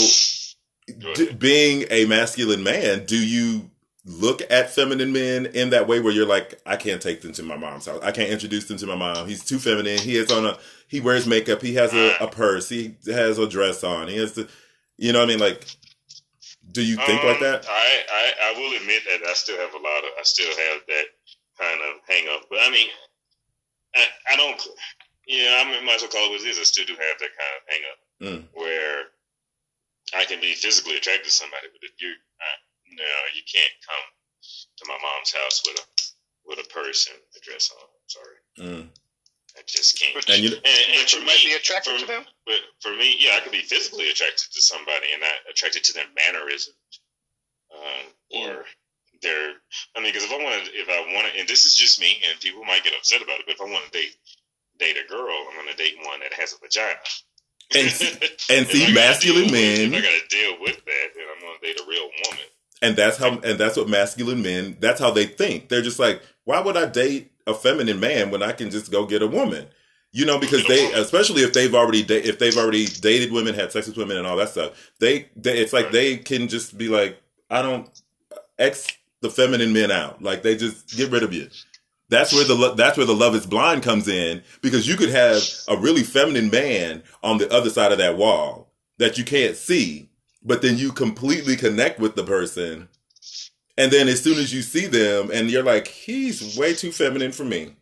d- 1.15 1.33
being 1.33 1.85
a 1.91 2.05
masculine 2.05 2.63
man, 2.63 3.05
do 3.05 3.17
you 3.17 3.71
look 4.05 4.43
at 4.51 4.71
feminine 4.71 5.13
men 5.13 5.47
in 5.47 5.71
that 5.71 5.87
way 5.87 6.01
where 6.01 6.13
you're 6.13 6.27
like, 6.27 6.61
I 6.65 6.77
can't 6.77 7.03
take 7.03 7.21
them 7.21 7.33
to 7.33 7.43
my 7.43 7.57
mom's 7.57 7.87
house. 7.87 8.01
I 8.03 8.13
can't 8.13 8.31
introduce 8.31 8.67
them 8.67 8.79
to 8.79 8.87
my 8.87 8.95
mom. 8.95 9.29
He's 9.29 9.45
too 9.45 9.59
feminine. 9.59 9.99
He 9.99 10.17
is 10.17 10.31
on 10.31 10.47
a 10.47 10.59
he 10.87 11.01
wears 11.01 11.27
makeup. 11.27 11.61
He 11.61 11.75
has 11.75 11.93
a, 11.93 12.17
ah. 12.21 12.25
a 12.25 12.29
purse. 12.29 12.69
He 12.69 12.95
has 13.07 13.39
a 13.39 13.49
dress 13.49 13.85
on. 13.85 14.09
He 14.09 14.17
has 14.17 14.33
to 14.35 14.49
you 14.97 15.13
know 15.13 15.21
what 15.21 15.27
I 15.27 15.29
mean? 15.29 15.41
Like 15.41 15.67
do 16.73 16.83
you 16.83 16.97
think 16.97 17.21
um, 17.21 17.27
like 17.27 17.41
that? 17.41 17.67
I, 17.69 17.89
I, 18.13 18.25
I 18.51 18.59
will 18.59 18.77
admit 18.77 19.03
that 19.09 19.27
I 19.27 19.35
still 19.35 19.59
have 19.59 19.73
a 19.75 19.83
lot 19.83 20.05
of 20.05 20.11
I 20.19 20.23
still 20.23 20.49
have 20.49 20.81
that 20.87 21.07
kind 21.59 21.81
of 21.81 22.01
hang 22.09 22.29
up. 22.35 22.43
But 22.51 22.61
I 22.63 22.71
mean, 22.71 22.89
I, 23.97 24.05
I 24.33 24.37
don't. 24.37 24.61
Yeah, 25.27 25.61
I 25.61 25.85
might 25.85 25.97
as 25.97 26.03
well 26.03 26.11
call 26.11 26.27
it 26.27 26.31
what 26.31 26.41
it 26.41 26.49
is. 26.49 26.59
I 26.59 26.63
still 26.65 26.87
do 26.87 26.95
have 26.95 27.19
that 27.21 27.33
kind 27.37 27.55
of 27.57 27.63
hang 27.69 27.83
up 27.85 27.99
mm. 28.21 28.41
where 28.57 29.13
I 30.17 30.25
can 30.25 30.41
be 30.41 30.55
physically 30.55 30.97
attracted 30.97 31.25
to 31.25 31.31
somebody, 31.31 31.69
but 31.69 31.85
if 31.85 32.01
you, 32.01 32.15
no, 32.97 33.05
you 33.37 33.43
can't 33.45 33.77
come 33.85 34.07
to 34.79 34.85
my 34.89 34.97
mom's 35.03 35.33
house 35.33 35.63
with 35.67 35.77
a 35.77 35.85
with 36.47 36.59
a 36.65 36.69
purse 36.73 37.09
and 37.13 37.21
a 37.37 37.41
dress 37.45 37.71
on. 37.77 37.85
I'm 37.85 38.09
sorry. 38.09 38.39
Mm. 38.59 38.89
I 39.57 39.63
just 39.67 39.99
can't. 39.99 40.15
But, 40.15 40.29
and 40.29 40.43
you, 40.43 40.51
and, 40.53 40.85
and 40.99 41.13
you 41.13 41.25
might 41.25 41.41
be 41.45 41.55
attracted 41.55 41.95
for, 41.95 42.01
to 42.01 42.07
them. 42.07 42.25
But 42.47 42.61
for 42.81 42.91
me, 42.91 43.17
yeah, 43.19 43.37
I 43.37 43.41
could 43.41 43.53
be 43.53 43.63
physically 43.63 44.11
attracted 44.11 44.53
to 44.53 44.61
somebody 44.63 45.13
and 45.13 45.21
not 45.21 45.39
attracted 45.51 45.85
to 45.85 45.93
their 45.95 46.09
mannerisms, 46.15 46.77
um, 47.75 48.05
or 48.31 48.65
they're. 49.23 49.53
I 49.97 50.01
mean, 50.01 50.13
because 50.13 50.25
if 50.25 50.33
I 50.33 50.43
want 50.43 50.65
to, 50.65 50.71
if 50.73 50.89
I 50.89 51.15
want 51.15 51.33
to, 51.33 51.41
and 51.41 51.49
this 51.49 51.65
is 51.65 51.75
just 51.75 52.01
me, 52.01 52.21
and 52.29 52.39
people 52.41 52.65
might 52.65 52.85
get 52.85 52.95
upset 52.95 53.23
about 53.23 53.41
it, 53.41 53.47
but 53.47 53.55
if 53.55 53.61
I 53.61 53.71
want 53.71 53.85
to 53.87 53.91
date 53.91 54.17
date 54.79 54.97
a 54.97 55.09
girl, 55.09 55.47
I'm 55.49 55.57
going 55.57 55.69
to 55.69 55.77
date 55.77 55.97
one 56.05 56.21
that 56.21 56.33
has 56.35 56.55
a 56.55 56.59
vagina. 56.59 56.99
And, 57.75 57.87
and 58.51 58.67
see, 58.67 58.95
masculine 58.95 59.51
men. 59.51 59.91
With, 59.91 59.99
if 59.99 60.05
I 60.05 60.07
got 60.07 60.29
to 60.29 60.37
deal 60.37 60.61
with 60.61 60.85
that, 60.85 61.09
and 61.15 61.27
I'm 61.35 61.41
going 61.43 61.59
to 61.61 61.67
date 61.67 61.81
a 61.81 61.89
real 61.89 62.09
woman. 62.25 62.45
And 62.81 62.97
that's 62.97 63.17
how, 63.17 63.39
and 63.41 63.59
that's 63.59 63.77
what 63.77 63.89
masculine 63.89 64.43
men. 64.43 64.77
That's 64.81 65.01
how 65.01 65.11
they 65.11 65.27
think. 65.27 65.69
They're 65.69 65.83
just 65.83 65.99
like, 65.99 66.23
why 66.45 66.61
would 66.61 66.77
I 66.77 66.87
date 66.87 67.33
a 67.49 67.55
feminine 67.55 67.99
man 67.99 68.31
when 68.31 68.43
I 68.43 68.53
can 68.53 68.71
just 68.71 68.93
go 68.93 69.07
get 69.07 69.23
a 69.23 69.27
woman? 69.27 69.67
You 70.13 70.25
know, 70.25 70.39
because 70.39 70.67
they, 70.67 70.91
especially 70.93 71.43
if 71.43 71.53
they've 71.53 71.75
already 71.75 72.03
da- 72.03 72.23
if 72.23 72.39
they've 72.39 72.57
already 72.57 72.87
dated 72.87 73.33
women, 73.33 73.55
had 73.55 73.73
sex 73.73 73.87
with 73.87 73.97
women, 73.97 74.17
and 74.17 74.27
all 74.27 74.37
that 74.37 74.51
stuff, 74.51 74.93
they, 75.01 75.29
they 75.37 75.59
it's 75.59 75.73
like 75.73 75.91
they 75.91 76.17
can 76.17 76.49
just 76.49 76.79
be 76.79 76.89
like, 76.89 77.21
I 77.51 77.61
don't 77.61 77.91
X 78.59 78.87
the 79.21 79.31
feminine 79.31 79.73
men 79.73 79.91
out, 79.91 80.23
like 80.23 80.43
they 80.43 80.57
just 80.57 80.97
get 80.97 81.11
rid 81.11 81.23
of 81.23 81.35
you. 81.35 81.49
That's 82.09 82.33
where 82.33 82.45
the 82.45 82.75
that's 82.75 82.97
where 82.97 83.07
the 83.07 83.15
love 83.15 83.35
is 83.35 83.45
blind 83.45 83.83
comes 83.83 84.09
in 84.09 84.43
because 84.63 84.89
you 84.89 84.97
could 84.97 85.11
have 85.11 85.43
a 85.69 85.77
really 85.77 86.03
feminine 86.03 86.51
man 86.51 87.03
on 87.23 87.39
the 87.39 87.53
other 87.53 87.69
side 87.69 87.93
of 87.93 87.99
that 87.99 88.17
wall 88.17 88.73
that 88.99 89.19
you 89.19 89.25
can't 89.25 89.57
see, 89.57 90.09
but 90.43 90.63
then 90.63 90.79
you 90.79 90.91
completely 90.93 91.55
connect 91.55 92.01
with 92.01 92.17
the 92.17 92.25
person, 92.25 92.89
and 93.79 93.91
then 93.91 94.09
as 94.09 94.23
soon 94.23 94.39
as 94.39 94.53
you 94.53 94.61
see 94.61 94.87
them, 94.87 95.31
and 95.33 95.51
you're 95.51 95.63
like, 95.63 95.89
he's 95.89 96.59
way 96.59 96.75
too 96.75 96.93
feminine 96.93 97.33
for 97.33 97.45
me 97.45 97.77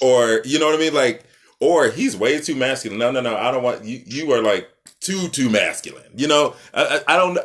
or 0.00 0.40
you 0.44 0.58
know 0.58 0.66
what 0.66 0.74
I 0.74 0.78
mean, 0.78 0.94
like, 0.94 1.24
or 1.60 1.88
he's 1.90 2.16
way 2.16 2.40
too 2.40 2.54
masculine. 2.54 2.98
No, 2.98 3.10
no, 3.10 3.20
no, 3.20 3.36
I 3.36 3.50
don't 3.50 3.62
want 3.62 3.84
you. 3.84 4.02
You 4.04 4.32
are 4.32 4.42
like 4.42 4.68
too 5.00 5.28
too 5.28 5.48
masculine. 5.48 6.10
You 6.16 6.28
know, 6.28 6.54
I, 6.72 7.00
I, 7.06 7.14
I 7.14 7.16
don't. 7.16 7.38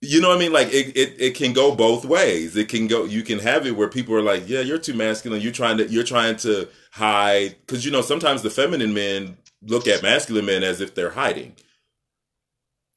You 0.00 0.20
know 0.20 0.28
what 0.28 0.36
I 0.36 0.40
mean? 0.40 0.52
Like 0.52 0.68
it, 0.68 0.96
it, 0.96 1.14
it 1.18 1.34
can 1.34 1.52
go 1.54 1.74
both 1.74 2.04
ways. 2.04 2.56
It 2.56 2.68
can 2.68 2.86
go. 2.88 3.04
You 3.04 3.22
can 3.22 3.38
have 3.38 3.66
it 3.66 3.76
where 3.76 3.88
people 3.88 4.14
are 4.14 4.22
like, 4.22 4.48
"Yeah, 4.48 4.60
you're 4.60 4.78
too 4.78 4.94
masculine. 4.94 5.40
You're 5.40 5.52
trying 5.52 5.78
to. 5.78 5.88
You're 5.88 6.04
trying 6.04 6.36
to 6.38 6.68
hide." 6.92 7.56
Because 7.66 7.84
you 7.84 7.90
know, 7.90 8.02
sometimes 8.02 8.42
the 8.42 8.50
feminine 8.50 8.92
men 8.92 9.38
look 9.62 9.86
at 9.86 10.02
masculine 10.02 10.44
men 10.44 10.62
as 10.62 10.80
if 10.80 10.94
they're 10.94 11.10
hiding 11.10 11.54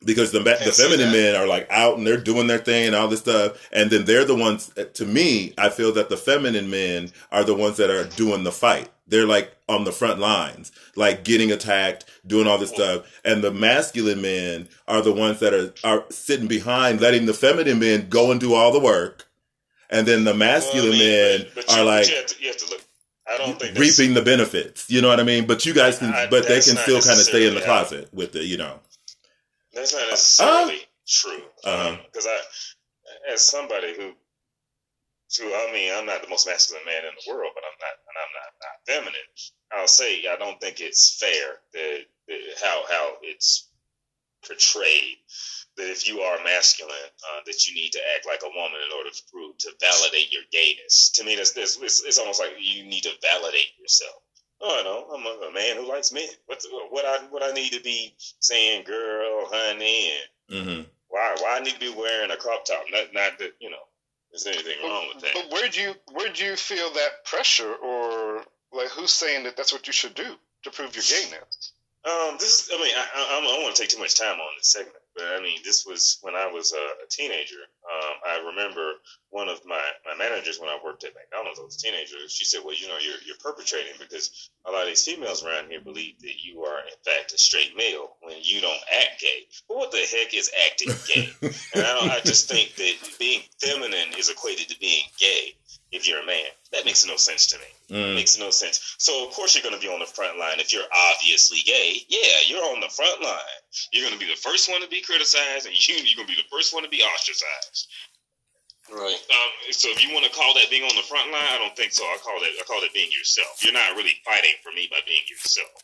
because 0.04 0.32
the 0.32 0.39
the 0.39 0.72
feminine 0.72 1.12
men 1.12 1.36
are 1.36 1.48
like 1.48 1.68
out 1.70 1.98
and 1.98 2.06
they're 2.06 2.18
doing 2.18 2.48
their 2.48 2.60
thing 2.60 2.88
and 2.88 2.95
all 2.95 3.08
this 3.08 3.22
stuff, 3.22 3.68
and 3.72 3.89
then 3.89 4.06
they're 4.06 4.26
the 4.26 4.36
ones. 4.36 4.72
Eh, 4.78 4.86
to 4.93 5.06
me, 5.06 5.54
I 5.58 5.70
feel 5.70 5.91
that 5.93 6.10
the 6.10 6.18
feminine 6.18 6.70
men 6.70 7.12
are 7.32 7.43
the 7.43 7.56
ones 7.56 7.78
that 7.78 7.89
are 7.89 8.06
doing 8.16 8.43
the 8.43 8.52
fight. 8.52 8.89
They're 9.08 9.26
like 9.26 9.56
on 9.68 9.86
the 9.86 9.91
front 9.91 10.20
lines, 10.20 10.72
like 10.95 11.24
getting 11.24 11.52
attacked, 11.52 12.06
doing 12.26 12.48
all 12.48 12.58
this 12.58 12.70
stuff, 12.70 13.06
and 13.24 13.43
the 13.43 13.52
masculine 13.52 14.22
men 14.22 14.68
are 14.88 15.02
the 15.02 15.14
ones 15.14 15.39
that 15.39 15.54
are 15.54 15.74
are 15.84 16.06
sitting 16.10 16.48
behind, 16.48 17.02
letting 17.02 17.26
the 17.26 17.34
feminine 17.34 17.80
men 17.80 18.08
go 18.10 18.32
and 18.32 18.39
do 18.39 18.54
all 18.54 18.72
the 18.72 18.80
work, 18.80 19.28
and 19.89 20.08
then 20.08 20.26
the 20.26 20.34
masculine 20.34 20.89
well, 20.89 20.95
I 20.95 21.00
mean, 21.00 21.39
men 21.39 21.48
but, 21.56 21.66
but 21.68 21.74
are 21.74 21.80
you, 21.80 21.86
like. 21.86 22.10
You 22.10 22.16
have, 22.16 22.26
to, 22.28 22.41
you 22.41 22.48
have 22.50 22.58
to 22.58 22.70
look. 22.70 22.82
I 23.30 23.38
don't 23.39 23.60
think 23.60 23.78
reaping 23.78 24.14
the 24.14 24.22
benefits. 24.22 24.89
You 24.89 25.02
know 25.02 25.10
what 25.10 25.20
I 25.20 25.24
mean? 25.24 25.48
But 25.48 25.66
you 25.66 25.74
guys 25.74 26.00
can, 26.00 26.14
I, 26.14 26.28
but 26.28 26.48
they 26.48 26.62
can 26.62 26.78
still 26.78 27.02
kind 27.02 27.20
of 27.20 27.26
stay 27.26 27.45
in 27.45 27.56
the 27.56 27.62
closet 27.62 28.14
with 28.14 28.36
it. 28.36 28.45
You 28.45 28.58
know. 28.58 28.80
That's 29.78 29.94
not 29.94 30.10
necessarily 30.10 30.82
uh, 30.82 31.06
true. 31.08 31.44
Because 31.62 32.26
uh-huh. 32.26 32.34
um, 32.34 33.30
I, 33.30 33.34
as 33.34 33.46
somebody 33.46 33.94
who, 33.96 34.12
who, 35.38 35.54
I 35.54 35.70
mean, 35.72 35.94
I'm 35.96 36.06
not 36.06 36.24
the 36.24 36.30
most 36.30 36.48
masculine 36.48 36.86
man 36.86 37.06
in 37.06 37.14
the 37.14 37.32
world, 37.32 37.52
but 37.54 37.64
I'm 37.64 37.78
not, 37.80 37.96
and 38.10 38.18
I'm 38.18 38.34
not, 38.34 38.50
not 38.58 38.86
feminine. 38.88 39.30
I'll 39.72 39.88
say 39.88 40.26
I 40.28 40.36
don't 40.38 40.60
think 40.60 40.80
it's 40.82 41.18
fair 41.20 41.62
that, 41.74 42.00
that 42.28 42.40
how 42.64 42.84
how 42.90 43.14
it's 43.22 43.70
portrayed 44.46 45.18
that 45.78 45.92
if 45.92 46.08
you 46.08 46.22
are 46.22 46.44
masculine, 46.44 46.96
uh, 47.30 47.42
that 47.46 47.68
you 47.68 47.76
need 47.76 47.92
to 47.92 48.02
act 48.16 48.26
like 48.26 48.42
a 48.44 48.50
woman 48.50 48.80
in 48.82 48.98
order 48.98 49.12
to 49.12 49.24
prove 49.32 49.58
to 49.60 49.72
validate 49.80 50.34
your 50.34 50.42
gayness. 50.52 51.12
To 51.16 51.24
me, 51.24 51.36
that's, 51.36 51.54
that's 51.54 51.78
it's, 51.78 52.04
it's 52.04 52.18
almost 52.18 52.40
like 52.40 52.54
you 52.60 52.84
need 52.84 53.04
to 53.04 53.12
validate 53.22 53.78
yourself. 53.80 54.24
Oh 54.60 54.82
no, 54.84 55.16
I'm 55.16 55.26
a, 55.26 55.49
a, 55.49 55.53
man 55.53 55.78
who 55.78 55.88
likes 55.88 56.12
men. 56.12 56.28
What 56.47 56.64
what 56.89 57.05
I 57.05 57.18
what 57.30 57.43
I 57.43 57.51
need 57.51 57.74
to 57.74 57.82
be 57.82 58.16
saying, 58.39 58.86
girl, 58.86 59.47
honey, 59.51 60.12
and 60.49 60.68
mm-hmm. 60.68 60.82
why 61.10 61.36
why 61.39 61.58
I 61.58 61.60
need 61.60 61.74
to 61.74 61.80
be 61.80 61.93
wearing 61.93 62.32
a 62.32 62.38
crop 62.38 62.66
top? 62.66 62.86
Not 62.91 63.14
not 63.14 63.38
that 63.39 63.53
you 63.60 63.70
know 63.70 63.78
there's 64.32 64.47
anything 64.47 64.84
wrong 64.84 65.05
with 65.14 65.24
that. 65.24 65.32
But 65.34 65.51
where'd 65.51 65.76
you 65.76 65.93
where'd 66.12 66.39
you 66.39 66.55
feel 66.55 66.91
that 66.93 67.26
pressure, 67.26 67.74
or 67.76 68.43
like 68.72 68.89
who's 68.89 69.14
saying 69.14 69.43
that 69.43 69.55
that's 69.55 69.72
what 69.72 69.86
you 69.86 69.93
should 69.93 70.16
do 70.16 70.36
to 70.64 70.72
prove 70.72 70.95
your 70.95 71.03
gayness? 71.03 71.74
Um, 72.05 72.38
this 72.39 72.64
is 72.64 72.70
I 72.74 72.82
mean 72.82 72.93
I 72.95 73.05
I, 73.16 73.38
I 73.38 73.41
don't 73.41 73.64
want 73.64 73.76
to 73.76 73.82
take 73.82 73.91
too 73.91 73.99
much 73.99 74.18
time 74.18 74.39
on 74.39 74.53
this 74.58 74.72
segment, 74.72 74.95
but 75.18 75.26
I 75.36 75.41
mean, 75.41 75.57
this 75.65 75.86
was 75.86 76.20
when 76.22 76.36
I 76.36 76.45
was 76.45 76.74
a, 76.74 77.03
a 77.03 77.07
teenager. 77.09 77.57
Um, 77.57 78.13
I 78.28 78.45
remember 78.45 78.93
one 79.32 79.49
of 79.49 79.59
my, 79.65 79.82
my 80.05 80.15
managers 80.15 80.59
when 80.59 80.70
I 80.70 80.78
worked 80.84 81.03
at 81.03 81.15
McDonald's. 81.15 81.59
I 81.59 81.63
was 81.63 81.76
a 81.76 81.80
teenager. 81.80 82.18
She 82.30 82.45
said, 82.45 82.61
"Well, 82.63 82.76
you 82.76 82.88
know, 82.88 82.97
you're 83.01 83.18
you're 83.26 83.41
perpetrating 83.41 83.93
because 83.99 84.51
a 84.65 84.72
lot 84.72 84.84
of 84.84 84.89
these 84.89 85.03
females 85.03 85.43
around 85.43 85.70
here 85.70 85.82
believe 85.82 86.20
that 86.22 86.43
you 86.43 86.63
are 86.63 86.80
in 86.80 86.97
fact 87.03 87.34
a 87.34 87.38
straight 87.38 87.76
male 87.76 88.15
when 88.22 88.38
you 88.41 88.61
don't 88.61 88.80
act 88.93 89.20
gay. 89.20 89.47
But 89.68 89.78
what 89.78 89.91
the 89.91 89.97
heck 89.97 90.34
is 90.36 90.51
acting 90.70 90.93
gay? 91.07 91.30
and 91.74 91.84
I, 91.84 92.18
I 92.18 92.20
just 92.24 92.47
think 92.47 92.76
that 92.76 93.18
being 93.18 93.41
feminine 93.59 94.13
is 94.18 94.30
equated 94.30 94.70
to 94.70 94.80
being 94.80 95.05
gay 95.20 95.55
if 95.92 96.08
you're 96.08 96.22
a 96.22 96.26
man. 96.26 96.52
That 96.72 96.86
makes 96.86 97.06
no 97.06 97.16
sense 97.16 97.48
to 97.48 97.58
me. 97.58 97.72
Mm. 97.90 98.16
Makes 98.16 98.38
no 98.38 98.50
sense. 98.50 98.96
So 98.98 99.26
of 99.26 99.34
course 99.34 99.56
you're 99.56 99.64
going 99.64 99.76
to 99.76 99.82
be 99.82 99.92
on 99.92 100.00
the 100.00 100.06
front 100.06 100.38
line 100.38 100.60
if 100.60 100.74
you're 100.74 100.88
obviously 101.14 101.60
gay. 101.66 102.04
Yeah, 102.10 102.44
you're 102.48 102.64
on 102.64 102.82
the 102.82 102.90
front 102.90 103.22
line. 103.22 103.60
You're 103.92 104.04
going 104.04 104.18
to 104.18 104.20
be 104.20 104.32
the 104.32 104.40
first 104.40 104.70
one 104.70 104.82
to 104.82 104.88
be 104.88 105.02
criticized, 105.02 105.66
and 105.66 105.76
you, 105.76 105.96
you're 105.96 106.20
going 106.20 106.28
to 106.28 106.36
be 106.36 106.42
the 106.42 106.52
first 106.52 106.74
one 106.74 106.84
to 106.84 106.90
be 106.90 107.04
ostracized. 107.04 107.88
Right. 108.88 109.20
Um, 109.20 109.52
so 109.72 109.92
if 109.92 110.00
you 110.00 110.14
want 110.16 110.24
to 110.24 110.32
call 110.32 110.54
that 110.56 110.72
being 110.72 110.88
on 110.88 110.96
the 110.96 111.04
front 111.04 111.32
line, 111.32 111.44
I 111.52 111.60
don't 111.60 111.76
think 111.76 111.92
so. 111.92 112.04
I 112.04 112.18
call 112.24 112.40
that 112.40 112.56
I 112.56 112.64
call 112.64 112.80
it 112.84 112.94
being 112.94 113.12
yourself. 113.12 113.60
You're 113.60 113.76
not 113.76 113.96
really 114.00 114.16
fighting 114.24 114.56
for 114.64 114.72
me 114.72 114.88
by 114.88 115.04
being 115.06 115.28
yourself. 115.28 115.84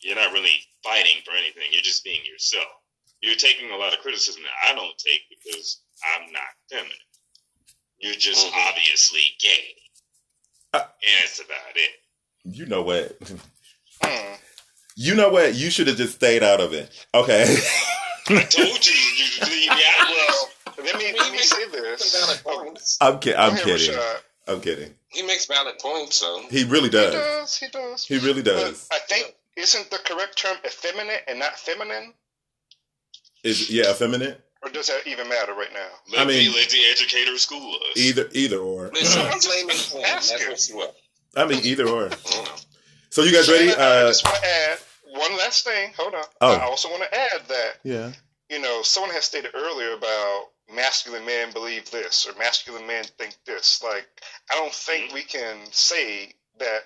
You're 0.00 0.16
not 0.16 0.32
really 0.32 0.64
fighting 0.82 1.20
for 1.24 1.36
anything. 1.36 1.68
You're 1.70 1.84
just 1.84 2.04
being 2.04 2.24
yourself. 2.24 2.72
You're 3.20 3.36
taking 3.36 3.70
a 3.70 3.76
lot 3.76 3.92
of 3.92 4.00
criticism 4.00 4.42
that 4.42 4.72
I 4.72 4.74
don't 4.74 4.96
take 4.98 5.28
because 5.28 5.84
I'm 6.16 6.32
not 6.32 6.56
feminine. 6.68 7.06
You're 8.02 8.14
just 8.14 8.46
mm-hmm. 8.46 8.68
obviously 8.68 9.20
gay. 9.40 9.74
Uh, 10.74 10.78
and 10.78 10.88
that's 11.20 11.38
about 11.40 11.76
it. 11.76 11.90
You 12.44 12.66
know 12.66 12.82
what? 12.82 13.16
Hmm. 14.02 14.34
You 14.96 15.14
know 15.14 15.28
what? 15.28 15.54
You 15.54 15.70
should 15.70 15.86
have 15.86 15.96
just 15.96 16.16
stayed 16.16 16.42
out 16.42 16.60
of 16.60 16.72
it. 16.72 16.90
Okay. 17.14 17.56
I 18.28 18.42
told 18.42 18.86
you. 18.86 18.94
you, 18.94 19.46
you 19.46 19.62
yeah, 19.62 20.10
well, 20.10 20.48
let 20.84 20.98
me 20.98 21.14
let 21.16 21.32
me 21.32 21.38
say 21.38 21.68
this. 21.70 22.98
I'm, 23.00 23.18
ki- 23.20 23.34
I'm 23.34 23.56
kidding. 23.56 23.98
I'm 24.48 24.60
kidding. 24.60 24.94
He 25.08 25.22
makes 25.22 25.46
valid 25.46 25.78
points, 25.78 26.20
though. 26.20 26.42
He 26.50 26.64
really 26.64 26.88
does. 26.88 27.14
He 27.14 27.20
does. 27.20 27.56
He 27.58 27.68
does. 27.68 28.06
He 28.06 28.18
really 28.18 28.42
does. 28.42 28.88
But 28.88 28.96
I 28.96 29.00
think 29.06 29.36
isn't 29.56 29.90
the 29.90 29.98
correct 30.04 30.38
term 30.38 30.56
effeminate 30.64 31.22
and 31.28 31.38
not 31.38 31.58
feminine? 31.58 32.14
Is 33.44 33.70
yeah, 33.70 33.90
effeminate. 33.90 34.40
Or 34.62 34.70
does 34.70 34.86
that 34.86 35.06
even 35.06 35.28
matter 35.28 35.54
right 35.54 35.72
now? 35.72 35.88
Let 36.12 36.20
I 36.20 36.24
mean, 36.24 36.52
let 36.52 36.70
the 36.70 36.82
educator 36.90 37.36
school 37.36 37.74
us. 37.74 37.96
Either, 37.96 38.28
either 38.32 38.58
or. 38.58 38.90
Listen, 38.92 39.22
I 41.36 41.46
mean, 41.46 41.60
either 41.64 41.88
or. 41.88 42.10
So 43.10 43.24
you 43.24 43.30
guys 43.30 43.46
ready? 43.46 43.68
Uh, 43.68 43.74
I 43.74 44.08
just 44.08 44.24
want 44.24 44.38
to 44.38 44.48
add 44.48 44.78
one 45.04 45.36
last 45.36 45.64
thing. 45.64 45.92
Hold 45.98 46.14
on. 46.14 46.24
Oh. 46.40 46.54
I 46.54 46.60
also 46.60 46.88
want 46.88 47.02
to 47.02 47.14
add 47.14 47.42
that. 47.46 47.72
Yeah. 47.84 48.12
You 48.48 48.58
know, 48.58 48.80
someone 48.80 49.12
has 49.12 49.24
stated 49.24 49.50
earlier 49.54 49.92
about 49.92 50.46
masculine 50.74 51.26
men 51.26 51.52
believe 51.52 51.90
this 51.90 52.26
or 52.26 52.38
masculine 52.38 52.86
men 52.86 53.04
think 53.18 53.36
this. 53.44 53.82
Like, 53.82 54.06
I 54.50 54.54
don't 54.54 54.72
think 54.72 55.06
mm-hmm. 55.06 55.14
we 55.14 55.22
can 55.24 55.58
say 55.70 56.32
that 56.58 56.84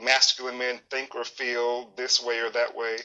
masculine 0.00 0.58
men 0.58 0.78
think 0.92 1.16
or 1.16 1.24
feel 1.24 1.90
this 1.96 2.22
way 2.22 2.38
or 2.38 2.50
that 2.50 2.76
way, 2.76 2.98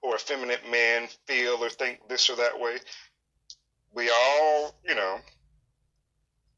or 0.00 0.14
effeminate 0.14 0.70
men 0.70 1.08
feel 1.26 1.54
or 1.54 1.70
think 1.70 2.08
this 2.08 2.30
or 2.30 2.36
that 2.36 2.60
way 2.60 2.76
we 3.94 4.10
all, 4.10 4.74
you 4.86 4.94
know, 4.94 5.18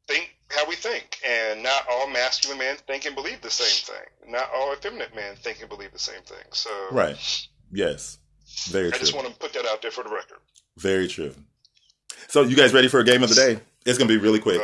think 0.07 0.35
how 0.49 0.67
we 0.67 0.75
think, 0.75 1.19
and 1.27 1.63
not 1.63 1.85
all 1.89 2.07
masculine 2.09 2.59
men 2.59 2.77
think 2.87 3.05
and 3.05 3.15
believe 3.15 3.41
the 3.41 3.49
same 3.49 3.95
thing. 3.95 4.31
Not 4.31 4.49
all 4.55 4.73
effeminate 4.73 5.15
men 5.15 5.35
think 5.35 5.59
and 5.61 5.69
believe 5.69 5.91
the 5.91 5.99
same 5.99 6.21
thing. 6.21 6.45
So 6.51 6.69
right, 6.91 7.17
yes, 7.71 8.19
very. 8.69 8.87
I 8.87 8.91
true. 8.91 8.99
just 8.99 9.15
want 9.15 9.27
to 9.27 9.33
put 9.33 9.53
that 9.53 9.65
out 9.65 9.81
there 9.81 9.91
for 9.91 10.03
the 10.03 10.09
record. 10.09 10.37
Very 10.77 11.07
true. 11.07 11.33
So 12.27 12.43
you 12.43 12.55
guys 12.55 12.73
ready 12.73 12.87
for 12.87 12.99
a 12.99 13.03
game 13.03 13.23
of 13.23 13.29
the 13.29 13.35
day? 13.35 13.59
It's 13.85 13.97
gonna 13.97 14.07
be 14.07 14.17
really 14.17 14.39
quick. 14.39 14.61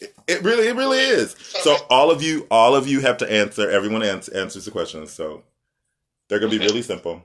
It, 0.00 0.14
it 0.26 0.42
really, 0.42 0.68
it 0.68 0.76
really 0.76 0.98
is. 0.98 1.34
So 1.38 1.76
all 1.88 2.10
of 2.10 2.22
you, 2.22 2.46
all 2.50 2.74
of 2.74 2.86
you 2.86 3.00
have 3.00 3.18
to 3.18 3.32
answer. 3.32 3.70
Everyone 3.70 4.02
ans- 4.02 4.28
answers 4.28 4.64
the 4.64 4.70
questions. 4.70 5.12
So 5.12 5.42
they're 6.28 6.38
gonna 6.38 6.50
be 6.50 6.58
really 6.58 6.82
simple. 6.82 7.22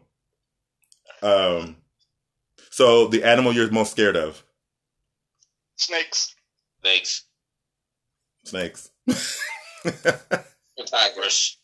Um, 1.22 1.78
so 2.70 3.08
the 3.08 3.24
animal 3.24 3.54
you're 3.54 3.70
most 3.72 3.92
scared 3.92 4.16
of. 4.16 4.44
Snakes. 5.82 6.36
Snakes. 6.82 7.24
Snakes. 8.44 8.92
tigers. 10.86 11.58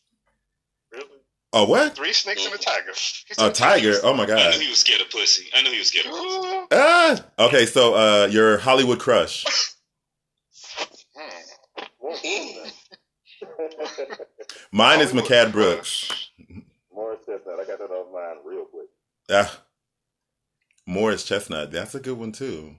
Really? 0.91 1.05
Oh, 1.53 1.65
what? 1.65 1.95
Three 1.95 2.13
snakes 2.13 2.43
and 2.43 2.55
a 2.55 2.57
tiger. 2.57 2.93
A 3.37 3.51
tiger? 3.51 3.93
Oh 4.01 4.15
my 4.15 4.25
god! 4.25 4.39
I 4.39 4.51
knew 4.57 4.63
he 4.63 4.69
was 4.69 4.79
scared 4.79 5.01
of 5.01 5.11
pussy. 5.11 5.45
I 5.53 5.61
knew 5.61 5.69
he 5.69 5.77
was 5.77 5.89
scared 5.89 6.07
of 6.07 6.13
pussy. 6.13 6.67
ah, 6.71 7.23
okay. 7.37 7.67
So, 7.67 7.93
uh, 7.93 8.27
your 8.31 8.57
Hollywood 8.57 8.99
crush. 8.99 9.45
Mine 14.71 14.99
is 14.99 15.13
Mehcad 15.13 15.51
Brooks. 15.51 16.31
Morris 16.91 17.19
Chestnut. 17.23 17.59
I 17.59 17.65
got 17.65 17.77
that 17.77 17.91
off 17.91 18.11
mine 18.11 18.37
real 18.43 18.65
quick. 18.65 18.87
Yeah. 19.29 19.49
Morris 20.87 21.23
Chestnut. 21.23 21.71
That's 21.71 21.93
a 21.93 21.99
good 21.99 22.17
one 22.17 22.31
too. 22.31 22.77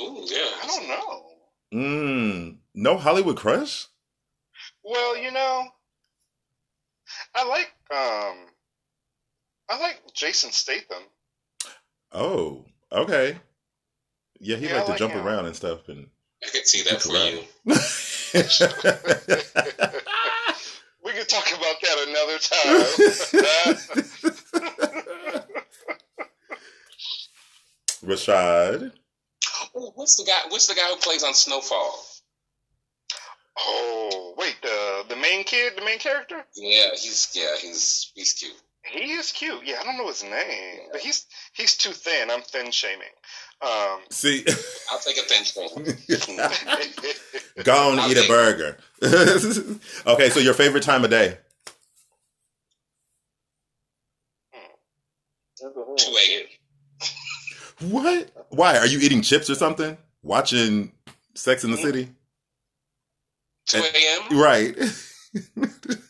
Ooh, 0.00 0.24
yeah. 0.26 0.50
I 0.62 0.66
don't 0.66 0.88
know. 0.88 1.26
Mm. 1.74 2.56
No 2.74 2.96
Hollywood 2.98 3.36
crush? 3.36 3.86
Well, 4.84 5.16
you 5.16 5.30
know, 5.30 5.64
I 7.34 7.46
like 7.48 7.72
um, 7.90 8.36
I 9.68 9.78
like 9.80 10.00
Jason 10.14 10.50
Statham. 10.50 11.02
Oh, 12.12 12.64
okay. 12.90 13.38
Yeah, 14.40 14.56
he 14.56 14.66
Yeah, 14.66 14.72
liked 14.74 14.82
I 14.82 14.86
to 14.86 14.90
like 14.92 14.98
jump 14.98 15.14
him. 15.14 15.24
around 15.24 15.46
and 15.46 15.54
stuff 15.56 15.88
and 15.88 16.08
I 16.44 16.48
could 16.48 16.66
see 16.66 16.82
that 16.82 17.00
for 17.00 17.12
Right. 17.12 17.34
you. 17.34 17.44
We 21.04 21.10
could 21.12 21.28
talk 21.28 21.46
about 21.50 21.80
that 21.82 21.98
another 22.08 22.38
time. 22.38 22.92
Rashad. 28.04 28.92
Ooh, 29.76 29.92
what's 29.94 30.16
the 30.16 30.24
guy? 30.24 30.38
What's 30.48 30.66
the 30.68 30.74
guy 30.74 30.88
who 30.88 30.96
plays 30.96 31.24
on 31.24 31.34
Snowfall? 31.34 32.04
oh, 33.58 34.34
wait, 34.38 34.56
the 34.62 35.04
the 35.08 35.16
main 35.16 35.44
kid, 35.44 35.74
the 35.76 35.84
main 35.84 35.98
character, 35.98 36.44
Yeah, 36.56 36.90
he's 36.92 37.30
yeah, 37.34 37.56
he's 37.60 38.12
he's 38.14 38.32
cute. 38.34 38.54
he 38.84 39.12
is 39.12 39.32
cute. 39.32 39.62
Yeah, 39.64 39.76
I 39.80 39.84
don't 39.84 39.98
know 39.98 40.08
his 40.08 40.22
name, 40.24 40.80
but 40.92 41.00
he's 41.00 41.26
he's 41.54 41.76
too 41.76 41.92
thin. 41.92 42.30
I'm 42.30 42.42
thin 42.42 42.70
shaming. 42.70 43.06
Um, 43.62 44.00
See, 44.10 44.44
I'll 44.90 44.98
take 45.00 45.18
a 45.18 45.22
thin 45.22 45.44
thing. 45.44 45.96
go 47.64 47.92
on 47.92 47.98
I'll 47.98 48.10
eat 48.10 48.18
a 48.18 48.28
burger. 48.28 48.78
okay, 50.06 50.30
so 50.30 50.40
your 50.40 50.54
favorite 50.54 50.82
time 50.82 51.04
of 51.04 51.10
day? 51.10 51.38
Two 55.96 56.16
a.m. 56.16 56.46
What? 57.82 58.30
Why? 58.50 58.78
Are 58.78 58.86
you 58.86 58.98
eating 59.00 59.22
chips 59.22 59.48
or 59.50 59.54
something? 59.54 59.96
Watching 60.22 60.92
Sex 61.34 61.64
in 61.64 61.70
the 61.70 61.76
City? 61.76 62.08
Two 63.66 63.78
a.m. 63.82 64.38
Right. 64.38 64.76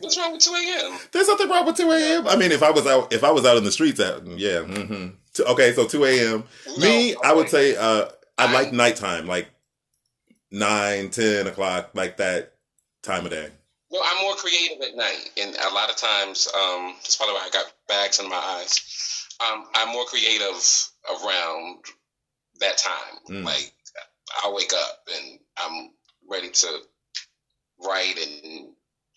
What's 0.00 0.16
wrong 0.16 0.32
with 0.32 0.40
two 0.42 0.52
a.m.? 0.52 0.98
There's 1.12 1.28
nothing 1.28 1.48
wrong 1.48 1.66
with 1.66 1.76
2 1.76 1.90
a.m. 1.90 2.28
I 2.28 2.36
mean, 2.36 2.52
if 2.52 2.62
I 2.62 2.70
was 2.70 2.86
out, 2.86 3.12
if 3.12 3.24
I 3.24 3.30
was 3.30 3.44
out 3.44 3.56
in 3.56 3.64
the 3.64 3.72
streets, 3.72 4.00
at 4.00 4.26
yeah. 4.26 4.60
hmm 4.60 5.08
Okay, 5.38 5.72
so 5.72 5.86
2 5.86 6.04
a.m. 6.04 6.44
Me, 6.78 7.12
No, 7.12 7.20
I 7.22 7.32
would 7.32 7.48
say 7.48 7.76
uh, 7.76 8.06
I 8.38 8.52
like 8.52 8.72
nighttime, 8.72 9.26
like 9.26 9.48
9, 10.50 11.10
10 11.10 11.46
o'clock, 11.46 11.90
like 11.94 12.16
that 12.16 12.54
time 13.02 13.24
of 13.24 13.30
day. 13.30 13.50
Well, 13.90 14.02
I'm 14.04 14.22
more 14.22 14.34
creative 14.34 14.82
at 14.82 14.96
night, 14.96 15.30
and 15.40 15.54
a 15.56 15.74
lot 15.74 15.90
of 15.90 15.96
times, 15.96 16.48
um, 16.54 16.94
that's 17.02 17.16
probably 17.16 17.34
why 17.34 17.46
I 17.46 17.50
got 17.50 17.72
bags 17.88 18.18
in 18.20 18.28
my 18.28 18.36
eyes. 18.36 19.17
Um, 19.40 19.66
I'm 19.74 19.92
more 19.92 20.04
creative 20.04 20.90
around 21.08 21.84
that 22.60 22.78
time. 22.78 23.18
Mm. 23.30 23.44
Like, 23.44 23.72
I'll 24.42 24.54
wake 24.54 24.72
up 24.74 25.08
and 25.16 25.38
I'm 25.58 25.90
ready 26.28 26.50
to 26.50 26.78
write, 27.84 28.18
and 28.18 28.68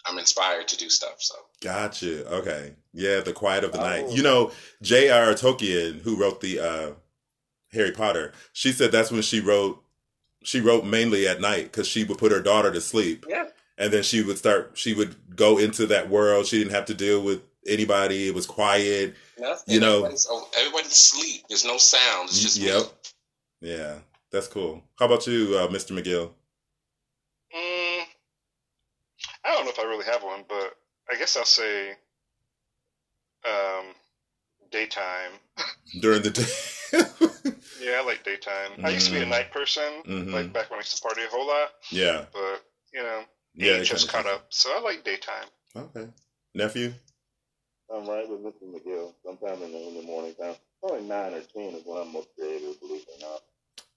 I'm 0.05 0.17
inspired 0.19 0.67
to 0.69 0.78
do 0.78 0.89
stuff. 0.89 1.15
So, 1.19 1.36
Gotcha. 1.61 2.28
Okay. 2.38 2.74
Yeah, 2.93 3.22
the 3.22 3.34
quiet 3.34 3.63
of 3.63 3.72
the 3.72 3.80
night. 3.80 4.05
Oh. 4.07 4.13
You 4.13 4.24
know, 4.24 4.51
J.R. 4.82 5.34
Tolkien, 5.34 6.01
who 6.01 6.15
wrote 6.15 6.41
the 6.41 6.59
uh, 6.59 6.91
Harry 7.72 7.91
Potter, 7.91 8.34
she 8.53 8.72
said 8.72 8.91
that's 8.91 9.11
when 9.11 9.22
she 9.22 9.39
wrote. 9.39 9.84
She 10.43 10.59
wrote 10.59 10.86
mainly 10.86 11.28
at 11.28 11.39
night 11.39 11.65
because 11.65 11.88
she 11.88 12.03
would 12.03 12.17
put 12.17 12.32
her 12.32 12.41
daughter 12.41 12.72
to 12.72 12.82
sleep, 12.82 13.26
yeah, 13.30 13.45
and 13.78 13.93
then 13.93 14.01
she 14.01 14.24
would 14.24 14.39
start. 14.39 14.72
She 14.74 14.93
would 14.93 15.36
go 15.36 15.59
into 15.59 15.86
that 15.88 16.09
world. 16.09 16.47
She 16.47 16.57
didn't 16.57 16.74
have 16.74 16.86
to 16.86 16.95
deal 16.95 17.22
with 17.22 17.41
anybody. 17.67 18.28
It 18.28 18.34
was 18.34 18.47
quiet. 18.47 19.15
Nothing. 19.41 19.73
You 19.73 19.79
know- 19.81 19.95
everybody's, 19.97 20.27
oh, 20.29 20.47
everybody's 20.57 20.91
asleep. 20.91 21.43
There's 21.49 21.65
no 21.65 21.77
sound. 21.77 22.29
It's 22.29 22.41
just 22.41 22.57
Yep. 22.57 22.83
me. 23.61 23.69
Yeah, 23.71 23.99
that's 24.31 24.47
cool. 24.47 24.83
How 24.97 25.05
about 25.07 25.27
you, 25.27 25.57
uh, 25.57 25.67
Mr. 25.67 25.91
McGill? 25.97 26.31
mm, 27.55 28.03
I 29.43 29.51
don't 29.53 29.65
know 29.65 29.71
if 29.71 29.79
I 29.79 29.83
really 29.83 30.05
have 30.05 30.23
one, 30.23 30.45
but 30.47 30.77
I 31.11 31.17
guess 31.17 31.35
I'll 31.35 31.45
say 31.45 31.91
um, 33.43 33.85
daytime. 34.71 35.31
During 35.99 36.21
the 36.21 36.29
day. 36.29 36.45
Yeah, 37.81 37.93
I 37.99 38.05
like 38.05 38.23
daytime. 38.23 38.73
I 38.85 38.89
used 38.91 39.07
to 39.07 39.11
be 39.13 39.17
a 39.21 39.25
Mm. 39.25 39.29
night 39.29 39.51
person, 39.51 40.03
Mhm. 40.05 40.31
like 40.31 40.53
back 40.53 40.69
when 40.69 40.77
I 40.77 40.81
used 40.81 40.95
to 40.97 41.01
party 41.01 41.23
a 41.23 41.27
whole 41.29 41.47
lot. 41.47 41.73
yeah. 41.89 42.25
But 42.31 42.63
you 42.93 43.01
know, 43.01 43.25
Yeah. 43.55 43.77
age 43.77 43.91
it 43.91 44.07
caught 44.07 44.27
up, 44.27 44.45
so 44.53 44.71
I 44.71 44.79
like 44.81 45.03
daytime. 45.03 45.47
Okay. 45.75 46.07
Nephew? 46.53 46.93
I'm 47.93 48.07
right 48.07 48.27
with 48.29 48.41
Mr. 48.43 48.63
McGill. 48.63 49.13
Sometime 49.25 49.61
in 49.63 49.71
the, 49.71 49.87
in 49.87 49.95
the 49.95 50.03
morning 50.03 50.33
time. 50.35 50.55
Probably 50.81 51.03
9 51.07 51.33
or 51.33 51.41
10 51.41 51.61
is 51.75 51.83
when 51.85 52.01
I'm 52.01 52.13
most 52.13 52.29
creative, 52.37 52.79
believe 52.79 53.01
it 53.01 53.23
or 53.23 53.29
not. 53.29 53.41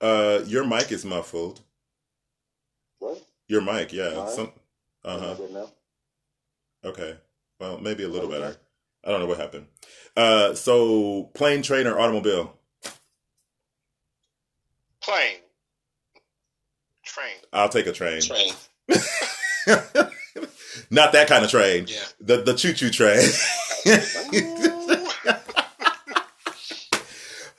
Uh, 0.01 0.45
your 0.47 0.65
mic 0.65 0.91
is 0.93 1.05
muffled. 1.05 1.61
What? 2.99 3.23
Your 3.49 3.61
mic, 3.63 3.93
yeah. 3.93 4.15
Mine? 4.15 4.29
Some, 4.31 4.53
uh 5.05 5.19
huh. 5.19 5.35
good 5.35 5.53
now? 5.53 5.71
Okay. 6.85 7.17
Well, 7.61 7.79
maybe 7.81 8.05
a 8.05 8.09
little 8.09 8.29
Okay. 8.31 8.41
better. 8.41 8.57
I 9.05 9.11
don't 9.11 9.21
know 9.21 9.27
what 9.27 9.39
happened. 9.39 9.67
Uh, 10.17 10.55
so 10.55 11.31
plane, 11.35 11.63
train, 11.63 11.87
or 11.87 11.99
automobile? 12.01 12.55
Plane, 15.03 15.37
train. 17.05 17.35
I'll 17.53 17.69
take 17.69 17.87
a 17.87 17.93
train. 17.93 18.23
Train. 18.23 18.53
Not 20.91 21.13
that 21.13 21.29
kind 21.29 21.45
of 21.45 21.51
train. 21.51 21.85
Yeah. 21.89 21.99
The 22.21 22.43
the 22.43 22.55
choo 22.55 22.73
choo 22.73 22.89
train. 22.91 23.29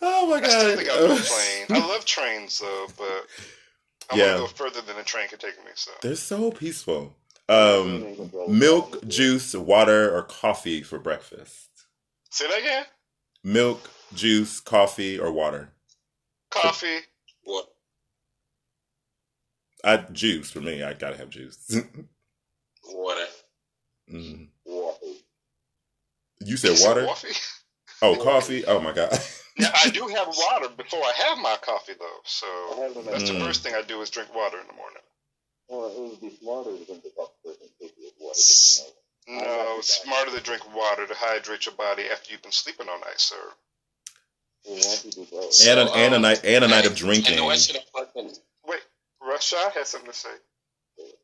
oh 0.02 0.28
my 0.30 0.42
I 0.42 0.48
still 0.50 0.72
think 0.72 0.90
I'll 0.90 1.02
god. 1.02 1.22
plane. 1.22 1.68
I 1.74 1.86
love 1.88 2.06
trains 2.06 2.60
though, 2.60 2.88
but 2.98 3.28
I 4.12 4.16
Yeah. 4.16 4.20
want 4.20 4.36
to 4.36 4.42
go 4.42 4.48
further 4.48 4.82
than 4.82 4.98
a 4.98 5.04
train 5.04 5.30
can 5.30 5.40
take 5.40 5.58
me. 5.66 5.72
So 5.76 5.92
They're 6.02 6.16
so 6.16 6.52
peaceful. 6.52 7.18
Um, 7.50 8.10
milk, 8.48 9.08
juice, 9.08 9.56
water, 9.56 10.16
or 10.16 10.24
coffee 10.24 10.84
for 10.84 11.00
breakfast. 11.00 11.70
say 12.32 12.48
that 12.48 12.60
again. 12.60 12.86
Milk, 13.44 13.92
juice, 14.14 14.60
coffee, 14.62 15.20
or 15.20 15.32
water. 15.32 15.72
Coffee. 16.52 17.00
What? 17.44 17.68
I 19.84 19.98
juice 19.98 20.52
for 20.52 20.62
me. 20.62 20.84
I 20.84 20.94
gotta 20.94 21.18
have 21.18 21.30
juice. 21.30 21.84
Water. 22.86 23.26
Mm. 24.12 24.50
Water. 24.66 24.98
You 26.46 26.58
said 26.58 26.78
water? 26.88 27.06
Coffee. 27.06 27.30
Oh, 28.02 28.16
coffee. 28.22 28.66
Oh 28.66 28.80
my 28.82 28.92
god. 28.92 29.18
Yeah, 29.58 29.72
I 29.74 29.90
do 30.00 30.06
have 30.08 30.28
water 30.28 30.68
before 30.76 31.00
I 31.02 31.14
have 31.28 31.38
my 31.38 31.56
coffee 31.62 31.94
though. 31.98 32.20
So 32.26 32.46
I 32.46 32.80
have 32.84 32.94
them 32.94 33.06
that's 33.06 33.24
Mm. 33.30 33.40
the 33.40 33.46
first 33.46 33.64
thing 33.64 33.74
I 33.74 33.82
do 33.84 34.02
is 34.02 34.10
drink 34.10 34.36
water 34.36 34.60
in 34.60 34.68
the 34.68 34.74
morning. 34.74 35.02
well, 35.70 35.88
it 35.88 36.00
would 36.12 36.22
be 36.22 36.36
smarter 36.42 36.72
to 36.78 36.86
drink 36.86 37.04
the 37.04 37.12
coffee 37.16 37.34
first 37.46 37.62
and 37.62 37.72
with 37.80 38.14
water. 38.20 38.36
just 38.36 38.84
to 39.28 39.32
know. 39.32 39.40
I 39.40 39.44
No, 39.46 39.76
it's 39.80 39.94
smarter 40.04 40.32
to 40.38 40.42
drink 40.44 40.76
water 40.76 41.08
to 41.08 41.14
hydrate 41.16 41.66
your 41.66 41.76
body 41.76 42.04
after 42.12 42.32
you've 42.34 42.44
been 42.44 42.52
sleeping 42.52 42.88
all 42.90 43.00
night, 43.00 43.18
sir. 43.20 43.36
Well, 44.66 44.76
why 44.76 44.82
don't 44.82 45.06
you 45.06 45.12
do 45.12 45.28
both? 45.32 45.68
and, 45.68 45.80
a, 45.80 45.88
So, 45.88 45.94
and 45.96 46.14
a 46.14 46.18
um, 46.18 46.22
night 46.22 46.42
and 46.44 46.64
a 46.66 46.68
night 46.68 46.86
of 46.86 46.92
I 46.92 46.96
drinking. 46.96 47.38
know 47.38 47.50
I 47.50 47.56
should 47.56 47.78
have 47.78 47.92
plugged 47.94 48.16
in. 48.18 48.30
Wait, 48.68 48.82
Rashad 49.24 49.72
has 49.72 49.88
something 49.90 50.12
to 50.12 50.18
say. 50.18 50.30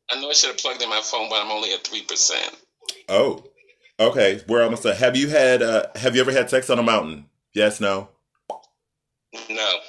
I 0.10 0.22
know 0.22 0.30
I 0.30 0.34
should 0.34 0.52
have 0.52 0.58
plugged 0.58 0.82
in 0.82 0.90
my 0.90 1.02
phone, 1.04 1.28
but 1.30 1.44
I'm 1.44 1.52
only 1.52 1.74
at 1.74 1.84
three 1.84 2.04
percent. 2.04 2.56
Oh, 3.10 3.44
okay. 4.08 4.42
We're 4.48 4.64
almost 4.64 4.84
done. 4.84 4.96
Have 4.96 5.16
you 5.16 5.30
had? 5.30 5.62
Uh, 5.62 5.88
have 5.96 6.16
you 6.16 6.22
ever 6.22 6.32
had 6.32 6.50
sex 6.50 6.70
on 6.70 6.80
a 6.80 6.84
mountain? 6.84 7.26
Yes. 7.54 7.80
No. 7.80 8.10
No, 9.50 9.80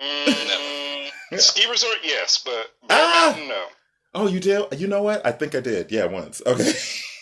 Mm, 0.00 1.08
ski 1.38 1.68
resort, 1.70 1.96
yes, 2.04 2.38
but 2.44 2.72
Ah! 2.90 3.30
Mountain, 3.32 3.48
no. 3.48 3.64
Oh, 4.14 4.26
you 4.28 4.40
did. 4.40 4.80
You 4.80 4.86
know 4.88 5.02
what? 5.02 5.24
I 5.26 5.32
think 5.32 5.54
I 5.54 5.60
did. 5.60 5.90
Yeah, 5.92 6.06
once. 6.06 6.40
Okay. 6.46 6.72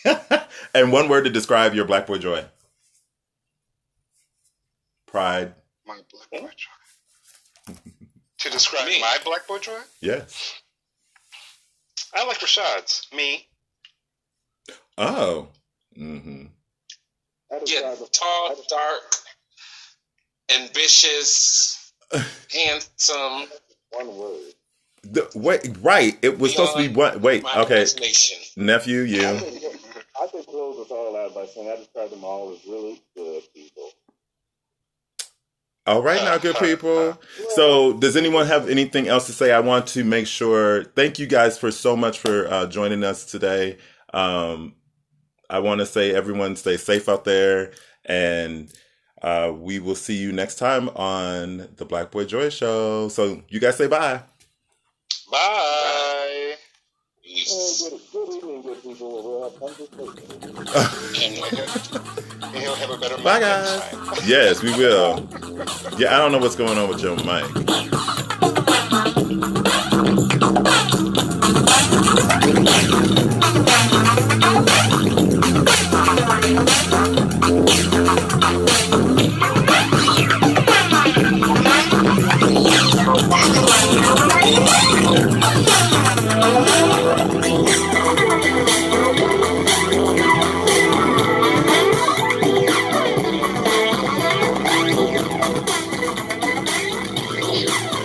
and 0.74 0.92
one 0.92 1.08
word 1.08 1.24
to 1.24 1.30
describe 1.30 1.74
your 1.74 1.84
black 1.84 2.06
boy 2.06 2.18
joy. 2.18 2.44
Pride. 5.06 5.54
My 5.86 5.98
black 6.10 6.30
boy 6.42 6.50
joy. 6.56 7.74
to 8.38 8.50
describe 8.50 8.86
Me. 8.86 9.00
my 9.00 9.18
black 9.24 9.46
boy 9.46 9.58
joy, 9.58 9.78
Yes. 10.00 10.54
I 12.14 12.24
like 12.26 12.38
Rashad's. 12.38 13.06
Me. 13.14 13.46
Oh. 14.98 15.48
Mm-hmm. 15.98 16.44
Yeah, 17.66 17.94
tall, 18.12 18.56
dark, 18.68 19.16
ambitious, 20.54 21.92
handsome. 22.52 23.48
one 23.90 24.16
word. 24.16 24.52
The, 25.04 25.30
wait. 25.34 25.76
Right. 25.80 26.18
It 26.22 26.38
was 26.38 26.52
supposed 26.52 26.76
to 26.76 26.88
be 26.88 26.94
one. 26.94 27.20
Wait. 27.22 27.44
Okay. 27.44 27.82
imagination. 27.82 28.38
Nephew, 28.56 29.02
I 29.02 29.04
you. 29.04 29.20
I 30.20 30.26
could 30.28 30.46
close 30.46 30.84
us 30.84 30.90
all 30.90 31.16
out 31.16 31.34
by 31.34 31.46
saying 31.46 31.70
I 31.70 31.76
describe 31.76 32.10
them 32.10 32.24
all 32.24 32.52
as 32.52 32.66
really 32.66 33.02
good 33.16 33.42
people. 33.54 33.90
All 35.86 36.02
right, 36.02 36.20
now, 36.20 36.36
good 36.38 36.56
people. 36.56 37.16
So, 37.50 37.92
does 37.92 38.16
anyone 38.16 38.46
have 38.48 38.68
anything 38.68 39.06
else 39.06 39.26
to 39.26 39.32
say? 39.32 39.52
I 39.52 39.60
want 39.60 39.86
to 39.88 40.02
make 40.02 40.26
sure. 40.26 40.82
Thank 40.82 41.20
you 41.20 41.28
guys 41.28 41.58
for 41.58 41.70
so 41.70 41.96
much 41.96 42.18
for 42.18 42.48
uh, 42.52 42.66
joining 42.66 43.04
us 43.04 43.24
today. 43.24 43.78
Um, 44.12 44.74
I 45.48 45.58
want 45.60 45.80
to 45.80 45.86
say, 45.86 46.14
everyone, 46.14 46.56
stay 46.56 46.76
safe 46.76 47.08
out 47.08 47.24
there, 47.24 47.72
and 48.04 48.72
uh, 49.22 49.52
we 49.54 49.78
will 49.78 49.94
see 49.94 50.16
you 50.16 50.32
next 50.32 50.56
time 50.56 50.88
on 50.90 51.68
the 51.76 51.84
Black 51.84 52.10
Boy 52.10 52.24
Joy 52.24 52.50
Show. 52.50 53.08
So, 53.08 53.42
you 53.48 53.60
guys 53.60 53.76
say 53.76 53.86
bye. 53.86 54.22
Bye. 55.30 56.54
Peace. 57.22 57.88
He'll 62.52 62.74
have 62.74 62.90
a 62.90 62.98
better 62.98 63.22
Bye, 63.22 63.40
guys. 63.40 64.28
Yes, 64.28 64.62
we 64.62 64.70
will. 64.72 65.28
Yeah, 65.98 66.14
I 66.14 66.18
don't 66.18 66.32
know 66.32 66.38
what's 66.38 66.56
going 66.56 66.78
on 66.78 66.88
with 66.88 67.00
Joe 67.00 67.16
Mike. 67.24 67.44
Allah 85.46 85.85